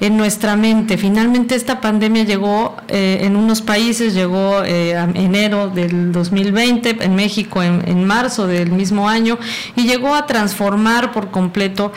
en 0.00 0.16
nuestra 0.16 0.56
mente. 0.56 0.96
Finalmente 0.96 1.54
esta 1.54 1.80
pandemia 1.80 2.24
llegó 2.24 2.76
eh, 2.88 3.20
en 3.22 3.36
unos 3.36 3.62
países, 3.62 4.14
llegó 4.14 4.64
eh, 4.64 4.92
enero 5.14 5.68
del 5.68 6.12
2020, 6.12 7.04
en 7.04 7.14
México 7.14 7.62
en, 7.62 7.86
en 7.86 8.04
marzo 8.04 8.46
del 8.46 8.72
mismo 8.72 9.08
año, 9.08 9.38
y 9.76 9.86
llegó 9.86 10.14
a 10.14 10.26
transformar 10.26 11.12
por 11.12 11.30
completo 11.30 11.92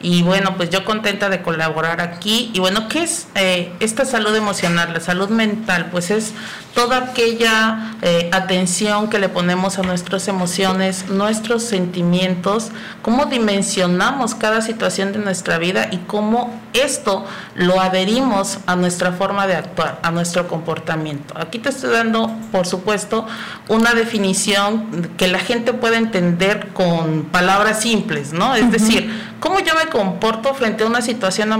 Y 0.00 0.22
bueno, 0.22 0.56
pues 0.56 0.70
yo 0.70 0.84
contenta 0.84 1.28
de 1.28 1.42
colaborar 1.42 2.00
aquí. 2.00 2.50
Y 2.54 2.60
bueno, 2.60 2.88
¿qué 2.88 3.02
es 3.02 3.28
eh, 3.34 3.72
esta 3.80 4.04
salud 4.04 4.34
emocional? 4.34 4.92
La 4.92 5.00
salud 5.00 5.28
mental, 5.28 5.88
pues 5.90 6.10
es 6.10 6.32
toda 6.78 6.98
aquella 6.98 7.94
eh, 8.02 8.30
atención 8.32 9.10
que 9.10 9.18
le 9.18 9.28
ponemos 9.28 9.80
a 9.80 9.82
nuestras 9.82 10.28
emociones, 10.28 11.08
nuestros 11.08 11.64
sentimientos, 11.64 12.70
cómo 13.02 13.26
dimensionamos 13.26 14.36
cada 14.36 14.62
situación 14.62 15.12
de 15.12 15.18
nuestra 15.18 15.58
vida 15.58 15.88
y 15.90 15.96
cómo 15.96 16.56
esto 16.74 17.26
lo 17.56 17.80
adherimos 17.80 18.58
a 18.66 18.76
nuestra 18.76 19.10
forma 19.10 19.48
de 19.48 19.56
actuar, 19.56 19.98
a 20.04 20.12
nuestro 20.12 20.46
comportamiento. 20.46 21.34
Aquí 21.36 21.58
te 21.58 21.70
estoy 21.70 21.90
dando, 21.90 22.30
por 22.52 22.64
supuesto, 22.64 23.26
una 23.66 23.94
definición 23.94 25.10
que 25.16 25.26
la 25.26 25.40
gente 25.40 25.72
puede 25.72 25.96
entender 25.96 26.68
con 26.74 27.24
palabras 27.24 27.80
simples, 27.80 28.32
¿no? 28.32 28.54
Es 28.54 28.70
decir, 28.70 29.10
cómo 29.40 29.58
yo 29.58 29.74
me 29.74 29.90
comporto 29.90 30.54
frente 30.54 30.84
a 30.84 30.86
una 30.86 31.02
situación 31.02 31.52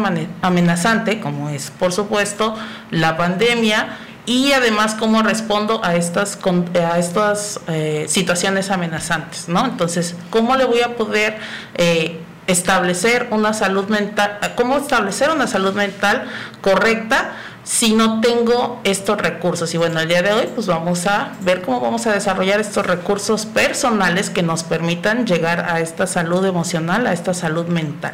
amenazante, 0.42 1.18
como 1.18 1.48
es, 1.48 1.72
por 1.72 1.92
supuesto, 1.92 2.54
la 2.92 3.16
pandemia, 3.16 3.98
y 4.28 4.52
además 4.52 4.94
cómo 4.94 5.22
respondo 5.22 5.82
a 5.82 5.96
estas, 5.96 6.38
a 6.78 6.98
estas 6.98 7.60
eh, 7.66 8.04
situaciones 8.08 8.70
amenazantes, 8.70 9.48
¿no? 9.48 9.64
Entonces, 9.64 10.14
¿cómo 10.28 10.54
le 10.54 10.66
voy 10.66 10.82
a 10.82 10.96
poder 10.96 11.38
eh, 11.76 12.20
establecer 12.46 13.28
una 13.30 13.54
salud 13.54 13.88
mental, 13.88 14.38
cómo 14.54 14.76
establecer 14.76 15.30
una 15.30 15.46
salud 15.46 15.72
mental 15.72 16.28
correcta 16.60 17.36
si 17.64 17.94
no 17.94 18.20
tengo 18.20 18.82
estos 18.84 19.16
recursos? 19.16 19.72
Y 19.72 19.78
bueno, 19.78 19.98
el 19.98 20.08
día 20.08 20.20
de 20.20 20.34
hoy 20.34 20.46
pues 20.54 20.66
vamos 20.66 21.06
a 21.06 21.32
ver 21.40 21.62
cómo 21.62 21.80
vamos 21.80 22.06
a 22.06 22.12
desarrollar 22.12 22.60
estos 22.60 22.84
recursos 22.84 23.46
personales 23.46 24.28
que 24.28 24.42
nos 24.42 24.62
permitan 24.62 25.26
llegar 25.26 25.60
a 25.70 25.80
esta 25.80 26.06
salud 26.06 26.44
emocional, 26.44 27.06
a 27.06 27.14
esta 27.14 27.32
salud 27.32 27.64
mental. 27.68 28.12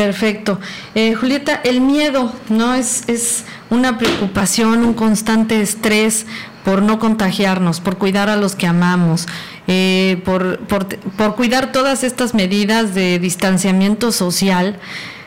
Perfecto. 0.00 0.58
Eh, 0.94 1.14
Julieta, 1.14 1.60
el 1.62 1.82
miedo, 1.82 2.32
¿no? 2.48 2.74
Es, 2.74 3.06
es 3.06 3.44
una 3.68 3.98
preocupación, 3.98 4.82
un 4.82 4.94
constante 4.94 5.60
estrés 5.60 6.24
por 6.64 6.80
no 6.80 6.98
contagiarnos, 6.98 7.80
por 7.80 7.98
cuidar 7.98 8.30
a 8.30 8.36
los 8.36 8.56
que 8.56 8.66
amamos, 8.66 9.26
eh, 9.66 10.22
por, 10.24 10.58
por, 10.60 10.86
por, 10.86 11.34
cuidar 11.34 11.70
todas 11.70 12.02
estas 12.02 12.32
medidas 12.32 12.94
de 12.94 13.18
distanciamiento 13.18 14.10
social. 14.10 14.78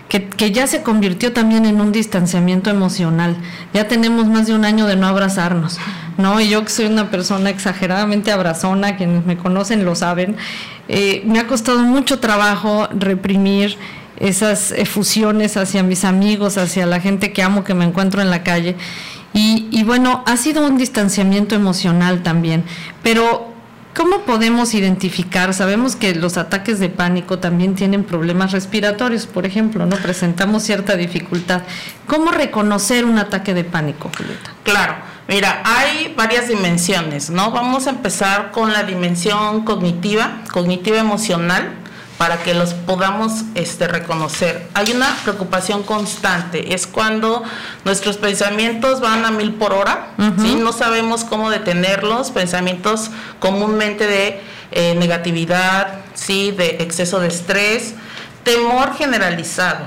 Que, 0.09 0.27
que, 0.27 0.51
ya 0.51 0.65
se 0.65 0.81
convirtió 0.81 1.33
también 1.33 1.65
en 1.65 1.79
un 1.79 1.91
distanciamiento 1.91 2.71
emocional. 2.71 3.35
Ya 3.75 3.87
tenemos 3.87 4.25
más 4.25 4.47
de 4.47 4.55
un 4.55 4.65
año 4.65 4.87
de 4.87 4.95
no 4.95 5.05
abrazarnos, 5.05 5.77
¿no? 6.17 6.41
Y 6.41 6.49
yo 6.49 6.63
que 6.63 6.69
soy 6.69 6.85
una 6.85 7.11
persona 7.11 7.51
exageradamente 7.51 8.31
abrazona, 8.31 8.95
quienes 8.95 9.23
me 9.25 9.37
conocen 9.37 9.85
lo 9.85 9.93
saben, 9.93 10.35
eh, 10.87 11.21
me 11.25 11.39
ha 11.39 11.47
costado 11.47 11.79
mucho 11.79 12.19
trabajo 12.19 12.87
reprimir 12.91 13.77
esas 14.23 14.71
efusiones 14.71 15.57
hacia 15.57 15.83
mis 15.83 16.05
amigos, 16.05 16.57
hacia 16.57 16.85
la 16.85 17.01
gente 17.01 17.33
que 17.33 17.43
amo, 17.43 17.65
que 17.65 17.73
me 17.73 17.83
encuentro 17.83 18.21
en 18.21 18.29
la 18.29 18.41
calle. 18.41 18.77
Y, 19.33 19.83
bueno, 19.83 20.23
ha 20.27 20.37
sido 20.37 20.65
un 20.65 20.77
distanciamiento 20.77 21.55
emocional 21.55 22.23
también, 22.23 22.63
pero 23.01 23.51
¿Cómo 23.95 24.21
podemos 24.21 24.73
identificar? 24.73 25.53
Sabemos 25.53 25.95
que 25.95 26.15
los 26.15 26.37
ataques 26.37 26.79
de 26.79 26.89
pánico 26.89 27.37
también 27.37 27.75
tienen 27.75 28.03
problemas 28.03 28.51
respiratorios, 28.51 29.27
por 29.27 29.45
ejemplo, 29.45 29.85
¿no? 29.85 29.97
Presentamos 29.97 30.63
cierta 30.63 30.95
dificultad. 30.95 31.61
¿Cómo 32.07 32.31
reconocer 32.31 33.05
un 33.05 33.19
ataque 33.19 33.53
de 33.53 33.63
pánico, 33.63 34.09
Julieta? 34.17 34.51
Claro, 34.63 34.95
mira, 35.27 35.61
hay 35.63 36.11
varias 36.17 36.47
dimensiones, 36.47 37.29
¿no? 37.29 37.51
Vamos 37.51 37.85
a 37.85 37.91
empezar 37.91 38.49
con 38.49 38.73
la 38.73 38.81
dimensión 38.81 39.63
cognitiva, 39.63 40.39
cognitiva 40.51 40.97
emocional, 40.97 41.82
para 42.23 42.41
que 42.41 42.53
los 42.53 42.73
podamos 42.73 43.41
este, 43.53 43.85
reconocer. 43.85 44.65
Hay 44.75 44.93
una 44.93 45.13
preocupación 45.23 45.83
constante, 45.83 46.73
es 46.73 46.87
cuando 46.87 47.43
nuestros 47.83 48.15
pensamientos 48.15 49.01
van 49.01 49.25
a 49.25 49.31
mil 49.31 49.55
por 49.55 49.73
hora, 49.73 50.13
no 50.17 50.71
sabemos 50.71 51.25
cómo 51.25 51.49
detenerlos, 51.49 52.31
pensamientos 52.31 53.11
comúnmente 53.39 54.07
de 54.07 54.39
eh, 54.71 54.95
negatividad, 54.95 55.95
¿sí? 56.13 56.51
de 56.51 56.77
exceso 56.79 57.19
de 57.19 57.27
estrés, 57.27 57.93
temor 58.45 58.95
generalizado, 58.95 59.83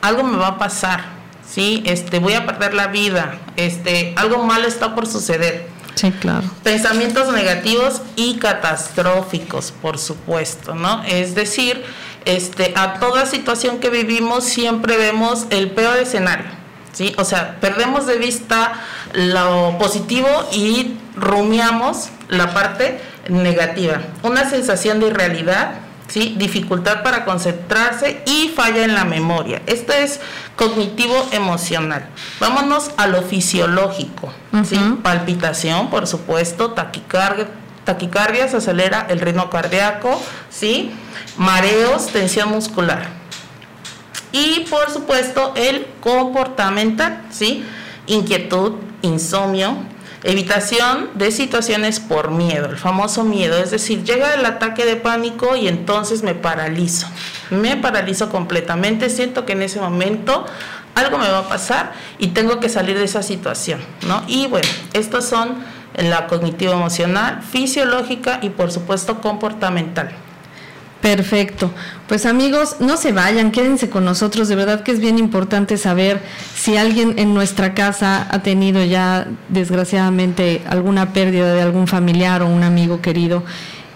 algo 0.00 0.22
me 0.22 0.36
va 0.36 0.46
a 0.46 0.58
pasar, 0.58 1.06
¿sí? 1.44 1.82
este, 1.86 2.20
voy 2.20 2.34
a 2.34 2.46
perder 2.46 2.72
la 2.72 2.86
vida, 2.86 3.40
este, 3.56 4.14
algo 4.16 4.44
malo 4.44 4.68
está 4.68 4.94
por 4.94 5.08
suceder 5.08 5.68
Sí, 6.00 6.12
claro. 6.12 6.50
Pensamientos 6.62 7.30
negativos 7.30 8.00
y 8.16 8.38
catastróficos, 8.38 9.70
por 9.82 9.98
supuesto, 9.98 10.74
¿no? 10.74 11.02
Es 11.04 11.34
decir, 11.34 11.84
este, 12.24 12.72
a 12.74 12.94
toda 12.94 13.26
situación 13.26 13.80
que 13.80 13.90
vivimos 13.90 14.44
siempre 14.44 14.96
vemos 14.96 15.44
el 15.50 15.72
peor 15.72 15.98
escenario, 15.98 16.46
¿sí? 16.92 17.14
O 17.18 17.24
sea, 17.26 17.60
perdemos 17.60 18.06
de 18.06 18.16
vista 18.16 18.80
lo 19.12 19.76
positivo 19.78 20.26
y 20.54 20.96
rumiamos 21.16 22.08
la 22.28 22.54
parte 22.54 22.98
negativa. 23.28 24.00
Una 24.22 24.48
sensación 24.48 25.00
de 25.00 25.08
irrealidad, 25.08 25.80
¿sí? 26.10 26.34
dificultad 26.36 27.02
para 27.02 27.24
concentrarse 27.24 28.22
y 28.26 28.48
falla 28.54 28.84
en 28.84 28.94
la 28.94 29.04
memoria. 29.04 29.62
Esto 29.66 29.92
es 29.92 30.20
cognitivo 30.56 31.28
emocional. 31.32 32.08
Vámonos 32.40 32.90
a 32.96 33.06
lo 33.06 33.22
fisiológico, 33.22 34.32
¿sí? 34.64 34.78
palpitación, 35.02 35.88
por 35.88 36.06
supuesto, 36.06 36.72
taquicardia, 36.72 37.48
taquicardia, 37.84 38.48
se 38.48 38.58
acelera 38.58 39.06
el 39.08 39.20
ritmo 39.20 39.48
cardíaco, 39.50 40.20
¿sí? 40.50 40.90
mareos, 41.36 42.08
tensión 42.08 42.50
muscular. 42.50 43.08
Y 44.32 44.66
por 44.68 44.90
supuesto 44.90 45.52
el 45.56 45.86
comportamental, 46.00 47.22
¿sí? 47.30 47.64
inquietud, 48.06 48.74
insomnio, 49.02 49.76
Evitación 50.22 51.08
de 51.14 51.32
situaciones 51.32 51.98
por 51.98 52.30
miedo, 52.30 52.68
el 52.68 52.76
famoso 52.76 53.24
miedo, 53.24 53.56
es 53.58 53.70
decir, 53.70 54.04
llega 54.04 54.34
el 54.34 54.44
ataque 54.44 54.84
de 54.84 54.96
pánico 54.96 55.56
y 55.56 55.66
entonces 55.66 56.22
me 56.22 56.34
paralizo, 56.34 57.06
me 57.48 57.78
paralizo 57.78 58.28
completamente, 58.28 59.08
siento 59.08 59.46
que 59.46 59.52
en 59.52 59.62
ese 59.62 59.80
momento 59.80 60.44
algo 60.94 61.16
me 61.16 61.28
va 61.30 61.38
a 61.38 61.48
pasar 61.48 61.92
y 62.18 62.28
tengo 62.28 62.60
que 62.60 62.68
salir 62.68 62.98
de 62.98 63.04
esa 63.04 63.22
situación, 63.22 63.80
¿no? 64.06 64.22
Y 64.26 64.46
bueno, 64.46 64.68
estos 64.92 65.24
son 65.24 65.54
la 65.96 66.26
cognitiva 66.26 66.74
emocional, 66.74 67.42
fisiológica 67.42 68.40
y 68.42 68.50
por 68.50 68.70
supuesto 68.70 69.22
comportamental. 69.22 70.10
Perfecto. 71.00 71.70
Pues 72.08 72.26
amigos, 72.26 72.76
no 72.80 72.98
se 72.98 73.12
vayan, 73.12 73.52
quédense 73.52 73.88
con 73.88 74.04
nosotros. 74.04 74.48
De 74.48 74.54
verdad 74.54 74.82
que 74.82 74.92
es 74.92 75.00
bien 75.00 75.18
importante 75.18 75.78
saber 75.78 76.20
si 76.54 76.76
alguien 76.76 77.18
en 77.18 77.32
nuestra 77.32 77.72
casa 77.72 78.26
ha 78.30 78.42
tenido 78.42 78.84
ya 78.84 79.26
desgraciadamente 79.48 80.60
alguna 80.68 81.14
pérdida 81.14 81.54
de 81.54 81.62
algún 81.62 81.86
familiar 81.86 82.42
o 82.42 82.48
un 82.48 82.64
amigo 82.64 83.00
querido 83.00 83.44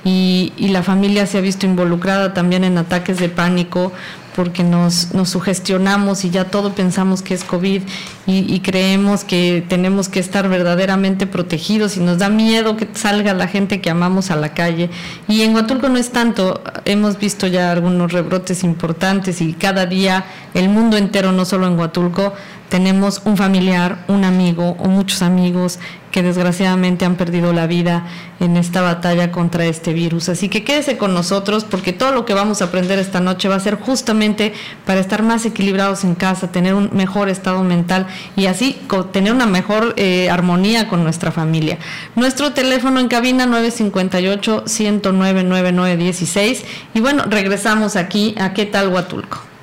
y, 0.05 0.53
y 0.57 0.69
la 0.69 0.83
familia 0.83 1.27
se 1.27 1.39
ha 1.39 1.41
visto 1.41 1.67
involucrada 1.67 2.35
también 2.35 2.65
en 2.65 2.79
ataques 2.79 3.19
de 3.19 3.29
pánico 3.29 3.93
porque 4.35 4.65
nos, 4.65 5.15
nos 5.15 5.31
sugestionamos 5.31 6.25
y 6.25 6.31
ya 6.31 6.47
todo 6.47 6.75
pensamos 6.75 7.23
que 7.23 7.35
es 7.35 7.45
COVID 7.45 7.83
y, 8.27 8.61
creemos 8.61 9.23
que 9.23 9.65
tenemos 9.69 10.09
que 10.09 10.19
estar 10.19 10.49
verdaderamente 10.49 11.27
protegidos 11.27 11.97
y 11.97 12.01
nos 12.01 12.19
da 12.19 12.31
miedo 12.31 12.77
que 12.77 12.89
salga 12.95 13.35
la 13.35 13.47
gente 13.47 13.81
que 13.81 13.91
amamos 13.91 14.31
a 14.31 14.37
la 14.37 14.55
calle. 14.55 14.89
Y 15.29 15.43
en 15.43 15.55
Huatulco 15.55 15.89
no 15.89 15.99
es 15.99 16.11
tanto, 16.11 16.63
hemos 16.87 17.19
visto 17.19 17.47
ya 17.47 17.71
algunos 17.71 18.13
rebrotes 18.13 18.65
importantes 18.65 19.41
y 19.41 19.53
cada 19.53 19.87
día 19.87 20.25
el 20.55 20.69
mundo 20.69 20.97
entero, 20.97 21.33
no 21.33 21.45
solo 21.45 21.67
en 21.67 21.79
Huatulco, 21.79 22.33
tenemos 22.75 23.23
un 23.25 23.37
familiar, 23.37 24.05
un 24.09 24.25
amigo 24.25 24.75
o 24.81 24.89
muchos 24.89 25.23
amigos 25.23 25.79
que 26.11 26.25
desgraciadamente 26.25 27.05
han 27.05 27.15
perdido 27.15 27.53
la 27.53 27.69
vida 27.69 28.05
en 28.41 28.57
esta 28.57 28.81
batalla 28.81 29.31
contra 29.31 29.65
este 29.65 29.93
virus. 29.93 30.29
Así 30.29 30.49
que 30.49 30.65
quédese 30.65 30.99
con 30.99 31.15
nosotros 31.15 31.63
porque 31.63 31.93
todo 31.93 32.11
lo 32.11 32.25
que 32.25 32.35
vamos 32.35 32.63
a 32.63 32.65
aprender 32.65 32.99
esta 32.99 33.21
noche 33.21 33.49
va 33.49 33.55
a 33.55 33.61
ser 33.61 33.77
justamente 33.79 34.55
para 34.85 34.99
estar 34.99 35.23
más 35.23 35.47
equilibrados 35.47 36.03
en 36.03 36.17
casa, 36.17 36.51
tener 36.51 36.75
un 36.75 36.91
mejor 36.93 37.29
estado 37.29 37.63
mental 37.63 38.09
y 38.35 38.47
así 38.47 38.77
tener 39.13 39.33
una 39.33 39.47
mejor 39.47 39.95
eh, 39.97 40.29
armonía 40.29 40.89
con 40.89 41.05
nuestra 41.05 41.31
familia. 41.31 41.79
Nuestro 42.17 42.55
teléfono 42.55 42.99
en 42.99 43.07
cabina 43.07 43.47
958 43.47 44.65
109 44.67 45.45
9916 45.45 46.65
y 46.93 46.99
bueno, 46.99 47.23
regresamos 47.29 47.95
aquí 47.95 48.35
a 48.37 48.53
¿Qué 48.53 48.67
tal 48.67 48.89
Huatulco? 48.89 49.54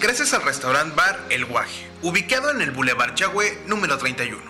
Gracias 0.00 0.32
al 0.34 0.42
restaurant 0.42 0.94
bar 0.94 1.18
El 1.30 1.44
Guaje, 1.44 1.86
ubicado 2.02 2.50
en 2.50 2.60
el 2.60 2.72
Boulevard 2.72 3.14
Chagüe 3.14 3.58
número 3.66 3.98
31. 3.98 4.40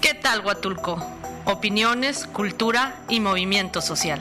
¿Qué 0.00 0.14
tal, 0.14 0.44
Huatulco? 0.44 1.18
opiniones, 1.48 2.26
cultura 2.26 2.94
y 3.08 3.20
movimiento 3.20 3.80
social. 3.80 4.20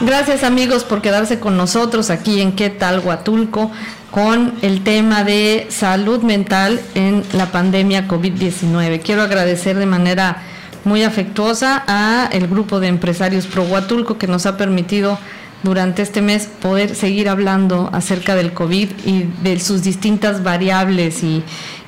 Gracias 0.00 0.44
amigos 0.44 0.84
por 0.84 1.00
quedarse 1.00 1.40
con 1.40 1.56
nosotros 1.56 2.10
aquí 2.10 2.40
en 2.40 2.52
¿Qué 2.52 2.70
tal 2.70 3.00
Huatulco? 3.00 3.70
con 4.10 4.54
el 4.62 4.82
tema 4.82 5.24
de 5.24 5.66
salud 5.68 6.22
mental 6.22 6.80
en 6.94 7.22
la 7.32 7.52
pandemia 7.52 8.08
COVID-19. 8.08 9.02
Quiero 9.02 9.22
agradecer 9.22 9.76
de 9.76 9.86
manera 9.86 10.42
muy 10.84 11.02
afectuosa 11.02 11.84
a 11.86 12.28
el 12.32 12.46
grupo 12.46 12.80
de 12.80 12.88
empresarios 12.88 13.46
Pro 13.46 13.64
Huatulco 13.64 14.16
que 14.16 14.26
nos 14.26 14.46
ha 14.46 14.56
permitido 14.56 15.18
durante 15.66 16.02
este 16.02 16.22
mes 16.22 16.48
poder 16.62 16.94
seguir 16.94 17.28
hablando 17.28 17.90
acerca 17.92 18.36
del 18.36 18.52
COVID 18.52 18.88
y 19.04 19.24
de 19.42 19.58
sus 19.58 19.82
distintas 19.82 20.44
variables 20.44 21.24
y, 21.24 21.42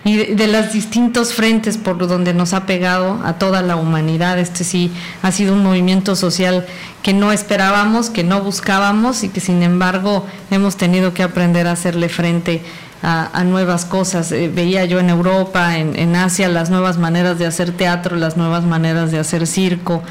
de, 0.05 0.47
los 0.49 0.73
distintos 0.73 1.33
frentes 1.33 1.77
por 1.77 1.99
donde 2.09 2.35
nos 2.35 2.55
ha 2.55 2.67
pegado 2.67 3.21
a 3.25 3.35
toda 3.35 3.63
la 3.63 3.77
humanidad. 3.77 4.39
Este 4.39 4.65
sí 4.65 4.91
ha 5.23 5.31
sido 5.31 5.53
un 5.53 5.63
movimiento 5.63 6.17
social 6.17 6.67
que 7.03 7.13
no 7.13 7.31
esperábamos, 7.31 8.11
que 8.11 8.25
no 8.25 8.41
buscábamos 8.41 9.23
y 9.23 9.29
que 9.29 9.41
sin 9.41 9.63
embargo 9.63 10.27
hemos 10.51 10.77
tenido 10.77 11.15
que 11.15 11.23
aprender 11.23 11.69
a 11.69 11.73
hacerle 11.73 12.09
frente 12.09 12.63
a, 13.01 13.45
nuevas 13.45 13.85
cosas. 13.85 14.33
Eh, 14.33 14.51
veía 14.53 14.87
yo 14.87 14.99
en 14.99 15.09
Europa, 15.09 15.79
en, 15.79 15.97
en 15.97 16.17
Asia, 16.17 16.49
las 16.49 16.69
nuevas 16.69 16.99
maneras 16.99 17.39
de 17.39 17.47
hacer 17.47 17.71
teatro, 17.71 18.17
las 18.17 18.37
nuevas 18.37 18.65
maneras 18.65 19.13
de 19.13 19.21
hacer 19.21 19.47
circo. 19.47 20.03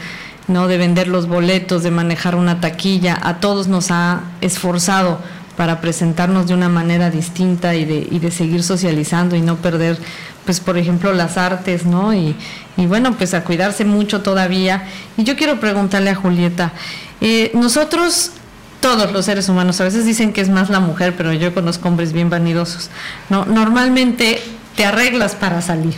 ¿No? 0.48 0.68
de 0.68 0.78
vender 0.78 1.08
los 1.08 1.28
boletos, 1.28 1.84
de 1.84 1.92
manejar 1.92 2.36
una 2.36 2.60
taquilla, 2.62 3.18
a 3.22 3.40
todos 3.40 3.68
nos 3.68 3.92
ha 3.92 4.22
esforzado 4.42 5.20
para 5.58 5.82
presentarnos 5.82 6.48
de 6.48 6.54
una 6.54 6.70
manera 6.70 7.10
distinta 7.10 7.76
y 7.76 7.84
de, 7.84 8.08
y 8.10 8.20
de 8.20 8.32
seguir 8.32 8.64
socializando 8.64 9.36
y 9.36 9.42
no 9.42 9.56
perder, 9.56 9.98
pues 10.46 10.60
por 10.60 10.78
ejemplo, 10.78 11.12
las 11.14 11.38
artes, 11.38 11.86
¿no? 11.86 12.14
Y, 12.14 12.36
y 12.78 12.86
bueno, 12.86 13.14
pues 13.18 13.34
a 13.34 13.44
cuidarse 13.44 13.84
mucho 13.84 14.22
todavía. 14.22 14.88
Y 15.18 15.24
yo 15.24 15.36
quiero 15.36 15.60
preguntarle 15.60 16.12
a 16.12 16.16
Julieta, 16.16 16.74
eh, 17.22 17.52
nosotros 17.56 18.32
todos 18.80 19.12
los 19.12 19.26
seres 19.26 19.50
humanos, 19.50 19.82
a 19.82 19.86
veces 19.86 20.06
dicen 20.06 20.34
que 20.34 20.42
es 20.42 20.50
más 20.50 20.70
la 20.70 20.80
mujer, 20.80 21.16
pero 21.18 21.34
yo 21.34 21.54
conozco 21.54 21.88
hombres 21.88 22.14
bien 22.14 22.30
vanidosos. 22.30 22.90
No, 23.30 23.46
normalmente 23.46 24.42
te 24.76 24.86
arreglas 24.86 25.36
para 25.36 25.62
salir, 25.62 25.96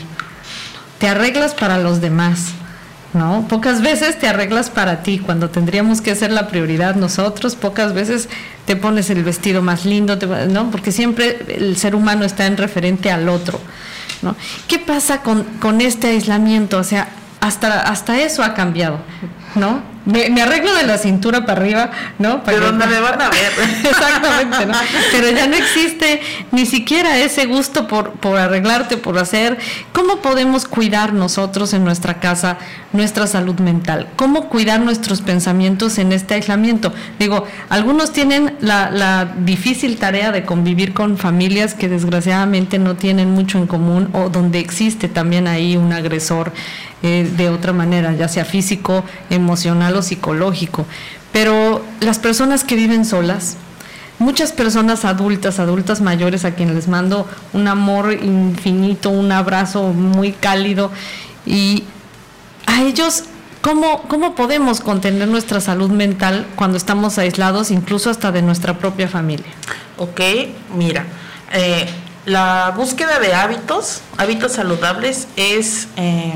te 1.00 1.10
arreglas 1.10 1.54
para 1.54 1.78
los 1.78 2.00
demás, 2.00 2.54
¿no? 3.14 3.48
Pocas 3.48 3.82
veces 3.82 4.20
te 4.20 4.28
arreglas 4.28 4.70
para 4.70 5.02
ti, 5.02 5.20
cuando 5.20 5.50
tendríamos 5.50 6.02
que 6.02 6.16
ser 6.16 6.32
la 6.32 6.48
prioridad 6.48 6.96
nosotros, 6.96 7.56
pocas 7.56 7.94
veces 7.94 8.30
te 8.66 8.76
pones 8.76 9.10
el 9.10 9.24
vestido 9.24 9.62
más 9.62 9.86
lindo, 9.86 10.18
¿no? 10.50 10.70
Porque 10.70 10.92
siempre 10.92 11.40
el 11.48 11.76
ser 11.78 11.96
humano 11.96 12.26
está 12.26 12.46
en 12.46 12.58
referente 12.58 13.12
al 13.12 13.28
otro, 13.30 13.60
¿no? 14.22 14.36
¿Qué 14.68 14.80
pasa 14.80 15.22
con, 15.22 15.44
con 15.60 15.82
este 15.82 16.08
aislamiento? 16.08 16.78
O 16.78 16.84
sea, 16.84 17.10
hasta, 17.42 17.82
hasta 17.82 18.20
eso 18.20 18.44
ha 18.44 18.54
cambiado, 18.54 19.00
¿no? 19.56 19.82
Me, 20.06 20.42
arreglo 20.42 20.74
de 20.74 20.84
la 20.84 20.98
cintura 20.98 21.46
para 21.46 21.62
arriba, 21.62 21.92
¿no? 22.18 22.44
Para 22.44 22.58
Pero 22.58 22.74
me 22.74 23.00
van 23.00 23.22
a 23.22 23.30
ver. 23.30 23.52
Exactamente, 23.84 24.66
¿no? 24.66 24.74
Pero 25.12 25.30
ya 25.30 25.48
no 25.48 25.56
existe 25.56 26.22
ni 26.52 26.66
siquiera 26.66 27.18
ese 27.18 27.46
gusto 27.46 27.88
por, 27.88 28.12
por 28.12 28.38
arreglarte, 28.38 28.98
por 28.98 29.18
hacer. 29.18 29.58
¿Cómo 29.94 30.18
podemos 30.18 30.68
cuidar 30.68 31.14
nosotros 31.14 31.74
en 31.74 31.84
nuestra 31.84 32.20
casa 32.20 32.58
nuestra 32.92 33.28
salud 33.28 33.60
mental? 33.60 34.08
¿Cómo 34.16 34.50
cuidar 34.50 34.80
nuestros 34.80 35.22
pensamientos 35.22 35.98
en 36.00 36.12
este 36.12 36.34
aislamiento? 36.36 36.94
Digo, 37.20 37.46
algunos 37.70 38.12
tienen 38.12 38.56
la, 38.62 38.90
la 38.90 39.26
difícil 39.26 39.98
tarea 39.98 40.32
de 40.32 40.44
convivir 40.44 40.94
con 40.94 41.18
familias 41.18 41.76
que 41.76 41.90
desgraciadamente 41.90 42.80
no 42.80 42.96
tienen 42.96 43.32
mucho 43.32 43.58
en 43.58 43.68
común 43.68 44.10
o 44.14 44.30
donde 44.30 44.60
existe 44.60 45.08
también 45.08 45.48
ahí 45.48 45.78
un 45.78 45.94
agresor 45.94 46.52
eh, 47.02 47.32
de 47.38 47.48
otra 47.48 47.72
manera, 47.72 48.14
ya 48.14 48.28
sea 48.28 48.44
físico, 48.44 49.06
emocional 49.30 49.89
o 49.96 50.02
psicológico. 50.02 50.86
Pero 51.32 51.84
las 52.00 52.20
personas 52.20 52.64
que 52.64 52.76
viven 52.76 53.06
solas, 53.06 53.58
muchas 54.18 54.52
personas 54.52 55.06
adultas, 55.06 55.60
adultas 55.60 56.02
mayores 56.02 56.46
a 56.46 56.56
quienes 56.56 56.76
les 56.76 56.88
mando 56.88 57.28
un 57.54 57.68
amor 57.68 58.14
infinito, 58.14 59.10
un 59.10 59.32
abrazo 59.32 59.94
muy 59.94 60.32
cálido 60.32 60.92
y 61.46 61.84
a 62.66 62.82
ellos 62.84 63.24
¿Cómo, 63.62 64.04
¿Cómo 64.04 64.36
podemos 64.36 64.80
contener 64.80 65.28
nuestra 65.28 65.60
salud 65.60 65.90
mental 65.90 66.48
cuando 66.56 66.78
estamos 66.78 67.18
aislados, 67.18 67.72
incluso 67.72 68.10
hasta 68.10 68.32
de 68.32 68.42
nuestra 68.42 68.78
propia 68.78 69.10
familia? 69.10 69.52
Ok, 69.98 70.22
mira, 70.78 71.06
eh, 71.52 71.86
la 72.26 72.72
búsqueda 72.76 73.20
de 73.20 73.34
hábitos, 73.34 74.02
hábitos 74.18 74.54
saludables, 74.54 75.28
es 75.36 75.90
eh, 75.98 76.36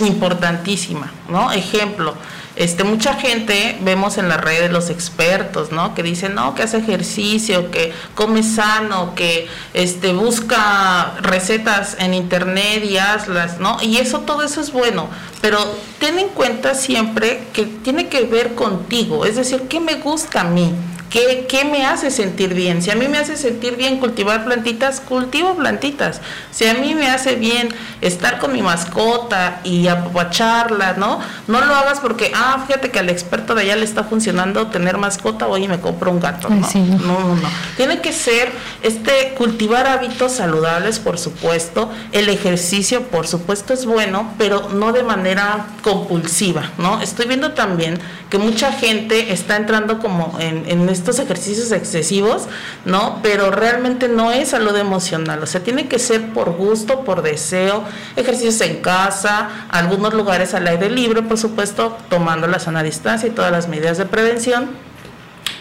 importantísima, 0.00 1.12
¿no? 1.28 1.52
Ejemplo, 1.52 2.14
este, 2.56 2.84
mucha 2.84 3.14
gente 3.14 3.78
vemos 3.80 4.16
en 4.16 4.28
las 4.28 4.40
redes 4.40 4.70
los 4.70 4.88
expertos, 4.88 5.72
¿no? 5.72 5.94
Que 5.94 6.04
dicen, 6.04 6.34
no, 6.34 6.54
que 6.54 6.62
hace 6.62 6.78
ejercicio, 6.78 7.70
que 7.72 7.92
come 8.14 8.44
sano, 8.44 9.14
que 9.16 9.48
este, 9.72 10.12
busca 10.12 11.14
recetas 11.20 11.96
en 11.98 12.14
internet 12.14 12.84
y 12.84 12.98
hazlas, 12.98 13.58
¿no? 13.58 13.78
Y 13.82 13.96
eso, 13.96 14.20
todo 14.20 14.42
eso 14.42 14.60
es 14.60 14.72
bueno, 14.72 15.08
pero 15.40 15.58
ten 15.98 16.18
en 16.18 16.28
cuenta 16.28 16.74
siempre 16.74 17.48
que 17.52 17.64
tiene 17.64 18.08
que 18.08 18.22
ver 18.22 18.54
contigo, 18.54 19.24
es 19.24 19.34
decir, 19.34 19.62
¿qué 19.68 19.80
me 19.80 19.94
gusta 19.94 20.42
a 20.42 20.44
mí? 20.44 20.72
¿Qué, 21.14 21.46
¿Qué 21.48 21.64
me 21.64 21.86
hace 21.86 22.10
sentir 22.10 22.54
bien? 22.54 22.82
Si 22.82 22.90
a 22.90 22.96
mí 22.96 23.06
me 23.06 23.18
hace 23.18 23.36
sentir 23.36 23.76
bien 23.76 24.00
cultivar 24.00 24.44
plantitas, 24.44 25.00
cultivo 25.00 25.54
plantitas. 25.54 26.20
Si 26.50 26.66
a 26.66 26.74
mí 26.74 26.96
me 26.96 27.06
hace 27.08 27.36
bien 27.36 27.68
estar 28.00 28.40
con 28.40 28.52
mi 28.52 28.62
mascota 28.62 29.60
y 29.62 29.86
apapacharla, 29.86 30.94
¿no? 30.94 31.20
No 31.46 31.60
lo 31.60 31.72
hagas 31.72 32.00
porque, 32.00 32.32
ah, 32.34 32.64
fíjate 32.66 32.90
que 32.90 32.98
al 32.98 33.10
experto 33.10 33.54
de 33.54 33.62
allá 33.62 33.76
le 33.76 33.84
está 33.84 34.02
funcionando 34.02 34.66
tener 34.66 34.98
mascota, 34.98 35.46
oye, 35.46 35.68
me 35.68 35.78
compro 35.78 36.10
un 36.10 36.18
gato. 36.18 36.48
¿no? 36.48 36.68
no, 36.74 37.20
no, 37.20 37.36
no. 37.36 37.48
Tiene 37.76 38.00
que 38.00 38.12
ser 38.12 38.50
este 38.82 39.34
cultivar 39.38 39.86
hábitos 39.86 40.32
saludables, 40.32 40.98
por 40.98 41.20
supuesto. 41.20 41.92
El 42.10 42.28
ejercicio, 42.28 43.04
por 43.04 43.28
supuesto, 43.28 43.72
es 43.72 43.86
bueno, 43.86 44.34
pero 44.36 44.70
no 44.70 44.92
de 44.92 45.04
manera 45.04 45.66
compulsiva, 45.84 46.72
¿no? 46.78 47.00
Estoy 47.00 47.26
viendo 47.26 47.52
también 47.52 48.00
que 48.30 48.38
mucha 48.38 48.72
gente 48.72 49.32
está 49.32 49.54
entrando 49.54 50.00
como 50.00 50.36
en, 50.40 50.64
en 50.66 50.84
estos 51.04 51.18
ejercicios 51.18 51.70
excesivos, 51.70 52.46
¿no? 52.86 53.20
Pero 53.22 53.50
realmente 53.50 54.08
no 54.08 54.32
es 54.32 54.48
salud 54.48 54.74
emocional, 54.74 55.42
o 55.42 55.46
sea, 55.46 55.62
tiene 55.62 55.86
que 55.86 55.98
ser 55.98 56.32
por 56.32 56.52
gusto, 56.52 57.04
por 57.04 57.20
deseo, 57.20 57.84
ejercicios 58.16 58.58
en 58.62 58.80
casa, 58.80 59.50
algunos 59.68 60.14
lugares 60.14 60.54
al 60.54 60.66
aire 60.66 60.88
libre, 60.88 61.20
por 61.22 61.36
supuesto, 61.36 61.96
tomando 62.08 62.46
la 62.46 62.58
sana 62.58 62.82
distancia 62.82 63.28
y 63.28 63.32
todas 63.32 63.52
las 63.52 63.68
medidas 63.68 63.98
de 63.98 64.06
prevención 64.06 64.70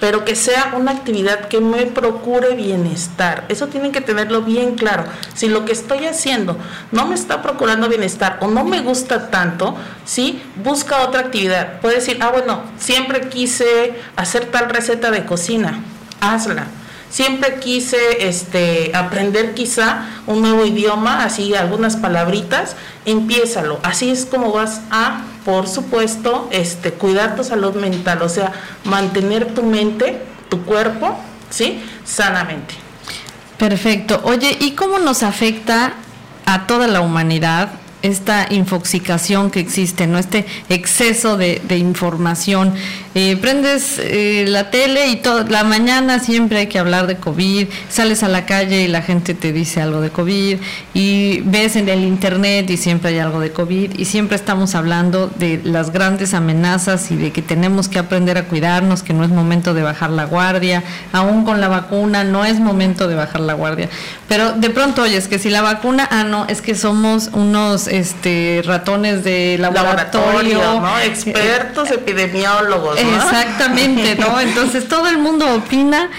pero 0.03 0.25
que 0.25 0.35
sea 0.35 0.73
una 0.75 0.91
actividad 0.91 1.47
que 1.47 1.61
me 1.61 1.85
procure 1.85 2.55
bienestar. 2.55 3.45
Eso 3.47 3.67
tienen 3.67 3.93
que 3.93 4.01
tenerlo 4.01 4.41
bien 4.41 4.75
claro. 4.75 5.05
Si 5.33 5.47
lo 5.47 5.63
que 5.63 5.71
estoy 5.71 6.07
haciendo 6.07 6.57
no 6.91 7.05
me 7.05 7.15
está 7.15 7.41
procurando 7.41 7.87
bienestar 7.87 8.37
o 8.41 8.47
no 8.47 8.65
me 8.65 8.81
gusta 8.81 9.31
tanto, 9.31 9.77
¿sí? 10.03 10.43
Busca 10.61 11.07
otra 11.07 11.21
actividad. 11.21 11.79
Puede 11.79 11.95
decir, 11.95 12.17
ah, 12.19 12.31
bueno, 12.31 12.63
siempre 12.77 13.29
quise 13.29 13.93
hacer 14.17 14.47
tal 14.47 14.67
receta 14.67 15.09
de 15.09 15.23
cocina, 15.23 15.81
hazla 16.19 16.67
siempre 17.13 17.59
quise 17.59 18.27
este, 18.27 18.91
aprender 18.95 19.53
quizá 19.53 20.07
un 20.25 20.41
nuevo 20.41 20.65
idioma, 20.65 21.23
así 21.23 21.53
algunas 21.53 21.95
palabritas, 21.95 22.75
empiézalo. 23.05 23.79
Así 23.83 24.09
es 24.09 24.25
como 24.25 24.51
vas 24.51 24.81
a, 24.89 25.21
por 25.45 25.67
supuesto, 25.67 26.47
este, 26.51 26.91
cuidar 26.91 27.35
tu 27.35 27.43
salud 27.43 27.75
mental, 27.75 28.21
o 28.21 28.29
sea, 28.29 28.51
mantener 28.85 29.53
tu 29.53 29.63
mente, 29.63 30.21
tu 30.49 30.63
cuerpo, 30.63 31.17
¿sí? 31.49 31.83
Sanamente. 32.05 32.75
Perfecto. 33.57 34.21
Oye, 34.23 34.57
¿y 34.59 34.71
cómo 34.71 34.99
nos 34.99 35.23
afecta 35.23 35.93
a 36.45 36.67
toda 36.67 36.87
la 36.87 37.01
humanidad 37.01 37.69
esta 38.03 38.47
infoxicación 38.49 39.49
que 39.49 39.61
existe, 39.61 40.07
¿no? 40.07 40.19
Este 40.19 40.45
exceso 40.69 41.37
de, 41.37 41.61
información. 41.77 42.75
Eh, 43.15 43.37
prendes 43.39 43.99
eh, 43.99 44.45
la 44.47 44.71
tele 44.71 45.09
y 45.09 45.17
toda 45.17 45.43
la 45.43 45.63
mañana 45.63 46.17
siempre 46.19 46.59
hay 46.59 46.67
que 46.67 46.79
hablar 46.79 47.05
de 47.05 47.17
COVID, 47.17 47.67
sales 47.87 48.23
a 48.23 48.27
la 48.27 48.47
calle 48.47 48.81
y 48.83 48.87
la 48.87 49.03
gente 49.03 49.35
te 49.35 49.53
dice 49.53 49.81
algo 49.81 50.01
de 50.01 50.09
COVID, 50.09 50.57
y 50.95 51.41
ves 51.41 51.75
en 51.75 51.89
el 51.89 52.03
internet 52.03 52.69
y 52.71 52.77
siempre 52.77 53.11
hay 53.11 53.19
algo 53.19 53.39
de 53.39 53.51
COVID, 53.51 53.99
y 53.99 54.05
siempre 54.05 54.35
estamos 54.35 54.73
hablando 54.73 55.27
de 55.27 55.61
las 55.63 55.91
grandes 55.91 56.33
amenazas 56.33 57.11
y 57.11 57.15
de 57.15 57.31
que 57.31 57.43
tenemos 57.43 57.87
que 57.87 57.99
aprender 57.99 58.37
a 58.39 58.45
cuidarnos, 58.45 59.03
que 59.03 59.13
no 59.13 59.23
es 59.23 59.29
momento 59.29 59.75
de 59.75 59.83
bajar 59.83 60.09
la 60.09 60.25
guardia, 60.25 60.83
aún 61.11 61.45
con 61.45 61.61
la 61.61 61.67
vacuna 61.67 62.23
no 62.23 62.45
es 62.45 62.59
momento 62.59 63.07
de 63.07 63.13
bajar 63.13 63.41
la 63.41 63.53
guardia. 63.53 63.89
Pero 64.27 64.53
de 64.53 64.71
pronto 64.71 65.03
oyes 65.03 65.27
que 65.27 65.37
si 65.37 65.51
la 65.51 65.61
vacuna, 65.61 66.07
ah, 66.09 66.23
no, 66.23 66.47
es 66.47 66.61
que 66.61 66.73
somos 66.73 67.29
unos 67.33 67.87
este 67.87 68.63
ratones 68.65 69.23
de 69.23 69.57
laboratorio, 69.59 70.79
¿no? 70.79 70.99
expertos 70.99 71.91
epidemiólogos. 71.91 73.02
Exactamente, 73.03 74.15
¿no? 74.15 74.39
Entonces 74.41 74.87
todo 74.87 75.07
el 75.07 75.17
mundo 75.17 75.53
opina 75.55 76.09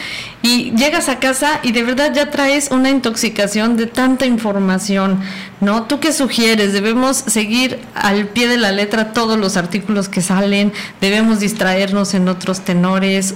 y 0.42 0.72
llegas 0.72 1.08
a 1.08 1.18
casa 1.20 1.60
y 1.62 1.72
de 1.72 1.82
verdad 1.82 2.12
ya 2.14 2.30
traes 2.30 2.70
una 2.70 2.90
intoxicación 2.90 3.76
de 3.76 3.86
tanta 3.86 4.26
información, 4.26 5.20
¿no? 5.64 5.84
¿Tú 5.84 5.98
qué 5.98 6.12
sugieres? 6.12 6.72
¿Debemos 6.72 7.16
seguir 7.16 7.80
al 7.94 8.26
pie 8.26 8.48
de 8.48 8.58
la 8.58 8.70
letra 8.70 9.12
todos 9.12 9.38
los 9.38 9.56
artículos 9.56 10.08
que 10.08 10.20
salen? 10.20 10.72
¿Debemos 11.00 11.40
distraernos 11.40 12.14
en 12.14 12.28
otros 12.28 12.60
tenores? 12.60 13.34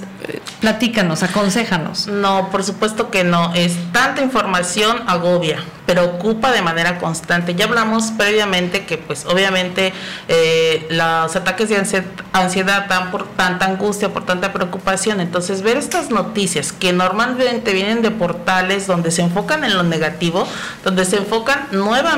Platícanos, 0.60 1.22
aconsejanos. 1.22 2.06
No, 2.08 2.50
por 2.50 2.64
supuesto 2.64 3.10
que 3.10 3.24
no. 3.24 3.54
Es 3.54 3.76
tanta 3.92 4.22
información 4.22 5.02
agobia, 5.06 5.62
preocupa 5.86 6.52
de 6.52 6.62
manera 6.62 6.98
constante. 6.98 7.54
Ya 7.54 7.64
hablamos 7.64 8.10
previamente 8.16 8.84
que 8.84 8.98
pues 8.98 9.24
obviamente 9.24 9.92
eh, 10.28 10.86
los 10.90 11.34
ataques 11.34 11.68
de 11.68 12.04
ansiedad 12.32 12.86
dan 12.88 13.10
por 13.10 13.26
tanta 13.28 13.66
angustia, 13.66 14.12
por 14.12 14.26
tanta 14.26 14.52
preocupación. 14.52 15.20
Entonces 15.20 15.62
ver 15.62 15.76
estas 15.76 16.10
noticias 16.10 16.72
que 16.72 16.92
normalmente 16.92 17.72
vienen 17.72 18.02
de 18.02 18.10
portales 18.10 18.86
donde 18.86 19.10
se 19.10 19.22
enfocan 19.22 19.64
en 19.64 19.76
lo 19.76 19.82
negativo, 19.84 20.46
donde 20.84 21.04
se 21.04 21.16
enfocan 21.16 21.68
nuevamente, 21.70 22.17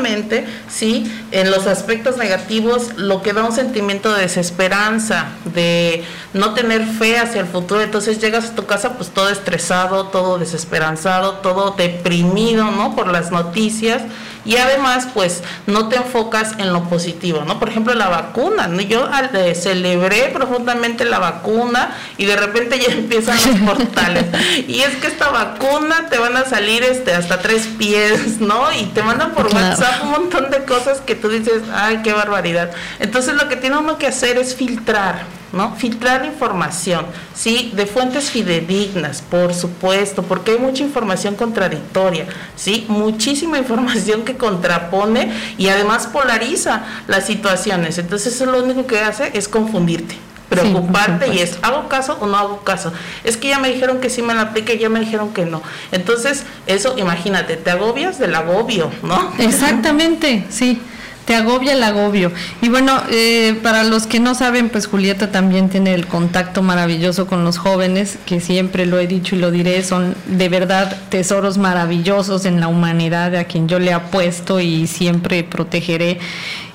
sí, 0.69 1.11
en 1.30 1.50
los 1.50 1.66
aspectos 1.66 2.16
negativos, 2.16 2.97
lo 2.97 3.23
que 3.23 3.33
da 3.33 3.45
un 3.45 3.52
sentimiento 3.52 4.12
de 4.12 4.23
desesperanza, 4.23 5.26
de 5.54 6.04
no 6.33 6.54
tener 6.54 6.85
fe 6.85 7.19
hacia 7.19 7.40
el 7.40 7.47
futuro. 7.47 7.80
Entonces 7.80 8.21
llegas 8.21 8.50
a 8.50 8.54
tu 8.54 8.66
casa 8.66 8.95
pues 8.97 9.11
todo 9.11 9.28
estresado, 9.28 10.07
todo 10.07 10.38
desesperanzado, 10.38 11.35
todo 11.35 11.73
deprimido, 11.76 12.71
¿no? 12.71 12.95
Por 12.95 13.09
las 13.09 13.30
noticias 13.30 14.02
y 14.44 14.56
además 14.56 15.09
pues 15.12 15.42
no 15.66 15.88
te 15.88 15.97
enfocas 15.97 16.54
en 16.59 16.73
lo 16.73 16.85
positivo, 16.85 17.44
¿no? 17.47 17.59
Por 17.59 17.68
ejemplo, 17.68 17.94
la 17.94 18.09
vacuna, 18.09 18.66
¿no? 18.66 18.80
yo 18.80 19.09
eh, 19.35 19.54
celebré 19.54 20.28
profundamente 20.28 21.04
la 21.04 21.18
vacuna 21.18 21.97
y 22.16 22.26
de 22.26 22.37
repente 22.37 22.78
ya 22.78 22.92
empiezan 22.92 23.37
los 23.37 23.61
portales. 23.76 24.26
y 24.66 24.80
es 24.80 24.97
que 24.97 25.06
esta 25.06 25.30
vacuna 25.30 26.09
te 26.09 26.18
van 26.18 26.37
a 26.37 26.44
salir 26.44 26.82
este 26.82 27.14
hasta 27.14 27.40
tres 27.40 27.66
pies, 27.78 28.40
¿no? 28.40 28.73
Y 28.73 28.87
te 28.87 29.02
mandan 29.02 29.32
por 29.32 29.47
WhatsApp 29.47 30.02
un 30.04 30.11
montón 30.11 30.50
de 30.50 30.64
cosas 30.64 31.00
que 31.00 31.14
tú 31.14 31.28
dices, 31.28 31.62
ay, 31.73 32.00
qué 32.02 32.12
barbaridad. 32.12 32.70
Entonces 32.99 33.35
lo 33.35 33.49
que 33.49 33.56
tiene 33.56 33.78
uno 33.78 33.99
que 33.99 34.06
hacer 34.06 34.38
es 34.38 34.54
filtrar, 34.54 35.25
¿no? 35.52 35.75
Filtrar 35.75 36.25
información, 36.25 37.07
¿sí? 37.35 37.73
De 37.75 37.87
fuentes 37.87 38.30
fidedignas, 38.30 39.23
por 39.23 39.54
supuesto, 39.54 40.23
porque 40.23 40.52
hay 40.52 40.59
mucha 40.59 40.83
información 40.83 41.35
contradictoria, 41.35 42.26
¿sí? 42.57 42.87
Muchísima 42.88 43.59
información 43.64 44.25
que 44.25 44.37
contrapone 44.37 45.33
y 45.59 45.69
además 45.69 46.07
polariza 46.07 46.85
las 47.09 47.26
situaciones. 47.26 47.99
Entonces 47.99 48.35
eso 48.35 48.47
lo 48.47 48.62
único 48.62 48.87
que 48.87 49.00
hace 49.00 49.30
es 49.35 49.49
confundirte 49.49 50.16
preocuparte 50.50 51.28
y 51.33 51.38
es, 51.38 51.59
¿hago 51.62 51.88
caso 51.88 52.19
o 52.21 52.26
no 52.26 52.37
hago 52.37 52.61
caso? 52.62 52.92
Es 53.23 53.37
que 53.37 53.49
ya 53.49 53.61
me 53.61 53.69
dijeron 53.73 54.00
que 54.00 54.11
sí 54.11 54.21
me 54.21 54.35
la 54.35 54.42
aplique, 54.42 54.76
ya 54.78 54.88
me 54.88 54.99
dijeron 54.99 55.33
que 55.33 55.47
no. 55.47 55.62
Entonces, 55.92 56.45
eso, 56.66 56.99
imagínate, 56.99 57.57
te 57.57 57.71
agobias 57.71 58.19
del 58.19 58.35
agobio, 58.35 58.90
¿no? 59.04 59.33
Exactamente, 59.38 60.45
sí 60.50 60.83
te 61.30 61.37
agobia 61.37 61.75
el 61.75 61.82
agobio. 61.84 62.32
Y 62.60 62.70
bueno, 62.70 63.04
eh, 63.08 63.56
para 63.62 63.84
los 63.84 64.08
que 64.08 64.18
no 64.18 64.34
saben, 64.34 64.68
pues 64.68 64.88
Julieta 64.88 65.30
también 65.30 65.68
tiene 65.68 65.94
el 65.94 66.08
contacto 66.08 66.60
maravilloso 66.60 67.28
con 67.28 67.44
los 67.44 67.56
jóvenes, 67.56 68.18
que 68.26 68.40
siempre 68.40 68.84
lo 68.84 68.99
he 68.99 69.06
dicho 69.06 69.37
y 69.37 69.38
lo 69.38 69.52
diré, 69.52 69.84
son 69.84 70.16
de 70.26 70.49
verdad 70.49 70.99
tesoros 71.08 71.56
maravillosos 71.56 72.46
en 72.46 72.58
la 72.58 72.66
humanidad, 72.66 73.37
a 73.37 73.44
quien 73.44 73.68
yo 73.68 73.78
le 73.78 73.92
apuesto 73.92 74.58
y 74.58 74.88
siempre 74.88 75.44
protegeré. 75.44 76.18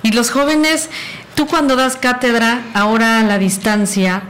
Y 0.03 0.13
los 0.13 0.29
jóvenes, 0.29 0.89
tú 1.35 1.47
cuando 1.47 1.75
das 1.75 1.97
cátedra, 1.97 2.61
ahora 2.73 3.19
a 3.19 3.23
la 3.23 3.37
distancia, 3.37 4.23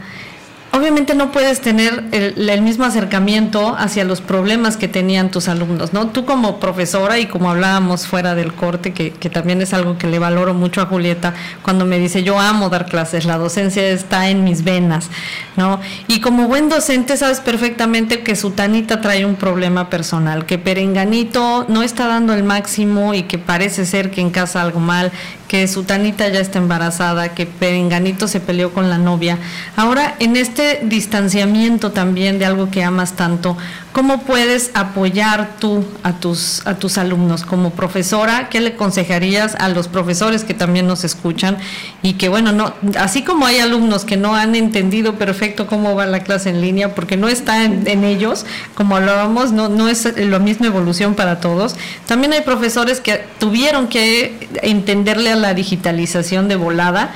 obviamente 0.76 1.16
no 1.16 1.32
puedes 1.32 1.62
tener 1.62 2.04
el, 2.12 2.62
mismo 2.62 2.84
acercamiento 2.84 3.76
hacia 3.78 4.04
los 4.04 4.22
problemas 4.22 4.76
que 4.76 4.88
tenían 4.88 5.32
tus 5.32 5.48
alumnos, 5.48 5.94
¿no? 5.94 6.08
Tú 6.08 6.26
como 6.26 6.60
profesora 6.60 7.18
y 7.20 7.28
como 7.28 7.50
hablábamos 7.50 8.08
fuera 8.08 8.36
del 8.36 8.54
corte, 8.54 8.92
que, 8.92 9.12
que, 9.12 9.30
también 9.30 9.62
es 9.62 9.74
algo 9.74 9.98
que 9.98 10.08
le 10.08 10.20
valoro 10.20 10.54
mucho 10.54 10.82
a 10.82 10.88
Julieta, 10.88 11.34
cuando 11.62 11.86
me 11.86 12.00
dice, 12.00 12.24
yo 12.24 12.40
amo 12.40 12.70
dar 12.70 12.88
clases, 12.88 13.26
la 13.26 13.38
docencia 13.38 13.88
está 13.90 14.30
en 14.30 14.44
mis 14.44 14.64
venas, 14.64 15.10
¿no? 15.56 15.80
Y 16.08 16.20
como 16.20 16.48
buen 16.48 16.70
docente 16.70 17.18
sabes 17.18 17.40
perfectamente 17.40 18.22
que 18.24 18.36
Sutanita 18.36 19.00
trae 19.02 19.26
un 19.26 19.36
problema 19.36 19.90
personal, 19.90 20.46
que 20.46 20.58
Perenganito 20.58 21.66
no 21.70 21.84
está 21.84 22.08
dando 22.08 22.34
el 22.34 22.44
máximo 22.44 23.14
y 23.14 23.24
que 23.24 23.38
parece 23.38 23.86
ser 23.86 24.12
que 24.12 24.22
en 24.22 24.30
casa 24.30 24.62
algo 24.62 24.80
mal, 24.80 25.12
que 25.48 25.68
Sutanita 25.68 26.28
ya 26.30 26.40
está 26.40 26.60
embarazada, 26.60 27.34
que 27.34 27.46
Perenganito 27.46 28.28
se 28.28 28.40
peleó 28.40 28.74
con 28.74 28.90
la 28.90 28.98
novia. 28.98 29.38
Ahora, 29.76 30.16
en 30.20 30.36
este 30.36 30.82
distanciamiento 30.84 31.92
también 31.92 32.40
de 32.40 32.46
algo 32.46 32.72
que 32.72 32.84
amas 32.84 33.14
tanto, 33.14 33.58
¿cómo 33.96 34.20
puedes 34.24 34.72
apoyar 34.74 35.56
tú 35.58 35.86
a 36.04 36.20
tus, 36.20 36.68
a 36.68 36.76
tus 36.76 36.98
alumnos 36.98 37.46
como 37.46 37.70
profesora? 37.70 38.50
¿Qué 38.50 38.60
le 38.60 38.72
aconsejarías 38.72 39.56
a 39.56 39.70
los 39.70 39.88
profesores 39.88 40.44
que 40.44 40.54
también 40.54 40.86
nos 40.86 41.06
escuchan? 41.06 41.58
Y 42.02 42.16
que 42.16 42.28
bueno, 42.28 42.52
no, 42.52 42.74
así 43.00 43.24
como 43.24 43.46
hay 43.46 43.60
alumnos 43.60 44.04
que 44.04 44.18
no 44.18 44.36
han 44.36 44.54
entendido 44.54 45.16
perfecto 45.16 45.66
cómo 45.66 45.96
va 45.96 46.06
la 46.08 46.24
clase 46.24 46.50
en 46.50 46.60
línea, 46.60 46.94
porque 46.94 47.16
no 47.16 47.30
está 47.30 47.64
en, 47.64 47.88
en 47.88 48.04
ellos, 48.04 48.46
como 48.74 48.98
hablábamos, 48.98 49.54
no, 49.54 49.70
no 49.70 49.88
es 49.88 50.14
la 50.18 50.40
misma 50.40 50.68
evolución 50.68 51.16
para 51.16 51.40
todos, 51.40 51.78
también 52.06 52.34
hay 52.34 52.42
profesores 52.42 53.00
que 53.00 53.24
tuvieron 53.40 53.88
que 53.88 54.50
entenderle 54.62 55.34
la 55.38 55.54
digitalización 55.54 56.50
de 56.50 56.58
volada 56.58 57.14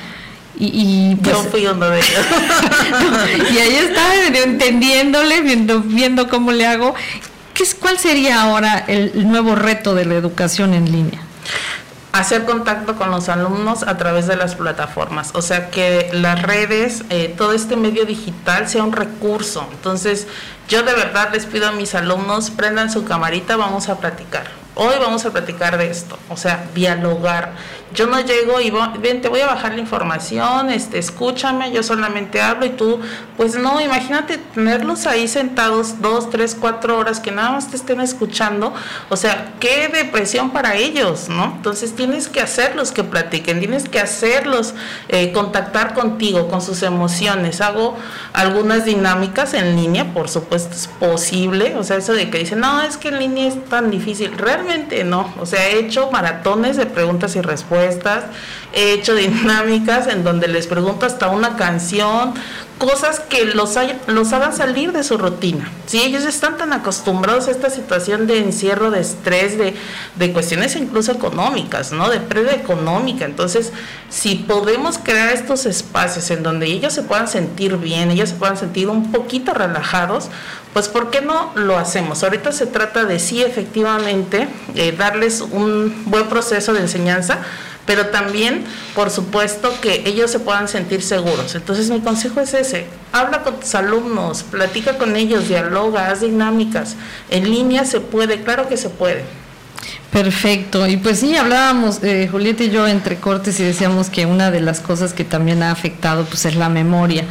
Y, 0.61 1.15
pues, 1.15 1.35
Yo 1.35 1.43
fui 1.45 1.65
uno 1.67 1.89
de 1.89 1.99
ellos. 1.99 2.25
y 3.53 3.57
ahí 3.57 3.75
estaba 3.75 4.13
entendiéndole, 4.25 5.41
viendo, 5.41 5.79
viendo 5.79 6.27
cómo 6.27 6.51
le 6.51 6.67
hago. 6.67 6.93
¿Qué 7.53 7.63
es, 7.63 7.73
¿Cuál 7.73 7.97
sería 7.97 8.41
ahora 8.41 8.83
el 8.87 9.29
nuevo 9.29 9.55
reto 9.55 9.95
de 9.95 10.05
la 10.05 10.15
educación 10.15 10.73
en 10.73 10.91
línea? 10.91 11.21
hacer 12.11 12.45
contacto 12.45 12.95
con 12.95 13.11
los 13.11 13.29
alumnos 13.29 13.83
a 13.83 13.97
través 13.97 14.27
de 14.27 14.35
las 14.35 14.55
plataformas, 14.55 15.31
o 15.33 15.41
sea 15.41 15.69
que 15.69 16.09
las 16.11 16.41
redes, 16.41 17.03
eh, 17.09 17.33
todo 17.37 17.53
este 17.53 17.75
medio 17.75 18.05
digital 18.05 18.67
sea 18.67 18.83
un 18.83 18.93
recurso. 18.93 19.67
Entonces, 19.71 20.27
yo 20.67 20.83
de 20.83 20.93
verdad 20.93 21.29
les 21.31 21.45
pido 21.45 21.67
a 21.67 21.71
mis 21.71 21.95
alumnos, 21.95 22.49
prendan 22.51 22.91
su 22.91 23.05
camarita, 23.05 23.57
vamos 23.57 23.89
a 23.89 23.99
platicar. 23.99 24.47
Hoy 24.75 24.95
vamos 24.99 25.25
a 25.25 25.31
platicar 25.31 25.77
de 25.77 25.89
esto, 25.89 26.17
o 26.29 26.37
sea, 26.37 26.65
dialogar. 26.73 27.53
Yo 27.93 28.05
no 28.05 28.19
llego 28.19 28.61
y 28.61 28.71
ven, 29.01 29.21
te 29.21 29.29
voy 29.29 29.39
a 29.39 29.47
bajar 29.47 29.73
la 29.73 29.79
información, 29.79 30.69
este, 30.69 30.99
escúchame, 30.99 31.71
yo 31.71 31.81
solamente 31.81 32.39
hablo 32.39 32.67
y 32.67 32.69
tú, 32.69 32.99
pues 33.35 33.55
no, 33.55 33.81
imagínate 33.81 34.37
tenerlos 34.37 35.07
ahí 35.07 35.27
sentados 35.27 35.99
dos, 35.99 36.29
tres, 36.29 36.55
cuatro 36.59 36.99
horas 36.99 37.19
que 37.19 37.31
nada 37.31 37.51
más 37.51 37.71
te 37.71 37.77
estén 37.77 37.99
escuchando, 37.99 38.73
o 39.09 39.17
sea, 39.17 39.53
qué 39.59 39.89
depresión 39.91 40.51
para 40.51 40.75
ellos, 40.75 41.29
¿no? 41.29 41.45
Entonces 41.55 41.95
tienes 41.95 42.27
que 42.27 42.41
hacerlos 42.41 42.91
que 42.91 43.03
platiquen, 43.03 43.59
tienes 43.59 43.89
que 43.89 43.99
hacerlos 43.99 44.75
eh, 45.07 45.31
contactar 45.31 45.95
contigo, 45.95 46.47
con 46.47 46.61
sus 46.61 46.83
emociones. 46.83 47.59
Hago 47.59 47.97
algunas 48.33 48.85
dinámicas 48.85 49.55
en 49.55 49.75
línea, 49.75 50.13
por 50.13 50.29
supuesto 50.29 50.75
es 50.75 50.87
posible, 50.87 51.75
o 51.75 51.83
sea, 51.83 51.97
eso 51.97 52.13
de 52.13 52.29
que 52.29 52.37
dicen, 52.37 52.59
no, 52.59 52.83
es 52.83 52.97
que 52.97 53.07
en 53.07 53.17
línea 53.17 53.47
es 53.47 53.65
tan 53.65 53.89
difícil, 53.89 54.37
realmente 54.37 55.03
no, 55.03 55.33
o 55.39 55.47
sea, 55.47 55.67
he 55.69 55.79
hecho 55.79 56.11
maratones 56.11 56.77
de 56.77 56.85
preguntas 56.85 57.35
y 57.35 57.41
respuestas 57.41 57.78
he 58.73 58.93
hecho 58.93 59.15
dinámicas 59.15 60.07
en 60.07 60.23
donde 60.23 60.47
les 60.47 60.67
pregunto 60.67 61.05
hasta 61.05 61.29
una 61.29 61.55
canción, 61.55 62.33
cosas 62.79 63.19
que 63.19 63.45
los, 63.45 63.75
los 64.07 64.33
hagan 64.33 64.55
salir 64.55 64.91
de 64.93 65.03
su 65.03 65.17
rutina. 65.17 65.69
Si 65.85 66.01
ellos 66.01 66.23
están 66.23 66.57
tan 66.57 66.73
acostumbrados 66.73 67.47
a 67.47 67.51
esta 67.51 67.69
situación 67.69 68.25
de 68.25 68.39
encierro, 68.39 68.89
de 68.89 69.01
estrés, 69.01 69.57
de, 69.57 69.75
de 70.15 70.33
cuestiones 70.33 70.75
incluso 70.77 71.11
económicas, 71.11 71.91
¿no? 71.91 72.09
De 72.09 72.19
pérdida 72.21 72.53
económica. 72.53 73.25
Entonces, 73.25 73.73
si 74.09 74.35
podemos 74.35 74.97
crear 74.97 75.33
estos 75.33 75.65
espacios 75.65 76.31
en 76.31 76.41
donde 76.41 76.67
ellos 76.67 76.93
se 76.93 77.03
puedan 77.03 77.27
sentir 77.27 77.77
bien, 77.77 78.11
ellos 78.11 78.29
se 78.29 78.35
puedan 78.35 78.57
sentir 78.57 78.87
un 78.87 79.11
poquito 79.11 79.53
relajados, 79.53 80.29
pues 80.73 80.87
¿por 80.87 81.11
qué 81.11 81.21
no 81.21 81.51
lo 81.55 81.77
hacemos? 81.77 82.23
Ahorita 82.23 82.51
se 82.53 82.65
trata 82.65 83.03
de 83.03 83.19
sí, 83.19 83.41
efectivamente, 83.43 84.47
eh, 84.75 84.95
darles 84.97 85.41
un 85.41 86.03
buen 86.05 86.27
proceso 86.27 86.73
de 86.73 86.79
enseñanza, 86.79 87.39
pero 87.89 88.09
también, 88.09 88.65
por 88.93 89.09
supuesto, 89.09 89.73
que 89.81 90.03
ellos 90.05 90.29
se 90.29 90.37
puedan 90.37 90.67
sentir 90.67 91.01
seguros. 91.01 91.55
Entonces 91.55 91.89
mi 91.89 92.01
consejo 92.01 92.39
es 92.39 92.53
ese, 92.53 92.85
habla 93.11 93.41
con 93.41 93.59
tus 93.59 93.73
alumnos, 93.73 94.43
platica 94.43 94.99
con 94.99 95.15
ellos, 95.15 95.47
dialoga, 95.47 96.11
haz 96.11 96.21
dinámicas. 96.21 96.95
En 97.31 97.49
línea 97.49 97.85
se 97.85 97.99
puede, 97.99 98.43
claro 98.43 98.69
que 98.69 98.77
se 98.77 98.89
puede. 98.89 99.23
Perfecto. 100.11 100.85
Y 100.85 100.97
pues 100.97 101.21
sí, 101.21 101.35
hablábamos, 101.35 102.03
eh, 102.03 102.27
Julieta 102.31 102.63
y 102.63 102.69
yo, 102.69 102.87
entre 102.87 103.15
cortes 103.15 103.59
y 103.59 103.63
decíamos 103.63 104.11
que 104.11 104.27
una 104.27 104.51
de 104.51 104.61
las 104.61 104.81
cosas 104.81 105.13
que 105.13 105.23
también 105.23 105.63
ha 105.63 105.71
afectado 105.71 106.25
pues 106.25 106.45
es 106.45 106.55
la 106.55 106.69
memoria. 106.69 107.25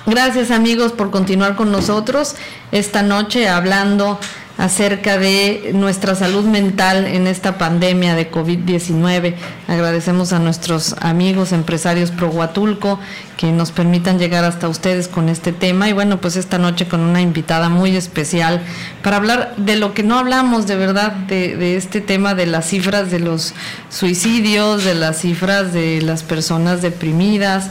Gracias 0.05 0.51
amigos 0.51 0.91
por 0.91 1.11
continuar 1.11 1.55
con 1.55 1.71
nosotros 1.71 2.35
esta 2.73 3.03
noche 3.03 3.47
hablando 3.47 4.19
acerca 4.59 5.17
de 5.17 5.71
nuestra 5.73 6.15
salud 6.15 6.43
mental 6.43 7.05
en 7.05 7.27
esta 7.27 7.57
pandemia 7.57 8.13
de 8.13 8.29
COVID-19. 8.29 9.35
Agradecemos 9.69 10.33
a 10.33 10.39
nuestros 10.39 10.95
amigos 10.99 11.53
empresarios 11.53 12.11
Pro 12.11 12.27
Huatulco 12.27 12.99
que 13.37 13.53
nos 13.53 13.71
permitan 13.71 14.19
llegar 14.19 14.43
hasta 14.43 14.67
ustedes 14.67 15.07
con 15.07 15.29
este 15.29 15.53
tema 15.53 15.87
y 15.87 15.93
bueno, 15.93 16.19
pues 16.19 16.35
esta 16.35 16.57
noche 16.57 16.89
con 16.89 16.99
una 16.99 17.21
invitada 17.21 17.69
muy 17.69 17.95
especial 17.95 18.61
para 19.01 19.15
hablar 19.15 19.55
de 19.55 19.77
lo 19.77 19.93
que 19.93 20.03
no 20.03 20.19
hablamos 20.19 20.67
de 20.67 20.75
verdad, 20.75 21.13
de, 21.13 21.55
de 21.55 21.77
este 21.77 22.01
tema 22.01 22.35
de 22.35 22.45
las 22.45 22.67
cifras 22.67 23.09
de 23.09 23.21
los 23.21 23.53
suicidios, 23.89 24.83
de 24.83 24.93
las 24.93 25.19
cifras 25.19 25.71
de 25.71 26.01
las 26.01 26.23
personas 26.23 26.81
deprimidas 26.81 27.69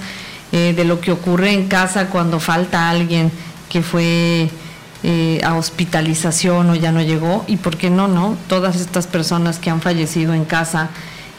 eh, 0.53 0.73
de 0.75 0.85
lo 0.85 1.03
que 1.03 1.13
ocurre 1.13 1.53
en 1.53 1.69
casa 1.69 2.07
cuando 2.07 2.41
falta 2.41 2.89
alguien 2.89 3.31
que 3.69 3.83
fue 3.83 4.49
eh, 5.03 5.41
a 5.45 5.55
hospitalización 5.55 6.71
o 6.71 6.75
ya 6.75 6.91
no 6.91 7.01
llegó 7.03 7.45
y 7.47 7.57
por 7.57 7.77
qué 7.77 7.89
no, 7.89 8.09
¿no? 8.09 8.37
Todas 8.49 8.77
estas 8.77 9.07
personas 9.07 9.59
que 9.59 9.71
han 9.71 9.81
fallecido 9.81 10.35
en 10.35 10.45
casa 10.45 10.91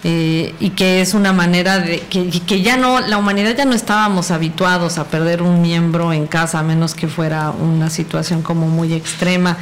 eh, 0.06 0.56
y 0.62 0.70
que 0.70 1.02
es 1.02 1.14
una 1.14 1.34
manera 1.34 1.80
de 1.80 2.00
que, 2.00 2.62
ya 2.62 2.78
no, 2.78 3.02
la 3.02 3.18
humanidad 3.18 3.58
ya 3.58 3.66
no 3.66 3.76
estábamos 3.76 4.32
habituados 4.32 4.98
a 4.98 5.06
perder 5.06 5.42
un 5.42 5.62
miembro 5.62 6.14
en 6.14 6.26
casa 6.26 6.60
a 6.60 6.64
menos 6.64 6.96
que 6.96 7.10
fuera 7.10 7.52
una 7.52 7.90
situación 7.90 8.42
como 8.42 8.68
muy 8.68 8.94
extrema. 8.94 9.58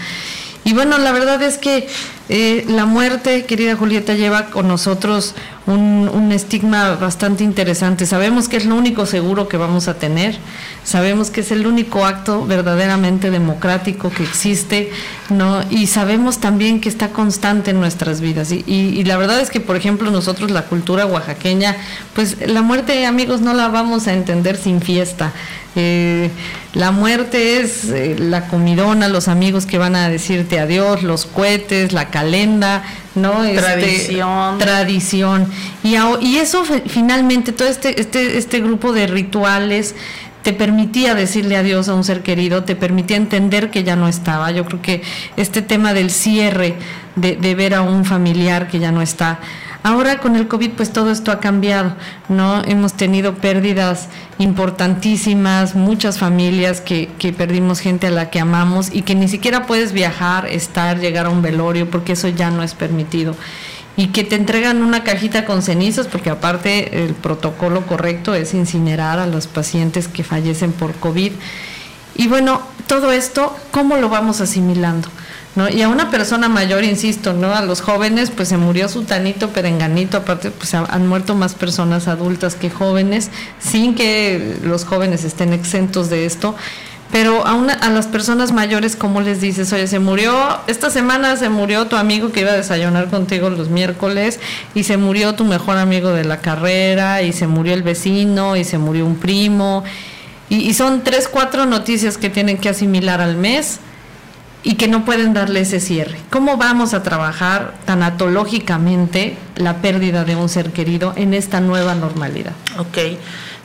Y 0.64 0.74
bueno, 0.74 1.00
la 1.00 1.12
verdad 1.12 1.42
es 1.42 1.58
que 1.58 1.88
eh, 2.30 2.66
la 2.68 2.86
muerte, 2.86 3.46
querida 3.46 3.76
Julieta, 3.76 4.14
lleva 4.14 4.52
con 4.52 4.68
nosotros 4.68 5.34
un, 5.68 6.10
un, 6.12 6.32
estigma 6.32 6.96
bastante 6.96 7.44
interesante. 7.44 8.06
Sabemos 8.06 8.50
que 8.50 8.58
es 8.58 8.66
lo 8.66 8.76
único 8.76 9.06
seguro 9.06 9.48
que 9.48 9.58
vamos 9.58 9.88
a 9.88 9.96
tener, 9.96 10.38
sabemos 10.84 11.30
que 11.30 11.42
es 11.42 11.52
el 11.52 11.68
único 11.68 12.06
acto 12.06 12.46
verdaderamente 12.46 13.30
democrático 13.30 14.10
que 14.10 14.24
existe, 14.24 14.92
¿no? 15.30 15.62
Y 15.70 15.88
sabemos 15.88 16.40
también 16.40 16.80
que 16.80 16.90
está 16.90 17.10
constante 17.10 17.72
en 17.72 17.80
nuestras 17.80 18.22
vidas. 18.22 18.52
Y, 18.52 18.64
y, 18.66 19.04
la 19.04 19.18
verdad 19.18 19.40
es 19.42 19.50
que, 19.50 19.60
por 19.60 19.76
ejemplo, 19.76 20.10
nosotros, 20.10 20.52
la 20.52 20.64
cultura 20.64 21.06
oaxaqueña, 21.06 21.76
pues 22.16 22.38
la 22.48 22.62
muerte, 22.62 23.06
amigos, 23.06 23.42
no 23.42 23.54
la 23.54 23.68
vamos 23.68 24.08
a 24.08 24.14
entender 24.14 24.58
sin 24.58 24.82
fiesta. 24.82 25.34
Eh, 25.80 26.32
la 26.74 26.92
muerte 26.92 27.60
es 27.60 27.86
eh, 27.90 28.16
la 28.18 28.48
comidona, 28.48 29.10
los 29.10 29.28
amigos 29.28 29.68
que 29.68 29.78
van 29.78 29.96
a 29.96 30.10
decirte 30.10 30.60
adiós, 30.60 31.04
los 31.04 31.26
cohetes, 31.26 31.94
la 31.94 32.10
calenda, 32.10 32.84
¿no? 33.18 33.44
Este, 33.44 33.62
tradición. 33.62 34.58
tradición. 34.58 35.48
Y, 35.84 35.96
y 36.22 36.38
eso 36.38 36.64
finalmente, 36.88 37.52
todo 37.52 37.68
este, 37.68 38.00
este, 38.00 38.38
este 38.38 38.60
grupo 38.62 38.94
de 38.94 39.08
rituales 39.08 39.96
te 40.44 40.54
permitía 40.54 41.14
decirle 41.14 41.58
adiós 41.58 41.90
a 41.90 41.94
un 41.94 42.06
ser 42.06 42.24
querido, 42.24 42.64
te 42.64 42.76
permitía 42.76 43.18
entender 43.18 43.70
que 43.70 43.84
ya 43.84 43.96
no 43.98 44.08
estaba. 44.08 44.50
Yo 44.52 44.64
creo 44.64 44.82
que 44.82 45.02
este 45.36 45.62
tema 45.62 45.94
del 45.94 46.10
cierre, 46.10 46.76
de, 47.18 47.36
de 47.36 47.56
ver 47.56 47.74
a 47.74 47.82
un 47.82 48.06
familiar 48.06 48.70
que 48.70 48.80
ya 48.80 48.94
no 48.94 49.02
está, 49.02 49.40
Ahora 49.84 50.20
con 50.20 50.36
el 50.36 50.48
COVID 50.48 50.72
pues 50.72 50.92
todo 50.92 51.12
esto 51.12 51.32
ha 51.32 51.40
cambiado, 51.40 51.96
¿no? 52.30 52.62
Hemos 52.66 52.94
tenido 52.94 53.36
pérdidas 53.36 54.10
importantísimas, 54.38 55.76
muchas 55.76 56.20
familias 56.20 56.82
que, 56.82 57.10
que 57.18 57.32
perdimos 57.32 57.80
gente 57.80 58.08
a 58.08 58.12
la 58.12 58.30
que 58.30 58.40
amamos 58.40 58.94
y 58.94 59.04
que 59.04 59.16
ni 59.16 59.28
siquiera 59.28 59.66
puedes 59.66 59.94
viajar, 59.94 60.48
estar, 60.48 61.00
llegar 61.00 61.28
a 61.28 61.30
un 61.30 61.42
velorio 61.42 61.90
porque 61.90 62.14
eso 62.14 62.28
ya 62.28 62.52
no 62.52 62.64
es 62.64 62.74
permitido 62.74 63.36
y 63.98 64.10
que 64.10 64.24
te 64.24 64.36
entregan 64.36 64.84
una 64.84 65.04
cajita 65.04 65.44
con 65.44 65.64
cenizas, 65.64 66.06
porque 66.06 66.30
aparte 66.30 67.04
el 67.04 67.16
protocolo 67.16 67.88
correcto 67.88 68.36
es 68.36 68.54
incinerar 68.54 69.18
a 69.18 69.26
los 69.26 69.48
pacientes 69.48 70.08
que 70.08 70.24
fallecen 70.24 70.72
por 70.72 70.94
COVID. 70.94 71.32
Y 72.16 72.28
bueno, 72.28 72.62
todo 72.86 73.12
esto, 73.12 73.56
¿cómo 73.72 73.98
lo 73.98 74.08
vamos 74.08 74.40
asimilando? 74.40 75.10
¿No? 75.58 75.68
Y 75.68 75.82
a 75.82 75.90
una 75.90 76.10
persona 76.10 76.48
mayor, 76.48 76.86
insisto, 76.86 77.34
¿no? 77.34 77.54
A 77.54 77.62
los 77.62 77.82
jóvenes, 77.82 78.32
pues 78.32 78.48
se 78.48 78.56
murió 78.56 78.88
su 78.88 79.04
tanito, 79.04 79.50
perenganito, 79.50 80.18
aparte, 80.18 80.52
pues 80.52 80.74
han 80.74 81.08
muerto 81.08 81.36
más 81.36 81.56
personas 81.56 82.08
adultas 82.08 82.56
que 82.56 82.70
jóvenes, 82.70 83.30
sin 83.60 83.96
que 83.96 84.58
los 84.64 84.86
jóvenes 84.86 85.26
estén 85.26 85.52
exentos 85.52 86.10
de 86.10 86.26
esto. 86.26 86.56
Pero 87.12 87.48
a, 87.48 87.54
una, 87.54 87.74
a 87.74 87.90
las 87.90 88.08
personas 88.08 88.52
mayores, 88.52 88.96
¿cómo 88.96 89.22
les 89.22 89.40
dices? 89.40 89.72
Oye, 89.72 89.88
se 89.88 90.00
murió, 90.00 90.60
esta 90.68 90.90
semana 90.90 91.38
se 91.38 91.50
murió 91.50 91.88
tu 91.88 91.96
amigo 91.96 92.32
que 92.32 92.42
iba 92.42 92.52
a 92.52 92.56
desayunar 92.56 93.10
contigo 93.10 93.50
los 93.50 93.70
miércoles, 93.70 94.40
y 94.76 94.84
se 94.84 94.98
murió 94.98 95.34
tu 95.34 95.46
mejor 95.46 95.78
amigo 95.78 96.12
de 96.12 96.26
la 96.26 96.42
carrera, 96.42 97.22
y 97.22 97.32
se 97.34 97.48
murió 97.48 97.74
el 97.74 97.84
vecino, 97.84 98.56
y 98.56 98.64
se 98.64 98.78
murió 98.78 99.06
un 99.06 99.16
primo, 99.16 99.84
y, 100.50 100.74
son 100.74 101.04
tres, 101.04 101.28
cuatro 101.28 101.66
noticias 101.66 102.18
que 102.18 102.30
tienen 102.30 102.58
que 102.58 102.70
asimilar 102.70 103.20
al 103.20 103.36
mes 103.36 103.80
y 104.68 104.76
que 104.76 104.90
no 104.90 105.06
pueden 105.06 105.34
darle 105.34 105.62
ese 105.62 105.80
cierre. 105.80 106.20
¿Cómo 106.30 106.58
vamos 106.58 106.94
a 106.94 107.02
trabajar 107.02 107.76
tanatológicamente 107.86 109.38
la 109.56 109.78
pérdida 109.78 110.26
de 110.26 110.36
un 110.36 110.50
ser 110.50 110.74
querido 110.74 111.14
en 111.16 111.34
esta 111.34 111.62
nueva 111.62 111.96
normalidad? 111.96 112.52
Ok, 112.78 112.98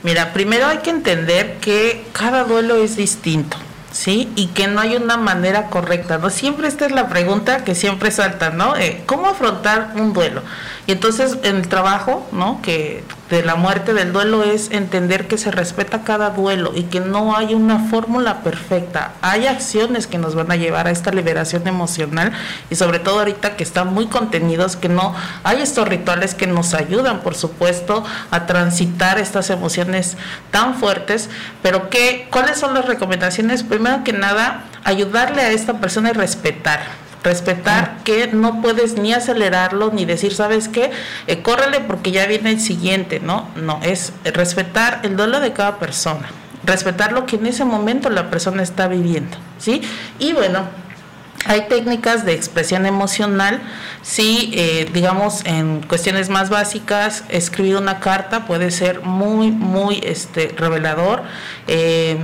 mira, 0.05 0.33
primero 0.33 0.69
hay 0.69 0.79
que 0.79 0.91
entender 0.91 1.57
que 1.61 2.05
cada 2.13 2.45
duelo 2.45 2.77
es 2.77 2.97
distinto. 2.97 3.57
¿sí? 3.91 4.31
Y 4.37 4.47
que 4.49 4.69
no 4.69 4.81
hay 4.81 4.95
una 4.95 5.17
manera 5.17 5.67
correcta, 5.67 6.19
¿no? 6.19 6.31
Siempre 6.31 6.69
esta 6.69 6.87
es 6.87 6.93
la 6.93 7.09
pregunta 7.09 7.65
que 7.65 7.75
siempre 7.75 8.11
salta, 8.11 8.51
¿no? 8.51 8.77
Eh, 8.77 9.03
¿Cómo 9.05 9.27
afrontar 9.27 9.93
un 9.97 10.13
duelo? 10.13 10.43
Y 10.87 10.93
entonces 10.93 11.37
en 11.43 11.57
el 11.57 11.69
trabajo, 11.69 12.27
¿no? 12.33 12.63
Que 12.63 13.05
de 13.33 13.43
la 13.43 13.55
muerte 13.55 13.95
del 13.95 14.13
duelo 14.13 14.45
es 14.45 14.71
entender 14.73 15.27
que 15.27 15.39
se 15.39 15.51
respeta 15.51 16.05
cada 16.05 16.29
duelo 16.29 16.73
y 16.77 16.83
que 16.83 17.01
no 17.01 17.35
hay 17.35 17.55
una 17.55 17.79
fórmula 17.89 18.43
perfecta. 18.43 19.15
Hay 19.23 19.47
acciones 19.47 20.07
que 20.07 20.19
nos 20.19 20.35
van 20.35 20.53
a 20.53 20.57
llevar 20.57 20.87
a 20.87 20.91
esta 20.91 21.11
liberación 21.13 21.67
emocional 21.67 22.33
y 22.69 22.75
sobre 22.75 22.99
todo 22.99 23.21
ahorita 23.21 23.57
que 23.57 23.63
están 23.63 23.95
muy 23.95 24.09
contenidos, 24.09 24.77
que 24.77 24.91
no 24.91 25.15
hay 25.45 25.63
estos 25.63 25.89
rituales 25.89 26.35
que 26.35 26.47
nos 26.47 26.75
ayudan, 26.75 27.21
por 27.21 27.35
supuesto, 27.35 28.05
a 28.31 28.45
transitar 28.45 29.19
estas 29.19 29.49
emociones 29.49 30.19
tan 30.51 30.75
fuertes, 30.75 31.31
pero 31.63 31.89
¿qué, 31.89 32.29
¿cuáles 32.31 32.59
son 32.59 32.75
las 32.75 32.85
recomendaciones? 32.85 33.63
Primero 33.63 34.05
que 34.05 34.13
nada, 34.13 34.65
ayudarle 34.85 35.41
a 35.41 35.53
esta 35.53 35.81
persona 35.81 36.11
y 36.11 36.13
respetar 36.13 37.02
respetar 37.23 37.99
que 38.05 38.29
no 38.29 38.61
puedes 38.61 38.97
ni 38.97 39.13
acelerarlo 39.13 39.91
ni 39.93 40.05
decir, 40.05 40.35
¿sabes 40.35 40.69
qué? 40.69 40.91
Eh, 41.27 41.43
córrele 41.43 41.81
porque 41.81 42.11
ya 42.11 42.27
viene 42.27 42.51
el 42.51 42.61
siguiente, 42.61 43.21
¿no? 43.21 43.49
No, 43.57 43.81
es 43.83 44.13
respetar 44.25 45.01
el 45.03 45.17
duelo 45.17 45.41
de 45.41 45.53
cada 45.53 45.79
persona, 45.79 46.29
respetar 46.65 47.13
lo 47.13 47.27
que 47.27 47.37
en 47.37 47.47
ese 47.47 47.65
momento 47.65 48.11
la 48.11 48.31
persona 48.31 48.63
está 48.63 48.89
viviendo, 48.89 49.37
¿sí? 49.59 49.83
Y 50.19 50.33
bueno, 50.33 50.67
hay 51.45 51.67
técnicas 51.69 52.25
de 52.25 52.35
expresión 52.35 52.87
emocional, 52.87 53.61
sí, 54.03 54.53
eh, 54.55 54.89
digamos, 54.93 55.45
en 55.45 55.83
cuestiones 55.83 56.29
más 56.29 56.51
básicas, 56.51 57.25
escribir 57.29 57.77
una 57.77 57.99
carta 58.01 58.47
puede 58.47 58.71
ser 58.71 59.01
muy, 59.03 59.51
muy 59.51 60.01
este, 60.05 60.55
revelador. 60.57 61.23
Eh, 61.67 62.17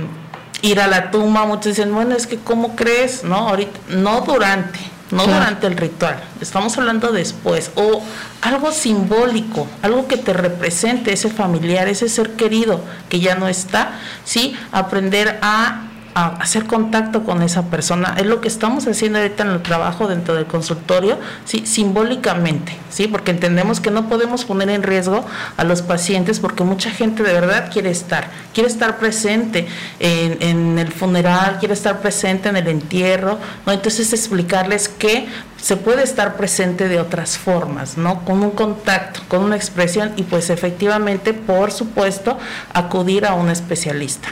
ir 0.61 0.79
a 0.79 0.87
la 0.87 1.11
tumba, 1.11 1.45
muchos 1.45 1.75
dicen, 1.75 1.93
bueno, 1.93 2.15
es 2.15 2.27
que 2.27 2.37
¿cómo 2.37 2.75
crees? 2.75 3.23
No, 3.23 3.49
ahorita, 3.49 3.79
no 3.89 4.21
durante, 4.21 4.79
no 5.11 5.23
durante 5.23 5.67
el 5.67 5.77
ritual, 5.77 6.21
estamos 6.41 6.77
hablando 6.77 7.11
después, 7.11 7.71
o 7.75 8.01
algo 8.41 8.71
simbólico, 8.71 9.67
algo 9.81 10.07
que 10.07 10.17
te 10.17 10.33
represente 10.33 11.13
ese 11.13 11.29
familiar, 11.29 11.87
ese 11.87 12.09
ser 12.09 12.31
querido 12.31 12.81
que 13.09 13.19
ya 13.19 13.35
no 13.35 13.47
está, 13.47 13.99
¿sí? 14.23 14.55
Aprender 14.71 15.39
a 15.41 15.88
hacer 16.27 16.65
contacto 16.65 17.23
con 17.23 17.41
esa 17.41 17.63
persona. 17.63 18.15
Es 18.17 18.25
lo 18.25 18.41
que 18.41 18.47
estamos 18.47 18.87
haciendo 18.87 19.19
ahorita 19.19 19.43
en 19.43 19.49
el 19.49 19.61
trabajo 19.61 20.07
dentro 20.07 20.35
del 20.35 20.45
consultorio, 20.45 21.17
¿sí? 21.45 21.65
simbólicamente, 21.65 22.75
¿sí? 22.89 23.07
porque 23.07 23.31
entendemos 23.31 23.79
que 23.79 23.91
no 23.91 24.09
podemos 24.09 24.45
poner 24.45 24.69
en 24.69 24.83
riesgo 24.83 25.25
a 25.57 25.63
los 25.63 25.81
pacientes 25.81 26.39
porque 26.39 26.63
mucha 26.63 26.91
gente 26.91 27.23
de 27.23 27.33
verdad 27.33 27.69
quiere 27.71 27.89
estar, 27.89 28.29
quiere 28.53 28.69
estar 28.69 28.97
presente 28.97 29.67
en, 29.99 30.77
el 30.79 30.91
funeral, 30.91 31.57
quiere 31.59 31.73
estar 31.73 31.99
presente 32.01 32.49
en 32.49 32.57
el 32.57 32.67
entierro, 32.67 33.37
¿no? 33.65 33.73
entonces 33.73 34.13
explicarles 34.13 34.89
que 34.89 35.27
se 35.61 35.77
puede 35.77 36.03
estar 36.03 36.37
presente 36.37 36.87
de 36.87 36.99
otras 36.99 37.37
formas, 37.37 37.97
¿no? 37.97 38.23
Con 38.23 38.41
un 38.43 38.51
contacto, 38.51 39.19
con 39.27 39.43
una 39.43 39.57
expresión 39.57 40.13
y 40.15 40.23
pues 40.23 40.49
efectivamente, 40.49 41.33
por 41.33 41.73
supuesto, 41.73 42.37
acudir 42.73 43.25
a 43.25 43.33
un 43.33 43.49
especialista. 43.49 44.29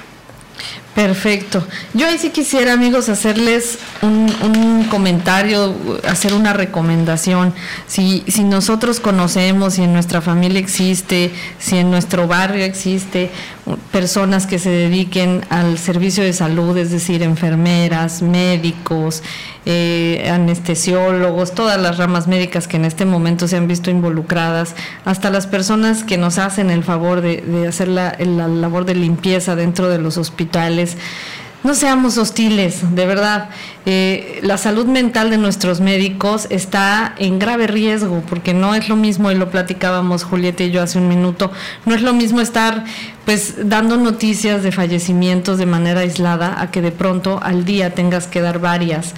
Perfecto. 0.97 1.63
Yo 1.93 2.07
ahí 2.07 2.17
sí 2.17 2.31
quisiera, 2.31 2.73
amigos, 2.73 3.07
hacerles 3.07 3.77
un, 4.01 4.88
comentario, 4.89 5.75
hacer 6.07 6.33
una 6.33 6.53
recomendación. 6.53 7.53
Si, 7.86 8.23
nosotros 8.43 8.99
conocemos, 8.99 9.75
si 9.75 9.83
en 9.83 9.93
nuestra 9.93 10.21
familia 10.21 10.60
existe, 10.60 11.31
si 11.60 11.77
en 11.77 11.91
nuestro 11.91 12.27
barrio 12.27 12.65
existe 12.65 13.29
personas 13.91 14.47
que 14.47 14.57
se 14.57 14.69
dediquen 14.71 15.45
al 15.49 15.77
servicio 15.77 16.23
de 16.23 16.33
salud, 16.33 16.75
es 16.77 16.89
decir, 16.89 17.21
enfermeras, 17.21 18.23
médicos, 18.23 19.21
eh, 19.65 20.27
anestesiólogos, 20.31 21.53
todas 21.53 21.79
las 21.79 21.97
ramas 21.97 22.27
médicas 22.27 22.67
que 22.67 22.77
en 22.77 22.86
este 22.86 23.03
momento 23.05 23.47
se 23.49 23.57
han 23.57 23.67
visto 23.67 23.91
involucradas, 23.91 24.73
hasta 25.03 25.29
las 25.29 25.45
personas 25.45 26.05
que 26.05 26.17
nos 26.17 26.38
hacen 26.38 26.71
el 26.71 26.83
favor 26.83 27.19
de, 27.19 27.67
hacer 27.67 27.89
la 27.89 28.15
labor 28.17 28.86
de 28.86 28.95
limpieza 28.95 29.57
dentro 29.57 29.89
de 29.89 29.99
los 29.99 30.17
hospitales 30.17 30.87
no 31.63 31.76
seamos 31.76 32.17
hostiles, 32.17 32.95
de 32.95 33.06
verdad. 33.06 33.50
Eh, 33.86 34.39
la 34.41 34.58
salud 34.58 34.86
mental 34.86 35.30
de 35.30 35.38
nuestros 35.38 35.82
médicos 35.82 36.47
está 36.50 37.13
en 37.17 37.39
grave 37.39 37.67
riesgo, 37.67 38.23
porque 38.30 38.54
no 38.54 38.76
es 38.76 38.88
lo 38.88 38.95
mismo, 38.95 39.32
y 39.32 39.36
lo 39.36 39.50
platicábamos 39.50 40.23
Julieta 40.23 40.63
y 40.63 40.71
yo 40.71 40.82
hace 40.82 40.97
un 40.97 41.10
minuto, 41.10 41.52
no 41.86 41.95
es 41.95 42.02
lo 42.02 42.13
mismo 42.13 42.41
estar 42.41 42.86
pues 43.26 43.56
dando 43.67 43.97
noticias 43.97 44.63
de 44.63 44.71
fallecimientos 44.71 45.58
de 45.58 45.65
manera 45.65 46.02
aislada 46.02 46.62
a 46.62 46.71
que 46.71 46.82
de 46.82 46.91
pronto 46.91 47.39
al 47.41 47.65
día 47.65 47.93
tengas 47.93 48.28
que 48.28 48.39
dar 48.39 48.60
varias. 48.60 49.13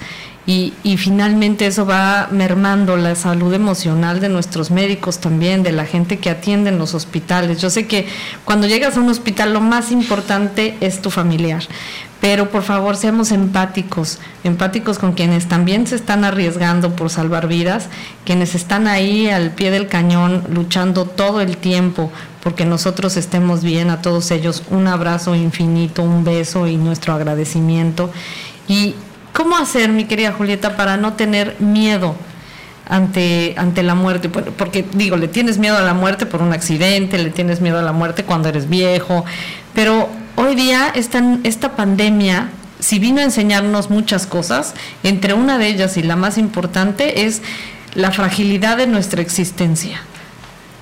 Y, 0.46 0.72
finalmente 0.96 1.66
eso 1.66 1.86
va 1.86 2.28
mermando 2.32 2.96
la 2.96 3.14
salud 3.14 3.52
emocional 3.54 4.20
de 4.20 4.28
nuestros 4.28 4.70
médicos 4.70 5.18
también, 5.18 5.62
de 5.62 5.70
la 5.70 5.84
gente 5.84 6.18
que 6.18 6.30
atiende 6.30 6.70
en 6.70 6.78
los 6.78 6.94
hospitales. 6.94 7.60
Yo 7.60 7.70
sé 7.70 7.86
que 7.86 8.06
cuando 8.44 8.66
llegas 8.66 8.96
a 8.96 9.00
un 9.00 9.08
hospital 9.08 9.52
lo 9.52 9.60
más 9.60 9.92
importante 9.92 10.76
es 10.80 11.02
tu 11.02 11.10
familiar, 11.10 11.62
pero 12.20 12.50
por 12.50 12.62
favor 12.62 12.96
seamos 12.96 13.30
empáticos, 13.30 14.18
empáticos 14.42 14.98
con 14.98 15.12
quienes 15.12 15.46
también 15.46 15.86
se 15.86 15.94
están 15.94 16.24
arriesgando 16.24 16.96
por 16.96 17.10
salvar 17.10 17.46
vidas, 17.46 17.86
quienes 18.24 18.54
están 18.54 18.88
ahí 18.88 19.28
al 19.28 19.52
pie 19.52 19.70
del 19.70 19.86
cañón 19.86 20.44
luchando 20.50 21.04
todo 21.04 21.40
el 21.40 21.58
tiempo 21.58 22.10
porque 22.42 22.64
nosotros 22.64 23.16
estemos 23.16 23.62
bien, 23.62 23.90
a 23.90 24.00
todos 24.00 24.30
ellos 24.30 24.62
un 24.70 24.86
abrazo 24.86 25.34
infinito, 25.34 26.02
un 26.02 26.24
beso 26.24 26.66
y 26.66 26.76
nuestro 26.76 27.12
agradecimiento. 27.12 28.10
¿Y 28.66 28.94
cómo 29.32 29.56
hacer, 29.56 29.90
mi 29.90 30.04
querida 30.04 30.32
Julieta, 30.32 30.76
para 30.76 30.96
no 30.96 31.14
tener 31.14 31.56
miedo? 31.60 32.16
ante, 32.90 33.54
ante 33.56 33.84
la 33.84 33.94
muerte, 33.94 34.28
porque 34.28 34.84
digo, 34.92 35.16
le 35.16 35.28
tienes 35.28 35.58
miedo 35.58 35.78
a 35.78 35.82
la 35.82 35.94
muerte 35.94 36.26
por 36.26 36.42
un 36.42 36.52
accidente, 36.52 37.18
le 37.18 37.30
tienes 37.30 37.60
miedo 37.60 37.78
a 37.78 37.82
la 37.82 37.92
muerte 37.92 38.24
cuando 38.24 38.48
eres 38.48 38.68
viejo, 38.68 39.24
pero 39.74 40.08
hoy 40.34 40.56
día 40.56 40.90
esta, 40.94 41.22
esta 41.44 41.76
pandemia, 41.76 42.50
si 42.80 42.98
vino 42.98 43.20
a 43.20 43.24
enseñarnos 43.24 43.90
muchas 43.90 44.26
cosas, 44.26 44.74
entre 45.04 45.34
una 45.34 45.56
de 45.56 45.68
ellas 45.68 45.96
y 45.96 46.02
la 46.02 46.16
más 46.16 46.36
importante 46.36 47.26
es 47.26 47.42
la 47.94 48.10
fragilidad 48.10 48.76
de 48.76 48.88
nuestra 48.88 49.22
existencia, 49.22 50.02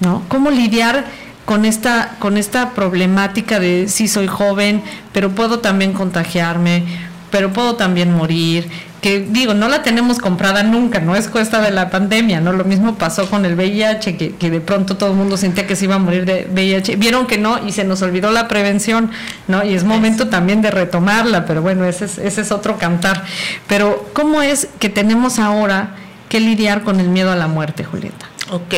¿no? 0.01 0.23
¿Cómo 0.29 0.51
lidiar 0.51 1.05
con 1.45 1.67
esta, 1.67 2.17
con 2.19 2.39
esta 2.39 2.71
problemática 2.71 3.61
de 3.61 3.89
si 3.89 4.09
soy 4.09 4.29
joven, 4.29 4.83
pero 5.13 5.31
puedo 5.31 5.59
también 5.59 5.93
contagiarme, 5.93 6.85
pero 7.31 7.53
puedo 7.53 7.77
también 7.77 8.13
morir, 8.13 8.71
que 9.01 9.21
digo, 9.21 9.55
no 9.55 9.69
la 9.69 9.83
tenemos 9.83 10.19
comprada 10.19 10.63
nunca, 10.63 11.01
no 11.01 11.15
es 11.15 11.29
cuesta 11.29 11.61
de 11.61 11.71
la 11.71 11.89
pandemia, 11.91 12.41
¿no? 12.41 12.53
Lo 12.53 12.65
mismo 12.65 12.97
pasó 12.97 13.31
con 13.31 13.45
el 13.45 13.55
VIH, 13.55 14.17
que, 14.17 14.35
que, 14.35 14.51
de 14.51 14.61
pronto 14.61 14.97
todo 14.97 15.11
el 15.11 15.17
mundo 15.17 15.37
sentía 15.37 15.67
que 15.67 15.77
se 15.77 15.85
iba 15.85 15.95
a 15.95 15.99
morir 15.99 16.25
de 16.25 16.49
VIH, 16.51 16.97
vieron 16.97 17.27
que 17.27 17.39
no 17.39 17.65
y 17.65 17.73
se 17.73 17.85
nos 17.85 18.03
olvidó 18.03 18.33
la 18.33 18.49
prevención, 18.49 19.11
¿no? 19.47 19.65
Y 19.65 19.75
es 19.75 19.85
momento 19.85 20.29
también 20.29 20.63
de 20.63 20.71
retomarla, 20.71 21.47
pero 21.47 21.63
bueno, 21.63 21.85
ese 21.85 22.07
es, 22.07 22.19
ese 22.19 22.41
es 22.41 22.51
otro 22.51 22.77
cantar. 22.79 23.25
Pero, 23.69 24.09
¿cómo 24.15 24.43
es 24.43 24.69
que 24.81 24.89
tenemos 24.89 25.39
ahora 25.39 25.95
que 26.29 26.41
lidiar 26.41 26.83
con 26.83 26.99
el 26.99 27.09
miedo 27.09 27.31
a 27.31 27.37
la 27.37 27.47
muerte, 27.47 27.85
Julieta? 27.85 28.27
Ok, 28.51 28.75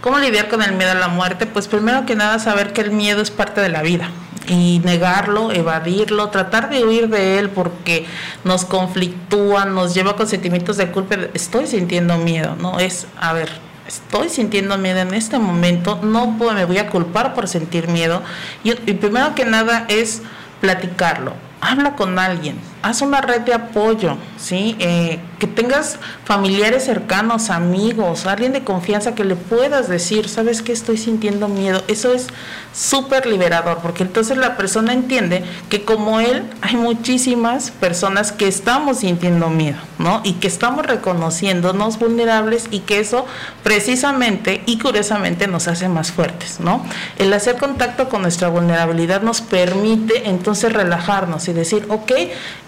¿cómo 0.00 0.18
lidiar 0.18 0.48
con 0.48 0.62
el 0.62 0.72
miedo 0.72 0.92
a 0.92 0.94
la 0.94 1.08
muerte? 1.08 1.44
Pues 1.44 1.68
primero 1.68 2.06
que 2.06 2.14
nada 2.14 2.38
saber 2.38 2.72
que 2.72 2.80
el 2.80 2.92
miedo 2.92 3.20
es 3.20 3.30
parte 3.30 3.60
de 3.60 3.68
la 3.68 3.82
vida 3.82 4.10
y 4.48 4.80
negarlo, 4.84 5.52
evadirlo, 5.52 6.28
tratar 6.28 6.70
de 6.70 6.84
huir 6.84 7.08
de 7.08 7.38
él 7.38 7.50
porque 7.50 8.06
nos 8.44 8.64
conflictúa, 8.64 9.64
nos 9.64 9.94
lleva 9.94 10.16
con 10.16 10.26
sentimientos 10.26 10.76
de 10.76 10.90
culpa. 10.90 11.16
Estoy 11.34 11.66
sintiendo 11.66 12.18
miedo, 12.18 12.56
¿no? 12.56 12.78
Es, 12.78 13.06
a 13.20 13.32
ver, 13.32 13.50
estoy 13.86 14.28
sintiendo 14.28 14.78
miedo 14.78 14.98
en 14.98 15.14
este 15.14 15.38
momento, 15.38 16.00
no 16.02 16.36
puedo, 16.38 16.52
me 16.52 16.64
voy 16.64 16.78
a 16.78 16.88
culpar 16.88 17.34
por 17.34 17.48
sentir 17.48 17.88
miedo. 17.88 18.22
Y, 18.64 18.70
y 18.70 18.94
primero 18.94 19.34
que 19.34 19.44
nada 19.44 19.84
es 19.88 20.22
platicarlo, 20.60 21.34
habla 21.60 21.94
con 21.94 22.18
alguien, 22.18 22.58
haz 22.82 23.02
una 23.02 23.20
red 23.20 23.42
de 23.42 23.54
apoyo, 23.54 24.16
¿sí? 24.38 24.76
Eh, 24.78 25.20
que 25.38 25.46
tengas 25.46 25.98
familiares 26.24 26.84
cercanos, 26.84 27.50
amigos, 27.50 28.26
alguien 28.26 28.52
de 28.52 28.64
confianza 28.64 29.14
que 29.14 29.24
le 29.24 29.36
puedas 29.36 29.88
decir, 29.88 30.28
¿sabes 30.28 30.62
qué? 30.62 30.72
Estoy 30.72 30.96
sintiendo 30.96 31.48
miedo. 31.48 31.82
Eso 31.88 32.12
es 32.12 32.26
súper 32.74 33.26
liberador, 33.26 33.78
porque 33.78 34.02
entonces 34.02 34.36
la 34.36 34.56
persona 34.56 34.92
entiende 34.92 35.44
que 35.68 35.84
como 35.84 36.20
él 36.20 36.42
hay 36.60 36.76
muchísimas 36.76 37.70
personas 37.70 38.32
que 38.32 38.48
estamos 38.48 38.98
sintiendo 38.98 39.48
miedo, 39.48 39.78
¿no? 39.98 40.20
Y 40.24 40.34
que 40.34 40.48
estamos 40.48 40.86
reconociéndonos 40.86 41.98
vulnerables 41.98 42.66
y 42.70 42.80
que 42.80 43.00
eso 43.00 43.26
precisamente 43.62 44.62
y 44.66 44.78
curiosamente 44.78 45.46
nos 45.46 45.68
hace 45.68 45.88
más 45.88 46.12
fuertes, 46.12 46.60
¿no? 46.60 46.84
El 47.18 47.32
hacer 47.32 47.56
contacto 47.56 48.08
con 48.08 48.22
nuestra 48.22 48.48
vulnerabilidad 48.48 49.22
nos 49.22 49.40
permite 49.40 50.28
entonces 50.28 50.72
relajarnos 50.72 51.48
y 51.48 51.52
decir, 51.52 51.86
ok, 51.88 52.12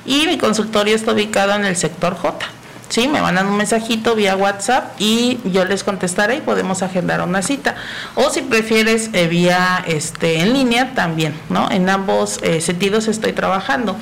y 0.07 0.27
mi 0.27 0.39
consultorio 0.39 0.95
está 0.95 1.13
ubicado 1.13 1.55
en 1.55 1.65
el 1.65 1.77
sector 1.77 2.17
J. 2.17 2.47
Sí, 2.89 3.07
me 3.07 3.21
mandan 3.21 3.47
un 3.47 3.57
mensajito 3.57 4.15
vía 4.15 4.35
WhatsApp 4.35 4.99
y 4.99 5.39
yo 5.45 5.67
les 5.67 5.85
contestaré 5.85 6.37
y 6.37 6.41
podemos 6.41 6.83
agendar 6.83 7.21
una 7.21 7.43
cita. 7.43 7.77
O 8.15 8.31
si 8.31 8.41
prefieres 8.41 9.11
eh, 9.13 9.29
vía 9.29 9.85
este 9.87 10.41
en 10.41 10.55
línea 10.55 10.95
también, 10.95 11.35
¿no? 11.51 11.71
En 11.71 11.89
ambos 11.91 12.39
eh, 12.43 12.63
sentidos 12.63 13.07
estoy 13.09 13.33
trabajando. 13.35 13.97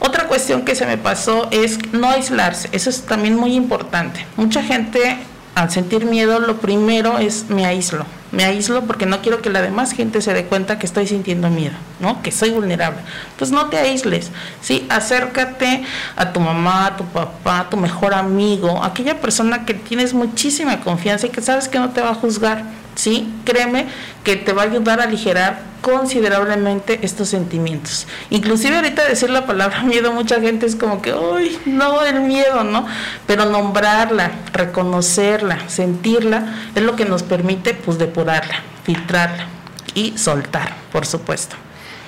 Otra 0.00 0.26
cuestión 0.26 0.64
que 0.64 0.74
se 0.74 0.86
me 0.86 0.98
pasó 0.98 1.48
es 1.52 1.78
no 1.92 2.08
aislarse. 2.08 2.68
Eso 2.72 2.90
es 2.90 3.02
también 3.02 3.36
muy 3.36 3.54
importante. 3.54 4.26
Mucha 4.36 4.62
gente 4.62 5.18
al 5.54 5.70
sentir 5.70 6.06
miedo, 6.06 6.38
lo 6.40 6.58
primero 6.58 7.18
es 7.18 7.46
me 7.48 7.66
aíslo. 7.66 8.06
Me 8.30 8.44
aíslo 8.44 8.84
porque 8.84 9.04
no 9.04 9.20
quiero 9.20 9.42
que 9.42 9.50
la 9.50 9.60
demás 9.60 9.92
gente 9.92 10.22
se 10.22 10.32
dé 10.32 10.46
cuenta 10.46 10.78
que 10.78 10.86
estoy 10.86 11.06
sintiendo 11.06 11.50
miedo, 11.50 11.74
¿no? 12.00 12.22
Que 12.22 12.32
soy 12.32 12.48
vulnerable. 12.48 13.00
Entonces 13.32 13.54
no 13.54 13.66
te 13.66 13.76
aísles, 13.76 14.30
¿sí? 14.62 14.86
Acércate 14.88 15.84
a 16.16 16.32
tu 16.32 16.40
mamá, 16.40 16.86
a 16.86 16.96
tu 16.96 17.04
papá, 17.04 17.60
a 17.60 17.68
tu 17.68 17.76
mejor 17.76 18.14
amigo, 18.14 18.82
aquella 18.82 19.20
persona 19.20 19.66
que 19.66 19.74
tienes 19.74 20.14
muchísima 20.14 20.80
confianza 20.80 21.26
y 21.26 21.30
que 21.30 21.42
sabes 21.42 21.68
que 21.68 21.78
no 21.78 21.90
te 21.90 22.00
va 22.00 22.10
a 22.10 22.14
juzgar 22.14 22.64
¿sí? 22.94 23.32
Créeme 23.44 23.86
que 24.24 24.36
te 24.36 24.52
va 24.52 24.62
a 24.62 24.64
ayudar 24.66 25.00
a 25.00 25.04
aligerar 25.04 25.72
considerablemente 25.80 27.00
estos 27.02 27.28
sentimientos. 27.28 28.06
Inclusive 28.30 28.76
ahorita 28.76 29.04
decir 29.06 29.30
la 29.30 29.46
palabra 29.46 29.82
miedo, 29.84 30.12
mucha 30.12 30.40
gente 30.40 30.66
es 30.66 30.76
como 30.76 31.02
que, 31.02 31.12
uy, 31.12 31.58
no, 31.66 32.02
el 32.04 32.20
miedo, 32.20 32.64
¿no? 32.64 32.86
Pero 33.26 33.46
nombrarla, 33.46 34.30
reconocerla, 34.52 35.68
sentirla, 35.68 36.54
es 36.74 36.82
lo 36.82 36.96
que 36.96 37.04
nos 37.04 37.22
permite, 37.22 37.74
pues, 37.74 37.98
depurarla, 37.98 38.62
filtrarla 38.84 39.46
y 39.94 40.16
soltar, 40.16 40.74
por 40.92 41.04
supuesto. 41.04 41.56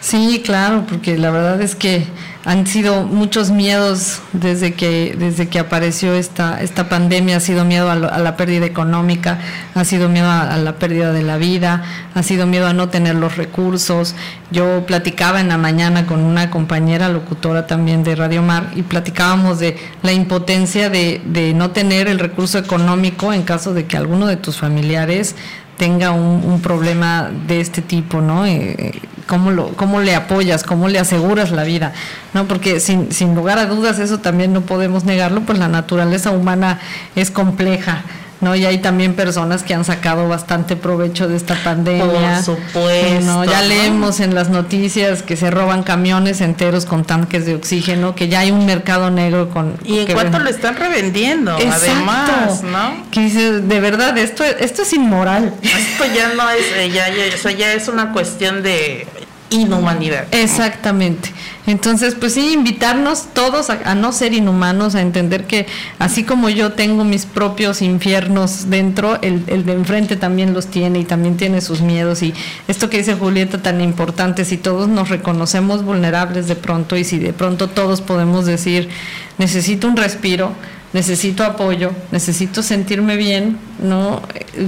Sí, 0.04 0.42
claro, 0.44 0.84
porque 0.86 1.16
la 1.16 1.30
verdad 1.30 1.62
es 1.62 1.74
que 1.74 2.06
han 2.44 2.66
sido 2.66 3.04
muchos 3.04 3.50
miedos 3.50 4.20
desde 4.34 4.74
que 4.74 5.16
desde 5.18 5.48
que 5.48 5.58
apareció 5.58 6.12
esta 6.12 6.60
esta 6.60 6.90
pandemia. 6.90 7.38
Ha 7.38 7.40
sido 7.40 7.64
miedo 7.64 7.90
a, 7.90 7.96
la 7.96 8.36
pérdida 8.36 8.66
económica 8.66 9.40
ha 9.74 9.82
sido 9.86 10.10
miedo 10.10 10.30
a, 10.30 10.58
la 10.58 10.74
pérdida 10.74 11.10
de 11.14 11.22
la 11.22 11.38
vida 11.38 11.84
ha 12.14 12.22
sido 12.22 12.46
miedo 12.46 12.66
a 12.66 12.74
no 12.74 12.90
tener 12.90 13.14
los 13.14 13.38
recursos. 13.38 14.14
Yo 14.50 14.84
platicaba 14.84 15.40
en 15.40 15.48
la 15.48 15.56
mañana 15.56 16.04
con 16.04 16.20
una 16.20 16.50
compañera 16.50 17.08
locutora 17.08 17.66
también 17.66 18.04
de 18.04 18.14
Radio 18.14 18.42
Mar 18.42 18.72
y 18.76 18.82
platicábamos 18.82 19.58
de 19.58 19.78
la 20.02 20.12
impotencia 20.12 20.90
de, 20.90 21.22
de 21.24 21.54
no 21.54 21.70
tener 21.70 22.08
el 22.08 22.18
recurso 22.18 22.58
económico 22.58 23.32
en 23.32 23.42
caso 23.42 23.72
de 23.72 23.86
que 23.86 23.96
alguno 23.96 24.26
de 24.26 24.36
tus 24.36 24.58
familiares 24.58 25.34
tenga 25.76 26.12
un, 26.12 26.60
problema 26.60 27.30
de 27.46 27.60
este 27.60 27.82
tipo, 27.82 28.20
¿no? 28.20 28.46
Eh, 28.46 29.00
¿cómo, 29.26 29.50
lo, 29.50 29.68
¿Cómo 29.70 30.00
le 30.00 30.14
apoyas? 30.14 30.62
¿Cómo 30.62 30.88
le 30.88 30.98
aseguras 30.98 31.50
la 31.50 31.64
vida? 31.64 31.92
¿No? 32.32 32.46
Porque 32.46 32.80
sin, 32.80 33.12
sin 33.12 33.34
lugar 33.34 33.58
a 33.58 33.66
dudas, 33.66 33.98
eso 33.98 34.18
también 34.18 34.52
no 34.52 34.62
podemos 34.62 35.04
negarlo, 35.04 35.42
pues 35.42 35.58
la 35.58 35.68
naturaleza 35.68 36.30
humana 36.30 36.80
es 37.16 37.30
compleja. 37.30 38.02
¿No? 38.40 38.54
Y 38.54 38.64
hay 38.64 38.78
también 38.78 39.14
personas 39.14 39.62
que 39.62 39.74
han 39.74 39.84
sacado 39.84 40.28
bastante 40.28 40.76
provecho 40.76 41.28
de 41.28 41.36
esta 41.36 41.54
pandemia. 41.62 42.42
Por 42.44 42.56
supuesto. 42.56 43.44
Ya 43.44 43.62
leemos 43.62 44.20
en 44.20 44.34
las 44.34 44.48
noticias 44.48 45.22
que 45.22 45.36
se 45.36 45.50
roban 45.50 45.82
camiones 45.82 46.40
enteros 46.40 46.86
con 46.86 47.04
tanques 47.04 47.46
de 47.46 47.54
oxígeno, 47.54 48.14
que 48.14 48.28
ya 48.28 48.40
hay 48.40 48.50
un 48.50 48.66
mercado 48.66 49.10
negro 49.10 49.50
con... 49.50 49.76
Y 49.84 50.00
en 50.00 50.12
cuánto 50.12 50.38
lo 50.38 50.50
están 50.50 50.76
revendiendo, 50.76 51.56
además, 51.56 52.62
¿no? 52.62 53.10
Que 53.10 53.20
dice, 53.20 53.60
de 53.60 53.80
verdad, 53.80 54.16
esto, 54.18 54.44
esto 54.44 54.82
es 54.82 54.92
inmoral. 54.92 55.54
Esto 55.62 56.04
ya 56.14 56.34
no 56.34 56.48
es, 56.50 56.64
eh, 56.76 56.90
ya, 56.90 57.06
ya, 57.08 57.50
ya 57.50 57.72
es 57.72 57.88
una 57.88 58.12
cuestión 58.12 58.62
de 58.62 59.06
inhumanidad. 59.54 60.26
Exactamente. 60.32 61.30
Entonces, 61.66 62.14
pues 62.14 62.34
sí, 62.34 62.52
invitarnos 62.52 63.28
todos 63.32 63.70
a, 63.70 63.94
no 63.94 64.12
ser 64.12 64.34
inhumanos, 64.34 64.94
a 64.94 65.00
entender 65.00 65.46
que 65.46 65.66
así 65.98 66.22
como 66.22 66.50
yo 66.50 66.72
tengo 66.72 67.04
mis 67.04 67.24
propios 67.24 67.80
infiernos 67.80 68.68
dentro, 68.68 69.20
el, 69.22 69.44
el, 69.46 69.64
de 69.64 69.72
enfrente 69.72 70.16
también 70.16 70.52
los 70.52 70.66
tiene 70.66 70.98
y 70.98 71.04
también 71.04 71.38
tiene 71.38 71.62
sus 71.62 71.80
miedos. 71.80 72.22
Y 72.22 72.34
esto 72.68 72.90
que 72.90 72.98
dice 72.98 73.14
Julieta 73.14 73.62
tan 73.62 73.80
importante, 73.80 74.44
si 74.44 74.58
todos 74.58 74.88
nos 74.88 75.08
reconocemos 75.08 75.84
vulnerables 75.84 76.48
de 76.48 76.56
pronto 76.56 76.96
y 76.96 77.04
si 77.04 77.18
de 77.18 77.32
pronto 77.32 77.68
todos 77.70 78.02
podemos 78.02 78.44
decir, 78.44 78.90
necesito 79.38 79.88
un 79.88 79.96
respiro, 79.96 80.52
necesito 80.92 81.44
apoyo, 81.44 81.92
necesito 82.12 82.62
sentirme 82.62 83.16
bien, 83.16 83.56
¿no? 83.82 84.20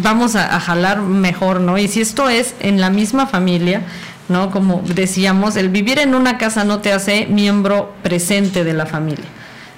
Vamos 0.02 0.34
a, 0.34 0.56
a 0.56 0.60
jalar 0.60 1.02
mejor, 1.02 1.60
¿no? 1.60 1.76
Y 1.76 1.88
si 1.88 2.00
esto 2.00 2.30
es 2.30 2.54
en 2.60 2.80
la 2.80 2.88
misma 2.88 3.26
familia, 3.26 3.82
¿no? 4.28 4.50
Como 4.50 4.82
decíamos, 4.82 5.56
el 5.56 5.68
vivir 5.68 5.98
en 5.98 6.14
una 6.14 6.38
casa 6.38 6.64
no 6.64 6.80
te 6.80 6.92
hace 6.92 7.26
miembro 7.26 7.94
presente 8.02 8.64
de 8.64 8.74
la 8.74 8.86
familia, 8.86 9.26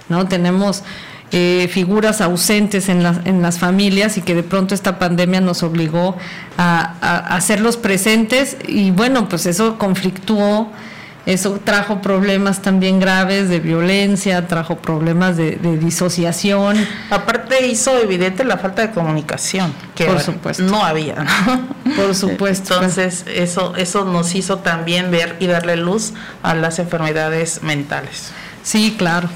¿no? 0.09 0.27
Tenemos 0.27 0.83
eh, 1.31 1.69
figuras 1.71 2.23
ausentes 2.23 2.89
en, 2.89 3.03
las 3.03 3.27
en 3.27 3.43
las 3.43 3.59
familias 3.59 4.17
y 4.17 4.23
que 4.23 4.35
de 4.35 4.43
pronto 4.43 4.75
esta 4.75 4.99
pandemia 4.99 5.43
nos 5.43 5.63
obligó 5.63 6.17
a, 6.57 7.27
hacerlos 7.35 7.77
presentes 7.77 8.57
y 8.67 8.93
bueno, 8.93 9.29
pues 9.29 9.45
eso 9.45 9.77
conflictuó 9.77 10.73
eso 11.29 11.61
trajo 11.63 12.01
problemas 12.01 12.63
también 12.63 13.01
graves 13.01 13.51
de 13.51 13.61
violencia, 13.61 14.47
trajo 14.47 14.79
problemas 14.79 15.37
de, 15.37 15.57
disociación. 15.79 16.79
Aparte 17.11 17.67
hizo 17.67 17.99
evidente 17.99 18.45
la 18.45 18.57
falta 18.57 18.81
de 18.81 18.93
comunicación, 18.93 19.75
que 19.95 20.07
Por 20.07 20.21
supuesto. 20.21 20.63
no 20.63 20.83
había. 20.83 21.27
Por 21.97 22.15
supuesto. 22.15 22.77
Entonces 22.77 23.27
eso, 23.27 23.77
eso 23.77 24.07
nos 24.07 24.35
hizo 24.35 24.61
también 24.61 25.11
ver 25.11 25.37
y 25.39 25.47
darle 25.49 25.77
luz 25.77 26.15
a 26.43 26.55
las 26.55 26.79
enfermedades 26.79 27.63
mentales. 27.63 28.33
Sí, 28.69 28.95
claro. 28.99 29.31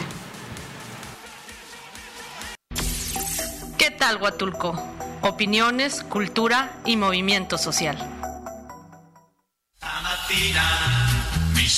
¿Qué 3.79 3.89
tal, 3.89 4.21
Huatulco? 4.21 4.79
Opiniones, 5.21 6.05
cultura 6.07 6.71
y 6.85 6.97
movimiento 6.97 7.57
social. 7.57 7.97
Mi 11.65 11.71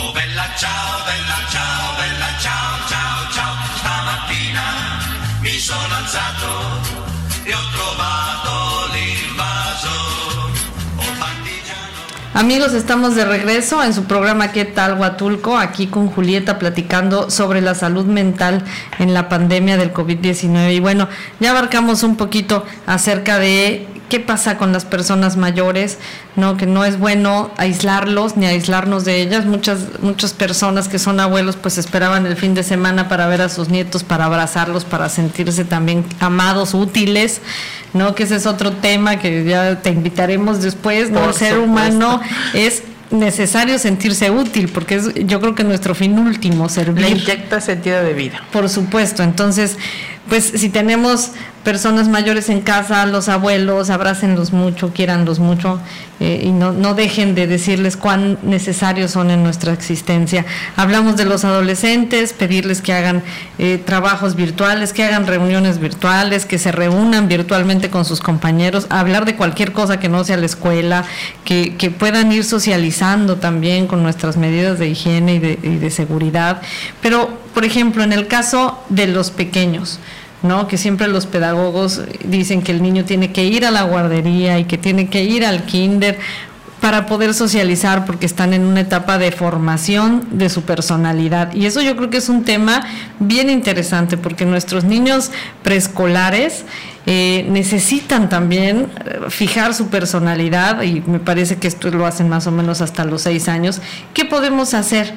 Oh 0.00 0.12
bella 0.12 0.46
ciao, 0.56 1.04
bella 1.06 1.38
ciao, 1.50 1.94
bella 1.98 2.30
ciao, 2.40 2.88
ciao, 2.88 3.30
ciao. 3.30 3.54
Stamattina 3.76 4.62
mi 5.40 5.56
sono 5.58 5.94
alzato 5.94 6.48
e 7.44 7.54
ho 7.54 7.68
trovato 7.70 8.92
l'invasor. 8.92 10.17
Amigos, 12.38 12.72
estamos 12.72 13.16
de 13.16 13.24
regreso 13.24 13.82
en 13.82 13.92
su 13.92 14.04
programa 14.04 14.52
¿Qué 14.52 14.64
tal 14.64 14.94
Huatulco? 14.94 15.58
Aquí 15.58 15.88
con 15.88 16.06
Julieta 16.06 16.60
platicando 16.60 17.32
sobre 17.32 17.60
la 17.60 17.74
salud 17.74 18.04
mental 18.04 18.62
en 19.00 19.12
la 19.12 19.28
pandemia 19.28 19.76
del 19.76 19.92
COVID-19. 19.92 20.72
Y 20.72 20.78
bueno, 20.78 21.08
ya 21.40 21.50
abarcamos 21.50 22.04
un 22.04 22.14
poquito 22.16 22.64
acerca 22.86 23.40
de 23.40 23.88
qué 24.08 24.20
pasa 24.20 24.56
con 24.56 24.72
las 24.72 24.84
personas 24.84 25.36
mayores, 25.36 25.98
¿no? 26.36 26.56
Que 26.56 26.66
no 26.66 26.84
es 26.84 26.98
bueno 26.98 27.50
aislarlos 27.56 28.36
ni 28.36 28.46
aislarnos 28.46 29.04
de 29.04 29.20
ellas. 29.20 29.44
Muchas, 29.44 30.00
muchas 30.00 30.32
personas 30.32 30.88
que 30.88 30.98
son 30.98 31.20
abuelos 31.20 31.56
pues 31.56 31.78
esperaban 31.78 32.26
el 32.26 32.36
fin 32.36 32.54
de 32.54 32.62
semana 32.62 33.08
para 33.08 33.26
ver 33.26 33.42
a 33.42 33.48
sus 33.48 33.68
nietos, 33.68 34.04
para 34.04 34.24
abrazarlos, 34.24 34.84
para 34.84 35.08
sentirse 35.08 35.64
también 35.64 36.04
amados, 36.20 36.74
útiles, 36.74 37.40
¿no? 37.92 38.14
Que 38.14 38.22
ese 38.24 38.36
es 38.36 38.46
otro 38.46 38.72
tema 38.72 39.18
que 39.18 39.44
ya 39.44 39.80
te 39.82 39.90
invitaremos 39.90 40.62
después, 40.62 41.10
¿no? 41.10 41.28
el 41.28 41.34
ser 41.34 41.58
humano 41.58 42.20
es 42.54 42.82
necesario 43.10 43.78
sentirse 43.78 44.30
útil, 44.30 44.68
porque 44.68 44.96
es 44.96 45.14
yo 45.14 45.40
creo 45.40 45.54
que 45.54 45.64
nuestro 45.64 45.94
fin 45.94 46.18
último, 46.18 46.68
servir. 46.68 47.02
Le 47.02 47.10
inyecta 47.10 47.60
sentido 47.60 48.02
de 48.02 48.12
vida. 48.12 48.42
Por 48.52 48.68
supuesto, 48.68 49.22
entonces, 49.22 49.78
pues 50.28 50.44
si 50.44 50.68
tenemos 50.68 51.32
personas 51.64 52.08
mayores 52.08 52.48
en 52.48 52.60
casa, 52.60 53.04
los 53.06 53.28
abuelos, 53.28 53.90
abrácenlos 53.90 54.52
mucho, 54.52 54.92
quiéranlos 54.94 55.38
mucho 55.38 55.80
eh, 56.20 56.42
y 56.44 56.50
no, 56.50 56.72
no 56.72 56.94
dejen 56.94 57.34
de 57.34 57.46
decirles 57.46 57.96
cuán 57.96 58.38
necesarios 58.42 59.10
son 59.10 59.30
en 59.30 59.42
nuestra 59.42 59.72
existencia. 59.72 60.46
Hablamos 60.76 61.16
de 61.16 61.26
los 61.26 61.44
adolescentes, 61.44 62.32
pedirles 62.32 62.80
que 62.80 62.92
hagan 62.92 63.22
eh, 63.58 63.78
trabajos 63.84 64.34
virtuales, 64.34 64.92
que 64.92 65.04
hagan 65.04 65.26
reuniones 65.26 65.78
virtuales, 65.78 66.46
que 66.46 66.58
se 66.58 66.72
reúnan 66.72 67.28
virtualmente 67.28 67.90
con 67.90 68.04
sus 68.04 68.20
compañeros, 68.20 68.86
hablar 68.88 69.26
de 69.26 69.36
cualquier 69.36 69.72
cosa 69.72 70.00
que 70.00 70.08
no 70.08 70.24
sea 70.24 70.38
la 70.38 70.46
escuela, 70.46 71.04
que, 71.44 71.76
que 71.76 71.90
puedan 71.90 72.32
ir 72.32 72.44
socializando 72.44 73.36
también 73.36 73.86
con 73.86 74.02
nuestras 74.02 74.36
medidas 74.36 74.78
de 74.78 74.88
higiene 74.88 75.34
y 75.34 75.38
de, 75.38 75.58
y 75.62 75.76
de 75.76 75.90
seguridad. 75.90 76.62
Pero, 77.02 77.47
por 77.58 77.64
ejemplo, 77.64 78.04
en 78.04 78.12
el 78.12 78.28
caso 78.28 78.78
de 78.88 79.08
los 79.08 79.32
pequeños, 79.32 79.98
¿no? 80.44 80.68
Que 80.68 80.78
siempre 80.78 81.08
los 81.08 81.26
pedagogos 81.26 82.02
dicen 82.22 82.62
que 82.62 82.70
el 82.70 82.84
niño 82.84 83.04
tiene 83.04 83.32
que 83.32 83.46
ir 83.46 83.66
a 83.66 83.72
la 83.72 83.82
guardería 83.82 84.60
y 84.60 84.64
que 84.66 84.78
tiene 84.78 85.08
que 85.08 85.24
ir 85.24 85.44
al 85.44 85.64
kinder 85.64 86.20
para 86.80 87.06
poder 87.06 87.34
socializar 87.34 88.06
porque 88.06 88.26
están 88.26 88.54
en 88.54 88.62
una 88.62 88.82
etapa 88.82 89.18
de 89.18 89.32
formación 89.32 90.24
de 90.30 90.50
su 90.50 90.62
personalidad. 90.62 91.52
Y 91.52 91.66
eso 91.66 91.82
yo 91.82 91.96
creo 91.96 92.10
que 92.10 92.18
es 92.18 92.28
un 92.28 92.44
tema 92.44 92.86
bien 93.18 93.50
interesante 93.50 94.16
porque 94.16 94.46
nuestros 94.46 94.84
niños 94.84 95.32
preescolares 95.64 96.64
eh, 97.06 97.44
necesitan 97.50 98.28
también 98.28 98.86
eh, 99.04 99.18
fijar 99.30 99.74
su 99.74 99.88
personalidad 99.88 100.82
y 100.82 101.00
me 101.08 101.18
parece 101.18 101.56
que 101.56 101.66
esto 101.66 101.90
lo 101.90 102.06
hacen 102.06 102.28
más 102.28 102.46
o 102.46 102.52
menos 102.52 102.82
hasta 102.82 103.04
los 103.04 103.22
seis 103.22 103.48
años. 103.48 103.80
¿Qué 104.14 104.24
podemos 104.24 104.74
hacer? 104.74 105.12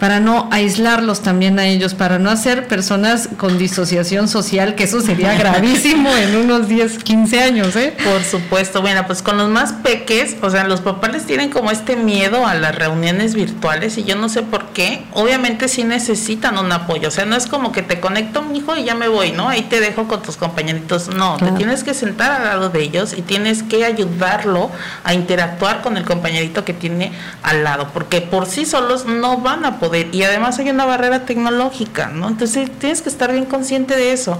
Para 0.00 0.18
no 0.18 0.48
aislarlos 0.50 1.20
también 1.20 1.58
a 1.58 1.66
ellos, 1.66 1.92
para 1.92 2.18
no 2.18 2.30
hacer 2.30 2.66
personas 2.66 3.28
con 3.36 3.58
disociación 3.58 4.28
social, 4.28 4.74
que 4.74 4.84
eso 4.84 5.02
sería 5.02 5.34
gravísimo 5.34 6.08
en 6.16 6.36
unos 6.36 6.68
10, 6.68 7.04
15 7.04 7.42
años, 7.42 7.76
¿eh? 7.76 7.94
Por 8.02 8.24
supuesto, 8.24 8.80
bueno, 8.80 9.06
pues 9.06 9.20
con 9.20 9.36
los 9.36 9.50
más 9.50 9.74
peques, 9.74 10.38
o 10.40 10.48
sea, 10.48 10.64
los 10.64 10.80
papás 10.80 11.12
les 11.12 11.26
tienen 11.26 11.50
como 11.50 11.70
este 11.70 11.96
miedo 11.96 12.46
a 12.46 12.54
las 12.54 12.74
reuniones 12.74 13.34
virtuales 13.34 13.98
y 13.98 14.04
yo 14.04 14.16
no 14.16 14.30
sé 14.30 14.42
por 14.42 14.68
qué, 14.68 15.04
obviamente 15.12 15.68
sí 15.68 15.84
necesitan 15.84 16.56
un 16.56 16.72
apoyo, 16.72 17.08
o 17.08 17.10
sea, 17.10 17.26
no 17.26 17.36
es 17.36 17.46
como 17.46 17.70
que 17.70 17.82
te 17.82 18.00
conecto 18.00 18.40
mi 18.40 18.58
hijo 18.58 18.74
y 18.76 18.84
ya 18.84 18.94
me 18.94 19.08
voy, 19.08 19.32
¿no? 19.32 19.50
Ahí 19.50 19.62
te 19.62 19.80
dejo 19.80 20.08
con 20.08 20.22
tus 20.22 20.38
compañeritos, 20.38 21.08
no, 21.08 21.36
te 21.36 21.52
tienes 21.52 21.84
que 21.84 21.92
sentar 21.92 22.30
al 22.30 22.44
lado 22.44 22.70
de 22.70 22.82
ellos 22.82 23.12
y 23.14 23.20
tienes 23.20 23.62
que 23.62 23.84
ayudarlo 23.84 24.70
a 25.04 25.12
interactuar 25.12 25.82
con 25.82 25.98
el 25.98 26.06
compañerito 26.06 26.64
que 26.64 26.72
tiene 26.72 27.12
al 27.42 27.64
lado, 27.64 27.88
porque 27.92 28.22
por 28.22 28.46
sí 28.46 28.64
solos 28.64 29.04
no 29.04 29.36
van 29.36 29.66
a 29.66 29.78
poder 29.78 29.89
y 30.12 30.22
además 30.22 30.58
hay 30.58 30.70
una 30.70 30.84
barrera 30.84 31.24
tecnológica, 31.24 32.08
¿no? 32.08 32.28
Entonces 32.28 32.70
tienes 32.78 33.02
que 33.02 33.08
estar 33.08 33.32
bien 33.32 33.44
consciente 33.44 33.96
de 33.96 34.12
eso, 34.12 34.38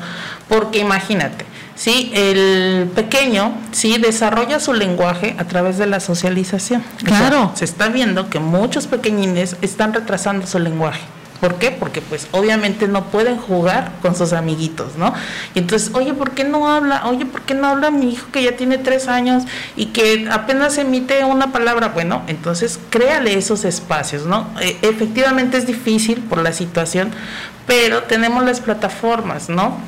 porque 0.48 0.78
imagínate, 0.78 1.44
si 1.74 2.10
el 2.14 2.88
pequeño 2.94 3.54
sí 3.72 3.96
desarrolla 3.98 4.60
su 4.60 4.74
lenguaje 4.74 5.34
a 5.38 5.44
través 5.44 5.78
de 5.78 5.86
la 5.86 6.00
socialización. 6.00 6.84
Claro. 7.04 7.52
se 7.54 7.64
está 7.64 7.88
viendo 7.88 8.28
que 8.28 8.38
muchos 8.38 8.86
pequeñines 8.86 9.56
están 9.62 9.94
retrasando 9.94 10.46
su 10.46 10.58
lenguaje. 10.58 11.00
¿Por 11.40 11.54
qué? 11.54 11.70
Porque 11.70 12.02
pues 12.02 12.28
obviamente 12.32 12.86
no 12.86 13.06
pueden 13.06 13.38
jugar 13.38 13.92
con 14.02 14.14
sus 14.14 14.34
amiguitos, 14.34 14.96
¿no? 14.96 15.14
Y 15.54 15.60
entonces, 15.60 15.90
oye, 15.94 16.12
¿por 16.12 16.32
qué 16.32 16.44
no 16.44 16.68
habla? 16.68 17.06
Oye, 17.06 17.24
¿por 17.24 17.42
qué 17.42 17.54
no 17.54 17.66
habla 17.68 17.90
mi 17.90 18.12
hijo 18.12 18.26
que 18.30 18.42
ya 18.42 18.56
tiene 18.56 18.76
tres 18.76 19.08
años 19.08 19.44
y 19.74 19.86
que 19.86 20.28
apenas 20.30 20.76
emite 20.76 21.24
una 21.24 21.50
palabra? 21.50 21.88
Bueno, 21.88 22.22
entonces 22.26 22.78
créale 22.90 23.38
esos 23.38 23.64
espacios, 23.64 24.26
¿no? 24.26 24.48
E, 24.60 24.76
efectivamente 24.82 25.56
es 25.56 25.66
difícil 25.66 26.20
por 26.20 26.42
la 26.42 26.52
situación, 26.52 27.10
pero 27.66 28.02
tenemos 28.02 28.44
las 28.44 28.60
plataformas, 28.60 29.48
¿no? 29.48 29.78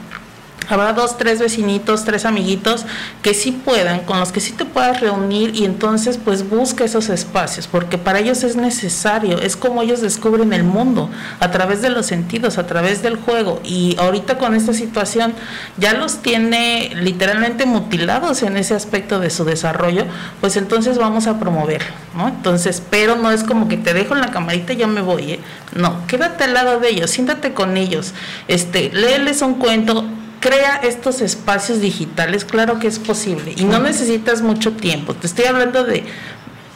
Habrá 0.68 0.92
dos, 0.92 1.18
tres 1.18 1.40
vecinitos, 1.40 2.04
tres 2.04 2.24
amiguitos 2.24 2.84
que 3.22 3.34
sí 3.34 3.52
puedan, 3.52 4.00
con 4.00 4.18
los 4.20 4.32
que 4.32 4.40
sí 4.40 4.52
te 4.52 4.64
puedas 4.64 5.00
reunir 5.00 5.54
y 5.54 5.64
entonces 5.64 6.18
pues 6.22 6.48
busca 6.48 6.84
esos 6.84 7.08
espacios, 7.08 7.66
porque 7.66 7.98
para 7.98 8.18
ellos 8.18 8.42
es 8.44 8.56
necesario, 8.56 9.40
es 9.40 9.56
como 9.56 9.82
ellos 9.82 10.00
descubren 10.00 10.52
el 10.52 10.64
mundo, 10.64 11.10
a 11.40 11.50
través 11.50 11.82
de 11.82 11.90
los 11.90 12.06
sentidos, 12.06 12.58
a 12.58 12.66
través 12.66 13.02
del 13.02 13.16
juego. 13.16 13.60
Y 13.64 13.96
ahorita 13.98 14.38
con 14.38 14.54
esta 14.54 14.72
situación 14.72 15.34
ya 15.76 15.94
los 15.94 16.22
tiene 16.22 16.92
literalmente 16.94 17.66
mutilados 17.66 18.42
en 18.42 18.56
ese 18.56 18.74
aspecto 18.74 19.18
de 19.18 19.30
su 19.30 19.44
desarrollo, 19.44 20.04
pues 20.40 20.56
entonces 20.56 20.98
vamos 20.98 21.26
a 21.26 21.38
promoverlo, 21.38 21.92
¿no? 22.16 22.28
Entonces, 22.28 22.82
pero 22.90 23.16
no 23.16 23.30
es 23.30 23.44
como 23.44 23.68
que 23.68 23.76
te 23.76 23.94
dejo 23.94 24.14
en 24.14 24.20
la 24.20 24.30
camarita 24.30 24.72
y 24.72 24.76
ya 24.76 24.86
me 24.86 25.02
voy, 25.02 25.32
¿eh? 25.32 25.40
No, 25.74 26.06
quédate 26.06 26.44
al 26.44 26.54
lado 26.54 26.80
de 26.80 26.90
ellos, 26.90 27.10
siéntate 27.10 27.54
con 27.54 27.76
ellos, 27.76 28.12
este, 28.48 28.90
léeles 28.92 29.42
un 29.42 29.54
cuento, 29.54 30.04
crea 30.42 30.76
estos 30.82 31.22
espacios 31.22 31.80
digitales, 31.80 32.44
claro 32.44 32.78
que 32.80 32.88
es 32.88 32.98
posible 32.98 33.54
y 33.56 33.64
no 33.64 33.78
necesitas 33.78 34.42
mucho 34.42 34.72
tiempo. 34.72 35.14
Te 35.14 35.26
estoy 35.26 35.46
hablando 35.46 35.84
de 35.84 36.04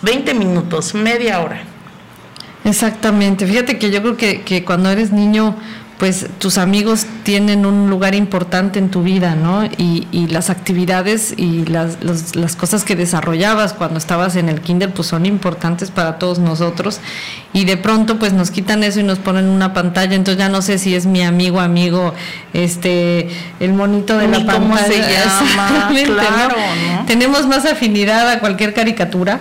20 0.03 0.33
minutos, 0.35 0.95
media 0.95 1.41
hora. 1.41 1.65
Exactamente. 2.65 3.47
Fíjate 3.47 3.79
que 3.79 3.91
yo 3.91 4.01
creo 4.01 4.17
que, 4.17 4.43
que 4.43 4.65
cuando 4.65 4.89
eres 4.89 5.13
niño 5.13 5.57
pues 5.99 6.27
tus 6.39 6.59
amigos 6.59 7.07
tienen 7.23 7.65
un 7.65 7.89
lugar 7.89 8.15
importante 8.15 8.79
en 8.79 8.91
tu 8.91 9.03
vida, 9.03 9.35
¿no? 9.35 9.65
Y, 9.65 10.07
y 10.13 10.27
las 10.27 10.51
actividades 10.51 11.33
y 11.37 11.65
las, 11.65 11.99
las, 12.35 12.57
cosas 12.57 12.85
que 12.85 12.97
desarrollabas 12.97 13.73
cuando 13.73 13.97
estabas 13.97 14.37
en 14.37 14.51
el 14.51 14.61
kinder, 14.61 14.93
pues 14.93 15.09
son 15.09 15.25
importantes 15.25 15.91
para 15.91 16.19
todos 16.19 16.39
nosotros. 16.39 17.01
Y 17.55 17.65
de 17.65 17.79
pronto, 17.79 18.19
pues 18.19 18.35
nos 18.35 18.51
quitan 18.51 18.85
eso 18.85 19.01
y 19.01 19.05
nos 19.05 19.19
ponen 19.19 19.47
una 19.47 19.73
pantalla, 19.73 20.15
entonces 20.15 20.39
ya 20.39 20.51
no 20.51 20.61
sé 20.61 20.79
si 20.79 20.95
es 20.95 21.07
mi 21.07 21.23
amigo, 21.23 21.61
amigo, 21.61 22.13
este, 22.53 23.31
el 23.59 23.73
monito 23.73 24.19
de 24.19 24.29
la 24.29 24.45
pantalla. 24.45 24.59
¿Cómo 24.59 24.77
se 24.77 24.99
llama? 24.99 25.91
Claro, 26.27 26.57
¿no? 26.57 27.07
Tenemos 27.07 27.47
más 27.47 27.65
afinidad 27.65 28.29
a 28.29 28.39
cualquier 28.39 28.75
caricatura 28.75 29.41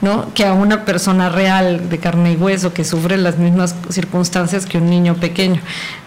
¿no? 0.00 0.32
que 0.34 0.44
a 0.44 0.52
una 0.52 0.84
persona 0.84 1.28
real 1.28 1.88
de 1.88 1.98
carne 1.98 2.32
y 2.32 2.36
hueso 2.36 2.72
que 2.72 2.84
sufre 2.84 3.16
las 3.16 3.38
mismas 3.38 3.74
circunstancias 3.90 4.66
que 4.66 4.78
un 4.78 4.90
niño 4.90 5.14
pequeño. 5.14 5.60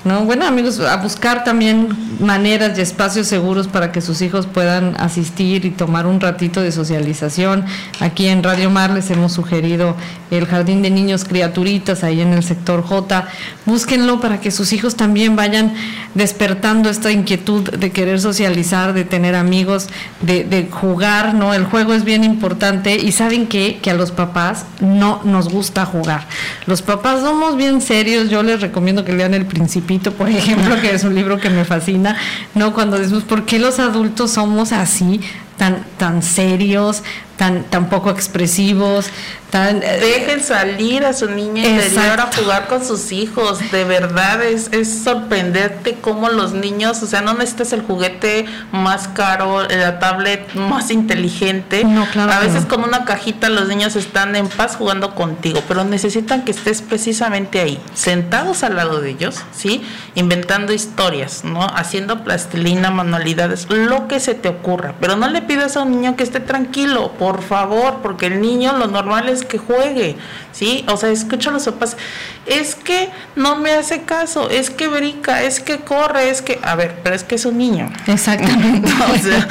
¿no? 0.06 0.24
Bueno, 0.26 0.46
amigos, 0.46 0.80
a 0.80 0.98
buscar 0.98 1.44
también 1.44 1.90
maneras 2.20 2.78
y 2.78 2.82
espacios 2.82 3.28
seguros 3.28 3.68
para 3.68 3.92
que 3.92 4.02
sus 4.02 4.22
hijos 4.22 4.46
puedan 4.48 4.96
asistir 5.00 5.66
y 5.66 5.72
tomar 5.72 6.06
un 6.06 6.20
ratito 6.20 6.62
de 6.62 6.72
socialización. 6.72 7.66
Aquí 8.00 8.28
en 8.28 8.44
Radio 8.44 8.70
Mar 8.70 8.92
les 8.92 9.10
hemos 9.12 9.34
sugerido 9.34 9.96
el 10.32 10.46
Jardín 10.46 10.82
de 10.82 10.90
Niños 10.90 11.26
Criaturitas 11.26 12.04
ahí 12.04 12.22
en 12.22 12.34
el 12.34 12.44
sector 12.44 12.84
J. 12.84 13.28
Búsquenlo 13.66 14.22
para 14.22 14.40
que 14.40 14.52
sus 14.52 14.74
hijos 14.74 14.96
también 14.96 15.36
vayan 15.36 15.74
despertando 16.14 16.90
esta 16.90 17.12
inquietud 17.12 17.70
de 17.70 17.92
querer 17.92 18.20
socializar, 18.20 18.94
de 18.94 19.04
tener 19.04 19.36
amigos, 19.36 19.88
de, 20.22 20.44
de 20.44 20.68
jugar, 20.70 21.34
¿no? 21.34 21.54
El 21.54 21.66
juego 21.66 21.94
es 21.94 22.04
bien 22.04 22.24
importante 22.24 22.96
y 22.96 23.12
saben 23.12 23.48
que, 23.48 23.79
que 23.80 23.92
a 23.92 23.94
los 23.94 24.12
papás 24.12 24.66
no 24.80 25.22
nos 25.24 25.50
gusta 25.50 25.86
jugar. 25.86 26.28
Los 26.66 26.82
papás 26.82 27.22
somos 27.22 27.58
bien 27.58 27.82
serios, 27.82 28.30
yo 28.30 28.44
les 28.44 28.62
recomiendo 28.62 29.04
que 29.06 29.14
lean 29.14 29.34
El 29.34 29.46
Principito, 29.46 30.14
por 30.14 30.30
ejemplo, 30.30 30.80
que 30.82 30.94
es 30.94 31.04
un 31.04 31.16
libro 31.16 31.40
que 31.40 31.50
me 31.50 31.66
fascina, 31.66 32.16
¿no? 32.56 32.74
Cuando 32.74 32.98
decimos, 32.98 33.24
¿por 33.24 33.46
qué 33.46 33.60
los 33.60 33.80
adultos 33.80 34.32
somos 34.32 34.72
así? 34.72 35.22
Tan, 35.60 35.86
tan 35.98 36.24
serios, 36.24 37.04
tan, 37.40 37.64
tan 37.64 37.88
poco 37.90 38.10
expresivos, 38.10 39.10
tan... 39.50 39.82
Eh, 39.82 40.00
Dejen 40.02 40.44
salir 40.44 41.06
a 41.06 41.14
su 41.14 41.30
niña 41.30 41.66
interior 41.66 42.20
a 42.20 42.30
jugar 42.36 42.68
con 42.68 42.86
sus 42.86 43.14
hijos, 43.14 43.72
de 43.72 43.86
verdad 43.86 44.44
es, 44.44 44.68
es 44.74 45.04
sorprenderte 45.04 45.96
cómo 46.02 46.28
los 46.30 46.52
niños, 46.52 47.02
o 47.02 47.08
sea, 47.08 47.22
no 47.22 47.34
necesitas 47.34 47.72
el 47.72 47.82
juguete 47.82 48.46
más 48.74 49.08
caro, 49.08 49.66
la 49.70 50.00
tablet 50.00 50.54
más 50.56 50.92
inteligente, 50.92 51.86
no, 51.86 52.06
claro 52.12 52.34
a 52.34 52.40
veces 52.40 52.66
con 52.66 52.84
una 52.84 53.06
cajita 53.06 53.48
los 53.48 53.70
niños 53.70 53.96
están 53.96 54.36
en 54.36 54.50
paz 54.50 54.76
jugando 54.76 55.16
contigo, 55.16 55.64
pero 55.66 55.86
necesitan 55.86 56.44
que 56.44 56.52
estés 56.52 56.82
precisamente 56.82 57.62
ahí, 57.62 57.82
sentados 57.94 58.64
al 58.64 58.76
lado 58.76 59.00
de 59.00 59.12
ellos, 59.12 59.38
¿sí? 59.56 59.82
Inventando 60.16 60.74
historias, 60.74 61.46
¿no? 61.46 61.66
Haciendo 61.66 62.26
plastilina, 62.26 62.92
manualidades, 62.92 63.68
lo 63.70 64.10
que 64.10 64.20
se 64.20 64.36
te 64.36 64.50
ocurra, 64.50 64.96
pero 65.00 65.16
no 65.16 65.30
le 65.30 65.42
pidas 65.50 65.76
a 65.78 65.82
un 65.82 65.90
niño 65.90 66.16
que 66.16 66.22
esté 66.22 66.40
tranquilo, 66.40 67.14
por 67.14 67.42
favor, 67.42 68.02
porque 68.04 68.28
el 68.28 68.40
niño 68.40 68.78
lo 68.78 68.86
normal 68.86 69.30
es 69.30 69.44
que 69.44 69.58
juegue, 69.58 70.16
¿sí? 70.52 70.86
O 70.88 70.96
sea, 70.96 71.10
escucha 71.10 71.50
los 71.50 71.66
papás, 71.66 71.98
es 72.46 72.76
que 72.76 73.10
no 73.36 73.56
me 73.56 73.72
hace 73.72 74.04
caso, 74.04 74.52
es 74.52 74.70
que 74.70 74.88
brinca, 74.88 75.42
es 75.42 75.60
que 75.60 75.80
corre, 75.80 76.30
es 76.30 76.44
que, 76.44 76.60
a 76.62 76.76
ver, 76.76 77.00
pero 77.04 77.16
es 77.16 77.24
que 77.24 77.34
es 77.34 77.46
un 77.46 77.58
niño. 77.58 77.92
Exactamente. 78.06 78.92
o 79.12 79.18
sea, 79.18 79.48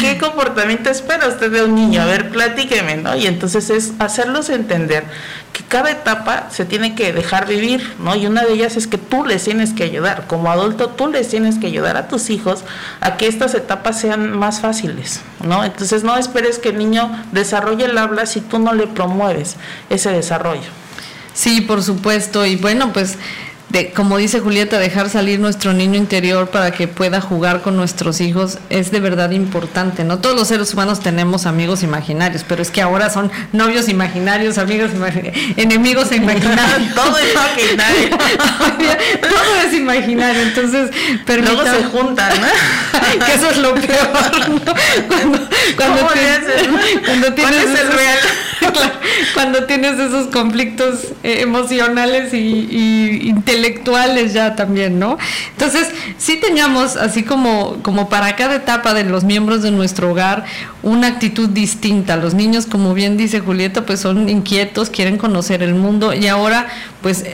¿qué 0.00 0.18
comportamiento 0.18 0.88
espera 0.88 1.26
usted 1.26 1.50
de 1.50 1.64
un 1.64 1.74
niño? 1.74 2.02
A 2.02 2.04
ver, 2.04 2.30
platíqueme, 2.30 2.98
¿no? 2.98 3.16
Y 3.16 3.26
entonces 3.26 3.70
es 3.70 3.92
hacerlos 3.98 4.50
entender 4.50 5.02
que 5.54 5.62
cada 5.62 5.92
etapa 5.92 6.48
se 6.50 6.64
tiene 6.64 6.96
que 6.96 7.12
dejar 7.12 7.46
vivir, 7.46 7.94
¿no? 8.00 8.16
Y 8.16 8.26
una 8.26 8.42
de 8.42 8.52
ellas 8.52 8.76
es 8.76 8.88
que 8.88 8.98
tú 8.98 9.24
les 9.24 9.44
tienes 9.44 9.72
que 9.72 9.84
ayudar, 9.84 10.26
como 10.26 10.50
adulto 10.50 10.88
tú 10.88 11.06
les 11.06 11.28
tienes 11.28 11.58
que 11.58 11.68
ayudar 11.68 11.96
a 11.96 12.08
tus 12.08 12.28
hijos 12.28 12.64
a 13.00 13.16
que 13.16 13.28
estas 13.28 13.54
etapas 13.54 14.00
sean 14.00 14.36
más 14.36 14.60
fáciles, 14.60 15.20
¿no? 15.46 15.64
Entonces 15.64 16.02
no 16.02 16.16
esperes 16.16 16.58
que 16.58 16.70
el 16.70 16.78
niño 16.78 17.08
desarrolle 17.30 17.84
el 17.84 17.96
habla 17.96 18.26
si 18.26 18.40
tú 18.40 18.58
no 18.58 18.74
le 18.74 18.88
promueves 18.88 19.54
ese 19.90 20.10
desarrollo. 20.10 20.68
Sí, 21.34 21.60
por 21.60 21.84
supuesto. 21.84 22.44
Y 22.44 22.56
bueno, 22.56 22.92
pues 22.92 23.16
de, 23.74 23.90
como 23.90 24.18
dice 24.18 24.38
Julieta, 24.38 24.78
dejar 24.78 25.10
salir 25.10 25.40
nuestro 25.40 25.72
niño 25.72 25.96
interior 25.96 26.48
para 26.48 26.70
que 26.70 26.86
pueda 26.86 27.20
jugar 27.20 27.60
con 27.60 27.76
nuestros 27.76 28.20
hijos 28.20 28.58
es 28.70 28.92
de 28.92 29.00
verdad 29.00 29.32
importante. 29.32 30.04
No 30.04 30.20
todos 30.20 30.36
los 30.36 30.46
seres 30.46 30.72
humanos 30.72 31.00
tenemos 31.00 31.44
amigos 31.44 31.82
imaginarios, 31.82 32.44
pero 32.48 32.62
es 32.62 32.70
que 32.70 32.80
ahora 32.80 33.10
son 33.10 33.32
novios 33.52 33.88
imaginarios, 33.88 34.58
amigos 34.58 34.92
imaginarios, 34.94 35.36
enemigos 35.56 36.12
imaginarios. 36.12 36.94
todo 36.94 37.18
es 37.18 37.32
imaginario. 37.32 38.16
todo 39.20 39.56
es 39.66 39.74
imaginario. 39.74 40.42
Entonces, 40.42 40.90
Luego 41.26 41.64
se 41.64 41.84
juntan, 41.84 42.32
¿no? 42.40 43.26
que 43.26 43.34
eso 43.34 43.50
es 43.50 43.56
lo 43.56 43.74
peor. 43.74 44.48
¿no? 44.50 44.74
Cuando, 45.08 45.48
cuando, 45.76 46.06
tienes, 46.12 47.02
cuando 47.04 47.34
tienes 47.34 47.64
es 47.64 47.80
el 47.80 47.92
real? 47.92 48.18
cuando 49.34 49.64
tienes 49.64 49.98
esos 49.98 50.28
conflictos 50.28 51.12
eh, 51.22 51.40
emocionales 51.40 52.32
y, 52.34 53.28
intelectuales 53.28 54.32
ya 54.32 54.56
también, 54.56 54.98
¿no? 54.98 55.18
Entonces, 55.52 55.88
sí 56.18 56.36
teníamos 56.36 56.96
así 56.96 57.22
como, 57.22 57.82
como 57.82 58.08
para 58.08 58.36
cada 58.36 58.56
etapa 58.56 58.94
de 58.94 59.04
los 59.04 59.24
miembros 59.24 59.62
de 59.62 59.70
nuestro 59.70 60.10
hogar 60.10 60.44
una 60.82 61.08
actitud 61.08 61.48
distinta. 61.48 62.16
Los 62.16 62.34
niños, 62.34 62.66
como 62.66 62.94
bien 62.94 63.16
dice 63.16 63.40
Julieta, 63.40 63.86
pues 63.86 64.00
son 64.00 64.28
inquietos, 64.28 64.90
quieren 64.90 65.18
conocer 65.18 65.62
el 65.62 65.74
mundo 65.74 66.12
y 66.12 66.26
ahora, 66.26 66.68
pues 67.02 67.24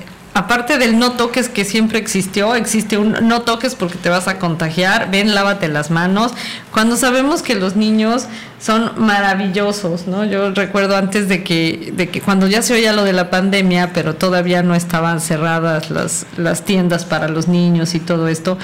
aparte 0.41 0.79
del 0.79 0.99
no 0.99 1.13
toques 1.13 1.49
que 1.51 1.65
siempre 1.65 1.99
existió, 1.99 2.55
existe 2.55 2.97
un 2.97 3.29
no 3.29 3.43
toques 3.43 3.75
porque 3.75 3.99
te 3.99 4.09
vas 4.09 4.27
a 4.27 4.39
contagiar, 4.39 5.11
ven, 5.11 5.35
lávate 5.35 5.69
las 5.69 5.91
manos. 5.91 6.33
Cuando 6.73 6.97
sabemos 6.97 7.43
que 7.43 7.55
los 7.55 7.77
niños 7.77 8.27
son 8.59 8.93
maravillosos, 8.97 10.07
¿no? 10.07 10.25
Yo 10.25 10.53
recuerdo 10.53 10.97
antes 10.97 11.29
de 11.29 11.45
que, 11.45 11.93
de 11.95 12.09
que 12.09 12.23
cuando 12.23 12.47
ya 12.47 12.63
se 12.63 12.73
oía 12.73 12.93
lo 12.93 13.05
de 13.05 13.13
la 13.13 13.29
pandemia, 13.29 13.93
pero 13.93 14.15
todavía 14.15 14.63
no 14.63 14.75
estaban 14.75 15.21
cerradas 15.21 15.91
las, 15.91 16.27
las 16.39 16.65
tiendas 16.65 17.05
para 17.05 17.29
los 17.29 17.47
niños 17.47 17.95
y 17.95 18.01
todo 18.01 18.27
esto, 18.29 18.57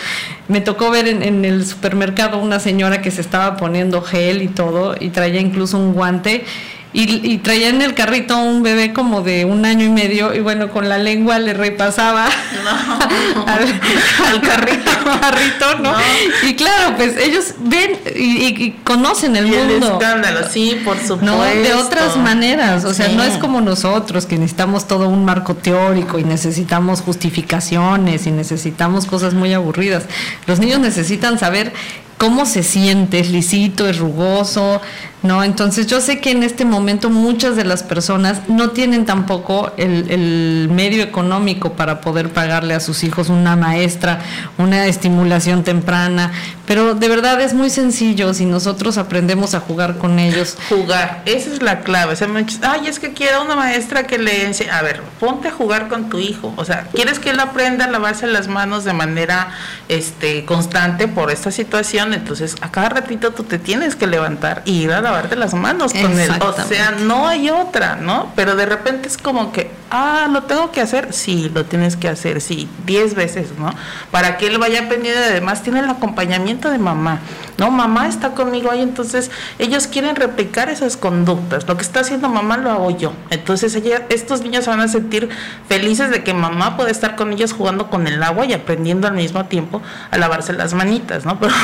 me 0.48 0.62
tocó 0.62 0.90
ver 0.90 1.08
en, 1.08 1.22
en 1.22 1.44
el 1.44 1.66
supermercado 1.66 2.38
una 2.38 2.58
señora 2.58 3.02
que 3.02 3.10
se 3.10 3.20
estaba 3.20 3.56
poniendo 3.58 4.00
gel 4.00 4.40
y 4.40 4.48
todo, 4.48 4.94
y 4.98 5.10
traía 5.10 5.40
incluso 5.40 5.76
un 5.76 5.92
guante 5.92 6.44
y, 6.92 7.30
y, 7.30 7.38
traía 7.38 7.68
en 7.68 7.82
el 7.82 7.94
carrito 7.94 8.38
un 8.38 8.62
bebé 8.62 8.92
como 8.94 9.20
de 9.20 9.44
un 9.44 9.64
año 9.66 9.84
y 9.84 9.90
medio 9.90 10.32
y 10.34 10.40
bueno, 10.40 10.70
con 10.70 10.88
la 10.88 10.96
lengua 10.96 11.38
le 11.38 11.52
repasaba 11.52 12.26
no. 12.64 13.46
al, 13.46 13.80
al, 14.26 14.40
carrito, 14.40 14.90
carrito 15.20 15.78
¿no? 15.78 15.92
¿no? 15.92 15.98
Y 16.42 16.54
claro, 16.54 16.96
pues 16.96 17.16
ellos 17.18 17.54
ven 17.58 17.98
y, 18.14 18.46
y 18.46 18.70
conocen 18.82 19.36
el 19.36 19.46
y 19.46 19.50
mundo. 19.50 19.74
El 19.74 19.82
escándalo, 19.82 20.48
sí, 20.48 20.80
por 20.84 20.96
supuesto. 20.98 21.24
No, 21.24 21.42
de 21.42 21.74
otras 21.74 22.16
maneras, 22.16 22.84
o 22.84 22.94
sea, 22.94 23.08
Sí. 23.08 23.14
no 23.14 23.24
es 23.24 23.36
como 23.36 23.60
nosotros 23.60 24.24
que 24.26 24.36
necesitamos 24.36 24.88
todo 24.88 25.08
un 25.08 25.24
marco 25.24 25.54
teórico 25.54 26.18
y 26.18 26.24
necesitamos 26.24 27.02
justificaciones 27.02 28.26
y 28.26 28.30
necesitamos 28.30 29.06
cosas 29.06 29.34
muy 29.34 29.52
aburridas. 29.52 30.04
Los 30.46 30.60
niños 30.60 30.80
necesitan 30.80 31.38
saber 31.38 31.72
cómo 32.18 32.46
se 32.46 32.62
siente, 32.62 33.18
es 33.20 33.30
lisito, 33.30 33.88
es 33.88 33.98
rugoso, 33.98 34.80
¿no? 35.26 35.42
Entonces 35.42 35.86
yo 35.86 36.00
sé 36.00 36.20
que 36.20 36.30
en 36.30 36.42
este 36.42 36.64
momento 36.64 37.10
muchas 37.10 37.56
de 37.56 37.64
las 37.64 37.82
personas 37.82 38.48
no 38.48 38.70
tienen 38.70 39.04
tampoco 39.04 39.72
el, 39.76 40.10
el, 40.10 40.68
medio 40.70 41.02
económico 41.02 41.72
para 41.72 42.00
poder 42.00 42.30
pagarle 42.30 42.74
a 42.74 42.80
sus 42.80 43.04
hijos 43.04 43.28
una 43.28 43.56
maestra, 43.56 44.20
una 44.58 44.86
estimulación 44.86 45.64
temprana, 45.64 46.32
pero 46.66 46.94
de 46.94 47.08
verdad 47.08 47.40
es 47.40 47.54
muy 47.54 47.70
sencillo 47.70 48.34
si 48.34 48.44
nosotros 48.44 48.98
aprendemos 48.98 49.54
a 49.54 49.60
jugar 49.60 49.98
con 49.98 50.18
ellos. 50.18 50.56
Jugar, 50.68 51.22
esa 51.24 51.52
es 51.52 51.62
la 51.62 51.80
clave. 51.80 52.14
O 52.14 52.16
sea, 52.16 52.26
me 52.26 52.42
dices, 52.42 52.60
ay, 52.62 52.88
es 52.88 52.98
que 52.98 53.12
quiero 53.12 53.42
una 53.42 53.54
maestra 53.54 54.04
que 54.04 54.18
le 54.18 54.44
enseñe. 54.44 54.70
A 54.70 54.82
ver, 54.82 55.02
ponte 55.20 55.48
a 55.48 55.52
jugar 55.52 55.88
con 55.88 56.08
tu 56.10 56.18
hijo. 56.18 56.52
O 56.56 56.64
sea, 56.64 56.88
¿quieres 56.92 57.18
que 57.20 57.30
él 57.30 57.40
aprenda 57.40 57.84
a 57.84 57.88
lavarse 57.88 58.26
las 58.26 58.48
manos 58.48 58.84
de 58.84 58.92
manera 58.92 59.50
este, 59.88 60.44
constante 60.44 61.06
por 61.06 61.30
esta 61.30 61.52
situación? 61.52 62.12
Entonces, 62.14 62.56
a 62.60 62.70
cada 62.72 62.88
ratito 62.88 63.30
tú 63.32 63.44
te 63.44 63.58
tienes 63.58 63.94
que 63.94 64.08
levantar 64.08 64.62
y 64.64 64.82
ir 64.82 64.92
a 64.92 65.00
lavarte 65.16 65.36
las 65.36 65.54
manos 65.54 65.92
con 65.92 66.18
él. 66.18 66.30
O 66.40 66.52
sea, 66.52 66.92
no 66.92 67.26
hay 67.26 67.50
otra, 67.50 67.96
¿no? 67.96 68.32
Pero 68.36 68.56
de 68.56 68.66
repente 68.66 69.08
es 69.08 69.16
como 69.16 69.52
que, 69.52 69.70
ah, 69.90 70.28
¿lo 70.30 70.42
tengo 70.42 70.70
que 70.72 70.80
hacer? 70.80 71.12
Sí, 71.12 71.50
lo 71.54 71.64
tienes 71.64 71.96
que 71.96 72.08
hacer, 72.08 72.40
sí, 72.40 72.68
diez 72.84 73.14
veces, 73.14 73.48
¿no? 73.58 73.74
Para 74.10 74.36
que 74.36 74.46
él 74.46 74.58
vaya 74.58 74.82
aprendiendo. 74.82 75.20
Además, 75.20 75.62
tiene 75.62 75.80
el 75.80 75.88
acompañamiento 75.88 76.70
de 76.70 76.78
mamá, 76.78 77.20
¿no? 77.58 77.70
Mamá 77.70 78.08
está 78.08 78.32
conmigo 78.32 78.70
ahí, 78.70 78.82
entonces 78.82 79.30
ellos 79.58 79.86
quieren 79.86 80.16
replicar 80.16 80.68
esas 80.68 80.96
conductas. 80.96 81.66
Lo 81.66 81.76
que 81.76 81.82
está 81.82 82.00
haciendo 82.00 82.28
mamá 82.28 82.56
lo 82.56 82.70
hago 82.70 82.90
yo. 82.90 83.12
Entonces, 83.30 83.74
ella, 83.74 84.06
estos 84.08 84.42
niños 84.42 84.64
se 84.64 84.70
van 84.70 84.80
a 84.80 84.88
sentir 84.88 85.28
felices 85.68 86.10
de 86.10 86.22
que 86.22 86.34
mamá 86.34 86.76
puede 86.76 86.90
estar 86.90 87.16
con 87.16 87.32
ellos 87.32 87.52
jugando 87.52 87.88
con 87.90 88.06
el 88.06 88.22
agua 88.22 88.46
y 88.46 88.52
aprendiendo 88.52 89.08
al 89.08 89.14
mismo 89.14 89.46
tiempo 89.46 89.82
a 90.10 90.18
lavarse 90.18 90.52
las 90.52 90.74
manitas, 90.74 91.24
¿no? 91.24 91.38
Pero 91.40 91.54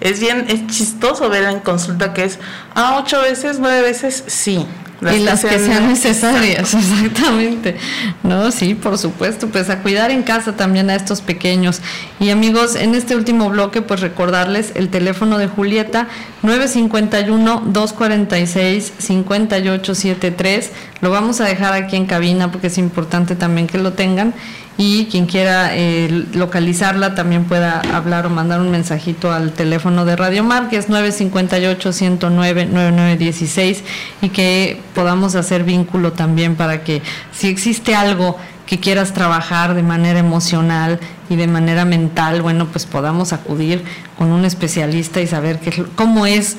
es 0.00 0.20
bien, 0.20 0.46
es 0.48 0.66
chistoso 0.66 1.28
ver 1.28 1.44
en 1.44 1.60
consulta 1.60 2.12
que 2.12 2.24
es, 2.24 2.38
ah, 2.74 2.98
ocho 3.02 3.20
veces, 3.20 3.58
nueve 3.60 3.82
veces, 3.82 4.24
sí. 4.26 4.66
Las 5.00 5.16
y 5.16 5.20
las 5.20 5.44
que 5.44 5.58
sean, 5.58 5.88
necesarias, 5.88 6.74
exactamente. 6.74 7.76
No, 8.22 8.50
sí, 8.50 8.74
por 8.74 8.98
supuesto, 8.98 9.48
pues 9.48 9.70
a 9.70 9.80
cuidar 9.80 10.10
en 10.10 10.22
casa 10.22 10.56
también 10.56 10.90
a 10.90 10.94
estos 10.94 11.22
pequeños. 11.22 11.80
Y 12.18 12.30
amigos, 12.30 12.76
en 12.76 12.94
este 12.94 13.16
último 13.16 13.48
bloque, 13.48 13.80
pues 13.80 14.00
recordarles 14.00 14.72
el 14.74 14.90
teléfono 14.90 15.38
de 15.38 15.48
Julieta 15.48 16.06
951 16.42 17.62
246 17.66 18.92
5873, 18.98 20.70
Lo 21.00 21.10
vamos 21.10 21.40
a 21.40 21.44
dejar 21.44 21.72
aquí 21.72 21.96
en 21.96 22.06
cabina 22.06 22.52
porque 22.52 22.66
es 22.66 22.76
importante 22.76 23.36
también 23.36 23.66
que 23.66 23.78
lo 23.78 23.94
tengan 23.94 24.34
y 24.82 25.08
quien 25.10 25.26
quiera 25.26 25.76
eh, 25.76 26.24
localizarla 26.32 27.14
también 27.14 27.44
pueda 27.44 27.82
hablar 27.94 28.24
o 28.24 28.30
mandar 28.30 28.62
un 28.62 28.70
mensajito 28.70 29.30
al 29.30 29.52
teléfono 29.52 30.06
de 30.06 30.16
Radio 30.16 30.42
Mar, 30.42 30.70
que 30.70 30.78
es 30.78 30.88
958-109-9916 30.88 33.82
y 34.22 34.30
que 34.30 34.80
podamos 34.94 35.34
hacer 35.34 35.64
vínculo 35.64 36.14
también 36.14 36.56
para 36.56 36.82
que 36.82 37.02
si 37.30 37.48
existe 37.48 37.94
algo 37.94 38.38
que 38.64 38.80
quieras 38.80 39.12
trabajar 39.12 39.74
de 39.74 39.82
manera 39.82 40.18
emocional 40.18 40.98
y 41.28 41.36
de 41.36 41.46
manera 41.46 41.84
mental, 41.84 42.40
bueno, 42.40 42.68
pues 42.68 42.86
podamos 42.86 43.34
acudir 43.34 43.84
con 44.16 44.32
un 44.32 44.46
especialista 44.46 45.20
y 45.20 45.26
saber 45.26 45.60
qué, 45.60 45.84
cómo 45.94 46.24
es 46.24 46.56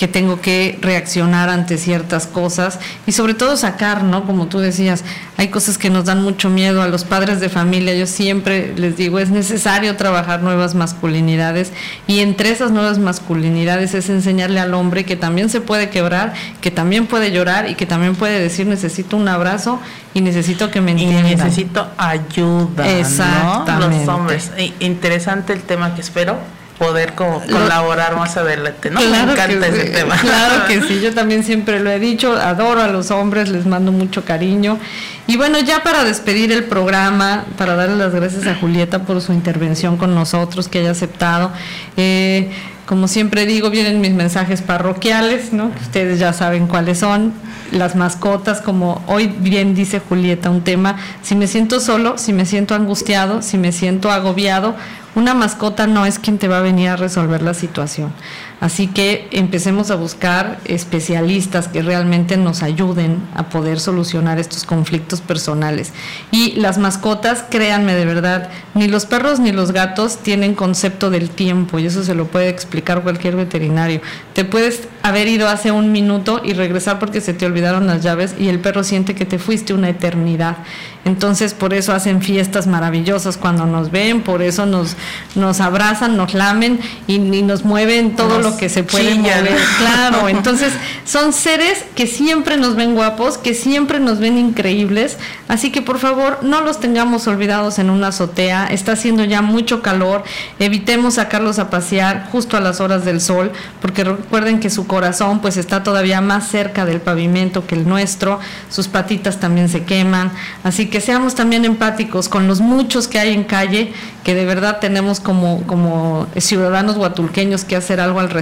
que 0.00 0.08
tengo 0.08 0.40
que 0.40 0.78
reaccionar 0.80 1.50
ante 1.50 1.76
ciertas 1.76 2.26
cosas 2.26 2.78
y 3.06 3.12
sobre 3.12 3.34
todo 3.34 3.58
sacar, 3.58 4.02
¿no? 4.02 4.24
Como 4.24 4.46
tú 4.46 4.58
decías, 4.58 5.04
hay 5.36 5.48
cosas 5.48 5.76
que 5.76 5.90
nos 5.90 6.06
dan 6.06 6.22
mucho 6.22 6.48
miedo 6.48 6.80
a 6.80 6.88
los 6.88 7.04
padres 7.04 7.38
de 7.38 7.50
familia. 7.50 7.94
Yo 7.94 8.06
siempre 8.06 8.72
les 8.78 8.96
digo, 8.96 9.18
es 9.18 9.28
necesario 9.28 9.94
trabajar 9.96 10.42
nuevas 10.42 10.74
masculinidades 10.74 11.70
y 12.06 12.20
entre 12.20 12.50
esas 12.50 12.70
nuevas 12.70 12.98
masculinidades 12.98 13.92
es 13.92 14.08
enseñarle 14.08 14.58
al 14.58 14.72
hombre 14.72 15.04
que 15.04 15.16
también 15.16 15.50
se 15.50 15.60
puede 15.60 15.90
quebrar, 15.90 16.32
que 16.62 16.70
también 16.70 17.06
puede 17.06 17.30
llorar 17.30 17.68
y 17.68 17.74
que 17.74 17.84
también 17.84 18.16
puede 18.16 18.40
decir 18.40 18.66
necesito 18.66 19.18
un 19.18 19.28
abrazo 19.28 19.80
y 20.14 20.22
necesito 20.22 20.70
que 20.70 20.80
me 20.80 20.92
entiendan. 20.92 21.26
Y 21.26 21.34
necesito 21.36 21.90
ayuda. 21.98 22.88
Exactamente. 22.88 24.06
Los 24.06 24.08
hombres. 24.08 24.50
Interesante 24.78 25.52
el 25.52 25.60
tema 25.60 25.94
que 25.94 26.00
espero 26.00 26.38
poder 26.80 27.12
como 27.12 27.42
colaborar 27.42 28.16
más 28.16 28.38
adelante, 28.38 28.90
¿no? 28.90 29.00
Me 29.00 29.06
encanta 29.06 29.66
ese 29.66 29.84
tema. 29.90 30.16
Claro 30.20 30.66
que 30.66 30.80
sí, 30.80 31.00
yo 31.02 31.12
también 31.12 31.44
siempre 31.44 31.78
lo 31.78 31.90
he 31.90 31.98
dicho, 31.98 32.32
adoro 32.32 32.80
a 32.80 32.88
los 32.88 33.10
hombres, 33.10 33.50
les 33.50 33.66
mando 33.66 33.92
mucho 33.92 34.24
cariño. 34.24 34.78
Y 35.26 35.36
bueno, 35.36 35.58
ya 35.58 35.82
para 35.82 36.04
despedir 36.04 36.50
el 36.52 36.64
programa, 36.64 37.44
para 37.58 37.76
darle 37.76 37.96
las 37.96 38.14
gracias 38.14 38.46
a 38.46 38.54
Julieta 38.54 39.00
por 39.00 39.20
su 39.20 39.34
intervención 39.34 39.98
con 39.98 40.14
nosotros, 40.14 40.68
que 40.68 40.78
haya 40.78 40.92
aceptado. 40.92 41.52
Eh, 41.98 42.50
como 42.86 43.08
siempre 43.08 43.44
digo, 43.44 43.68
vienen 43.68 44.00
mis 44.00 44.12
mensajes 44.12 44.62
parroquiales, 44.62 45.52
¿no? 45.52 45.70
Ustedes 45.82 46.18
ya 46.18 46.32
saben 46.32 46.66
cuáles 46.66 46.98
son. 46.98 47.34
Las 47.72 47.94
mascotas, 47.94 48.60
como 48.62 49.04
hoy 49.06 49.28
bien 49.28 49.74
dice 49.74 50.00
Julieta, 50.00 50.50
un 50.50 50.64
tema, 50.64 50.96
si 51.22 51.36
me 51.36 51.46
siento 51.46 51.78
solo, 51.78 52.18
si 52.18 52.32
me 52.32 52.46
siento 52.46 52.74
angustiado, 52.74 53.42
si 53.42 53.58
me 53.58 53.70
siento 53.70 54.10
agobiado, 54.10 54.74
una 55.14 55.34
mascota 55.34 55.86
no 55.86 56.06
es 56.06 56.18
quien 56.18 56.38
te 56.38 56.48
va 56.48 56.58
a 56.58 56.62
venir 56.62 56.88
a 56.88 56.96
resolver 56.96 57.42
la 57.42 57.54
situación. 57.54 58.12
Así 58.60 58.88
que 58.88 59.26
empecemos 59.32 59.90
a 59.90 59.96
buscar 59.96 60.60
especialistas 60.66 61.66
que 61.68 61.82
realmente 61.82 62.36
nos 62.36 62.62
ayuden 62.62 63.18
a 63.34 63.48
poder 63.48 63.80
solucionar 63.80 64.38
estos 64.38 64.64
conflictos 64.64 65.22
personales. 65.22 65.92
Y 66.30 66.52
las 66.52 66.76
mascotas, 66.76 67.44
créanme 67.48 67.94
de 67.94 68.04
verdad, 68.04 68.50
ni 68.74 68.86
los 68.86 69.06
perros 69.06 69.40
ni 69.40 69.50
los 69.50 69.72
gatos 69.72 70.18
tienen 70.18 70.54
concepto 70.54 71.10
del 71.10 71.30
tiempo 71.30 71.78
y 71.78 71.86
eso 71.86 72.04
se 72.04 72.14
lo 72.14 72.26
puede 72.26 72.50
explicar 72.50 73.02
cualquier 73.02 73.36
veterinario. 73.36 74.02
Te 74.34 74.44
puedes 74.44 74.88
haber 75.02 75.28
ido 75.28 75.48
hace 75.48 75.70
un 75.70 75.90
minuto 75.90 76.42
y 76.44 76.52
regresar 76.52 76.98
porque 76.98 77.20
se 77.20 77.32
te 77.32 77.46
olvidaron 77.46 77.86
las 77.86 78.02
llaves 78.02 78.34
y 78.38 78.48
el 78.48 78.60
perro 78.60 78.84
siente 78.84 79.14
que 79.14 79.24
te 79.24 79.38
fuiste 79.38 79.72
una 79.72 79.88
eternidad. 79.88 80.58
Entonces 81.04 81.54
por 81.54 81.72
eso 81.72 81.92
hacen 81.92 82.20
fiestas 82.20 82.66
maravillosas 82.66 83.38
cuando 83.38 83.64
nos 83.64 83.90
ven, 83.90 84.20
por 84.20 84.42
eso 84.42 84.66
nos, 84.66 84.96
nos 85.34 85.60
abrazan, 85.60 86.16
nos 86.16 86.34
lamen 86.34 86.78
y, 87.06 87.18
nos 87.18 87.64
mueven 87.64 88.16
todo 88.16 88.38
lo 88.38 88.49
que 88.56 88.68
se 88.68 88.82
puede 88.82 89.14
mover. 89.14 89.56
Claro, 89.78 90.28
entonces 90.28 90.72
son 91.04 91.32
seres 91.32 91.84
que 91.94 92.06
siempre 92.06 92.56
nos 92.56 92.76
ven 92.76 92.94
guapos, 92.94 93.38
que 93.38 93.54
siempre 93.54 94.00
nos 94.00 94.18
ven 94.18 94.38
increíbles, 94.38 95.18
así 95.48 95.70
que 95.70 95.82
por 95.82 95.98
favor 95.98 96.38
no 96.42 96.60
los 96.60 96.80
tengamos 96.80 97.26
olvidados 97.26 97.78
en 97.78 97.90
una 97.90 98.08
azotea, 98.08 98.66
está 98.66 98.92
haciendo 98.92 99.24
ya 99.24 99.42
mucho 99.42 99.82
calor, 99.82 100.24
evitemos 100.58 101.14
sacarlos 101.14 101.58
a 101.58 101.70
pasear 101.70 102.28
justo 102.30 102.56
a 102.56 102.60
las 102.60 102.80
horas 102.80 103.04
del 103.04 103.20
sol, 103.20 103.52
porque 103.80 104.04
recuerden 104.04 104.60
que 104.60 104.70
su 104.70 104.86
corazón 104.86 105.40
pues 105.40 105.56
está 105.56 105.82
todavía 105.82 106.20
más 106.20 106.48
cerca 106.48 106.84
del 106.84 107.00
pavimento 107.00 107.66
que 107.66 107.74
el 107.74 107.88
nuestro, 107.88 108.40
sus 108.70 108.88
patitas 108.88 109.40
también 109.40 109.68
se 109.68 109.84
queman, 109.84 110.32
así 110.64 110.86
que 110.86 111.00
seamos 111.00 111.34
también 111.34 111.64
empáticos 111.64 112.28
con 112.28 112.46
los 112.46 112.60
muchos 112.60 113.08
que 113.08 113.18
hay 113.18 113.32
en 113.32 113.44
calle, 113.44 113.92
que 114.24 114.34
de 114.34 114.44
verdad 114.44 114.78
tenemos 114.80 115.20
como, 115.20 115.62
como 115.66 116.26
ciudadanos 116.36 116.96
guatulqueños 116.96 117.64
que 117.64 117.76
hacer 117.76 118.00
algo 118.00 118.20
al 118.20 118.30
respecto, 118.30 118.39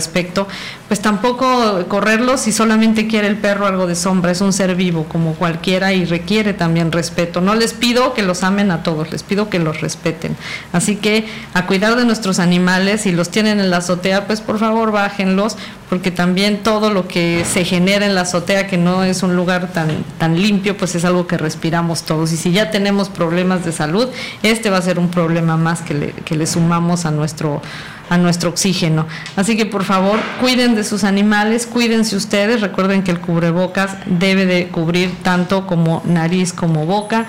pues 0.87 1.01
tampoco 1.01 1.87
correrlos 1.89 2.41
si 2.41 2.53
solamente 2.53 3.07
quiere 3.07 3.27
el 3.29 3.37
perro 3.37 3.67
algo 3.67 3.87
de 3.87 3.95
sombra, 3.95 4.31
es 4.31 4.41
un 4.41 4.53
ser 4.53 4.75
vivo 4.75 5.05
como 5.05 5.35
cualquiera 5.35 5.93
y 5.93 6.05
requiere 6.05 6.55
también 6.55 6.93
respeto. 6.93 7.41
No 7.41 7.55
les 7.55 7.73
pido 7.73 8.15
que 8.15 8.23
los 8.23 8.43
amen 8.43 8.71
a 8.71 8.83
todos, 8.83 9.11
les 9.11 9.23
pido 9.23 9.51
que 9.51 9.59
los 9.59 9.81
respeten. 9.81 10.37
Así 10.73 10.97
que 10.97 11.27
a 11.55 11.67
cuidar 11.67 11.97
de 11.97 12.05
nuestros 12.05 12.39
animales, 12.39 13.03
si 13.03 13.13
los 13.13 13.31
tienen 13.31 13.61
en 13.61 13.71
la 13.71 13.79
azotea, 13.79 14.27
pues 14.27 14.41
por 14.41 14.59
favor 14.59 14.93
bájenlos, 14.93 15.57
porque 15.89 16.11
también 16.11 16.63
todo 16.63 16.91
lo 16.91 17.09
que 17.09 17.45
se 17.51 17.65
genera 17.65 18.05
en 18.05 18.15
la 18.15 18.23
azotea, 18.23 18.67
que 18.67 18.77
no 18.77 19.05
es 19.05 19.23
un 19.23 19.37
lugar 19.37 19.73
tan, 19.73 20.05
tan 20.19 20.41
limpio, 20.41 20.77
pues 20.77 20.95
es 20.95 21.05
algo 21.05 21.27
que 21.27 21.39
respiramos 21.39 22.03
todos. 22.03 22.33
Y 22.33 22.37
si 22.37 22.53
ya 22.53 22.71
tenemos 22.71 23.09
problemas 23.09 23.65
de 23.65 23.73
salud, 23.73 24.09
este 24.43 24.71
va 24.71 24.79
a 24.79 24.83
ser 24.83 24.99
un 24.99 25.11
problema 25.11 25.57
más 25.57 25.81
que 25.81 25.99
que 26.25 26.37
le 26.37 26.47
sumamos 26.47 27.07
a 27.07 27.11
nuestro 27.11 27.61
a 28.09 28.19
nuestro 28.19 28.51
oxígeno. 28.51 29.07
Así 29.37 29.57
que 29.57 29.67
por 29.67 29.85
favor, 29.85 30.19
cuiden 30.41 30.75
de 30.75 30.85
sus 30.85 31.05
animales, 31.05 31.67
cuídense 31.67 32.17
ustedes, 32.17 32.61
recuerden 32.61 33.03
que 33.03 33.11
el 33.11 33.21
cubrebocas 33.21 33.97
debe 34.07 34.47
de 34.47 34.69
cubrir 34.69 35.11
tanto 35.23 35.67
como 35.67 36.03
nariz 36.05 36.53
como 36.53 36.87
boca 36.87 37.27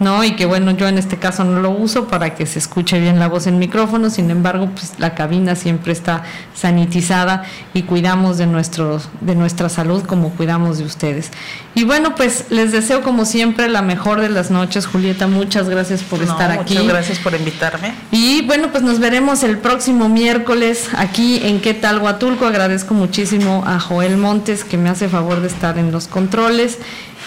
¿no? 0.00 0.24
Y 0.24 0.32
que 0.32 0.46
bueno, 0.46 0.72
yo 0.72 0.88
en 0.88 0.98
este 0.98 1.18
caso 1.18 1.44
no 1.44 1.60
lo 1.60 1.70
uso 1.70 2.08
para 2.08 2.34
que 2.34 2.46
se 2.46 2.58
escuche 2.58 2.98
bien 2.98 3.20
la 3.20 3.28
voz 3.28 3.46
en 3.46 3.58
micrófono, 3.58 4.10
sin 4.10 4.30
embargo, 4.30 4.68
pues 4.74 4.94
la 4.98 5.14
cabina 5.14 5.54
siempre 5.54 5.92
está 5.92 6.24
sanitizada 6.54 7.44
y 7.74 7.82
cuidamos 7.82 8.38
de, 8.38 8.46
nuestro, 8.46 9.00
de 9.20 9.36
nuestra 9.36 9.68
salud 9.68 10.02
como 10.02 10.30
cuidamos 10.30 10.78
de 10.78 10.84
ustedes. 10.84 11.30
Y 11.74 11.84
bueno, 11.84 12.16
pues 12.16 12.46
les 12.50 12.72
deseo 12.72 13.02
como 13.02 13.24
siempre 13.24 13.68
la 13.68 13.82
mejor 13.82 14.20
de 14.20 14.30
las 14.30 14.50
noches, 14.50 14.86
Julieta, 14.86 15.28
muchas 15.28 15.68
gracias 15.68 16.02
por 16.02 16.22
estar 16.22 16.50
aquí. 16.50 16.74
Muchas 16.74 16.88
gracias 16.88 17.18
por 17.20 17.34
invitarme. 17.34 17.94
Y 18.10 18.42
bueno, 18.46 18.72
pues 18.72 18.82
nos 18.82 18.98
veremos 18.98 19.42
el 19.42 19.58
próximo 19.58 20.08
miércoles 20.08 20.88
aquí 20.96 21.40
en 21.44 21.60
¿Qué 21.60 21.74
tal 21.74 21.98
Huatulco? 21.98 22.46
Agradezco 22.46 22.94
muchísimo 22.94 23.62
a 23.66 23.78
Joel 23.78 24.16
Montes 24.16 24.64
que 24.64 24.78
me 24.78 24.88
hace 24.88 25.08
favor 25.10 25.40
de 25.42 25.48
estar 25.48 25.76
en 25.76 25.92
los 25.92 26.08
controles. 26.08 26.78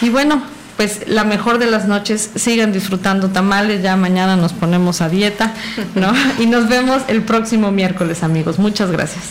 Y 0.02 0.10
bueno, 0.10 0.42
pues 0.78 1.08
la 1.08 1.24
mejor 1.24 1.60
de 1.60 1.68
las 1.68 1.86
noches, 1.86 2.30
sigan 2.36 2.72
disfrutando 2.72 3.30
tamales, 3.30 3.82
ya 3.82 3.96
mañana 3.96 4.36
nos 4.36 4.54
ponemos 4.54 5.02
a 5.02 5.10
dieta, 5.10 5.54
¿no? 5.96 6.14
Y 6.40 6.48
nos 6.48 6.68
vemos 6.68 7.04
el 7.08 7.24
próximo 7.24 7.72
miércoles, 7.72 8.24
amigos. 8.24 8.60
Muchas 8.60 8.92
gracias. 8.92 9.24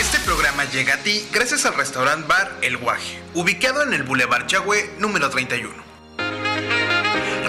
Este 0.00 0.18
programa 0.20 0.64
llega 0.70 0.94
a 0.94 0.98
ti 0.98 1.26
gracias 1.32 1.66
al 1.66 1.74
restaurant 1.74 2.26
bar 2.26 2.52
El 2.62 2.76
Guaje, 2.76 3.20
ubicado 3.34 3.82
en 3.82 3.92
el 3.92 4.04
Boulevard 4.04 4.46
Chagüe 4.46 4.90
número 4.98 5.28
31. 5.28 5.91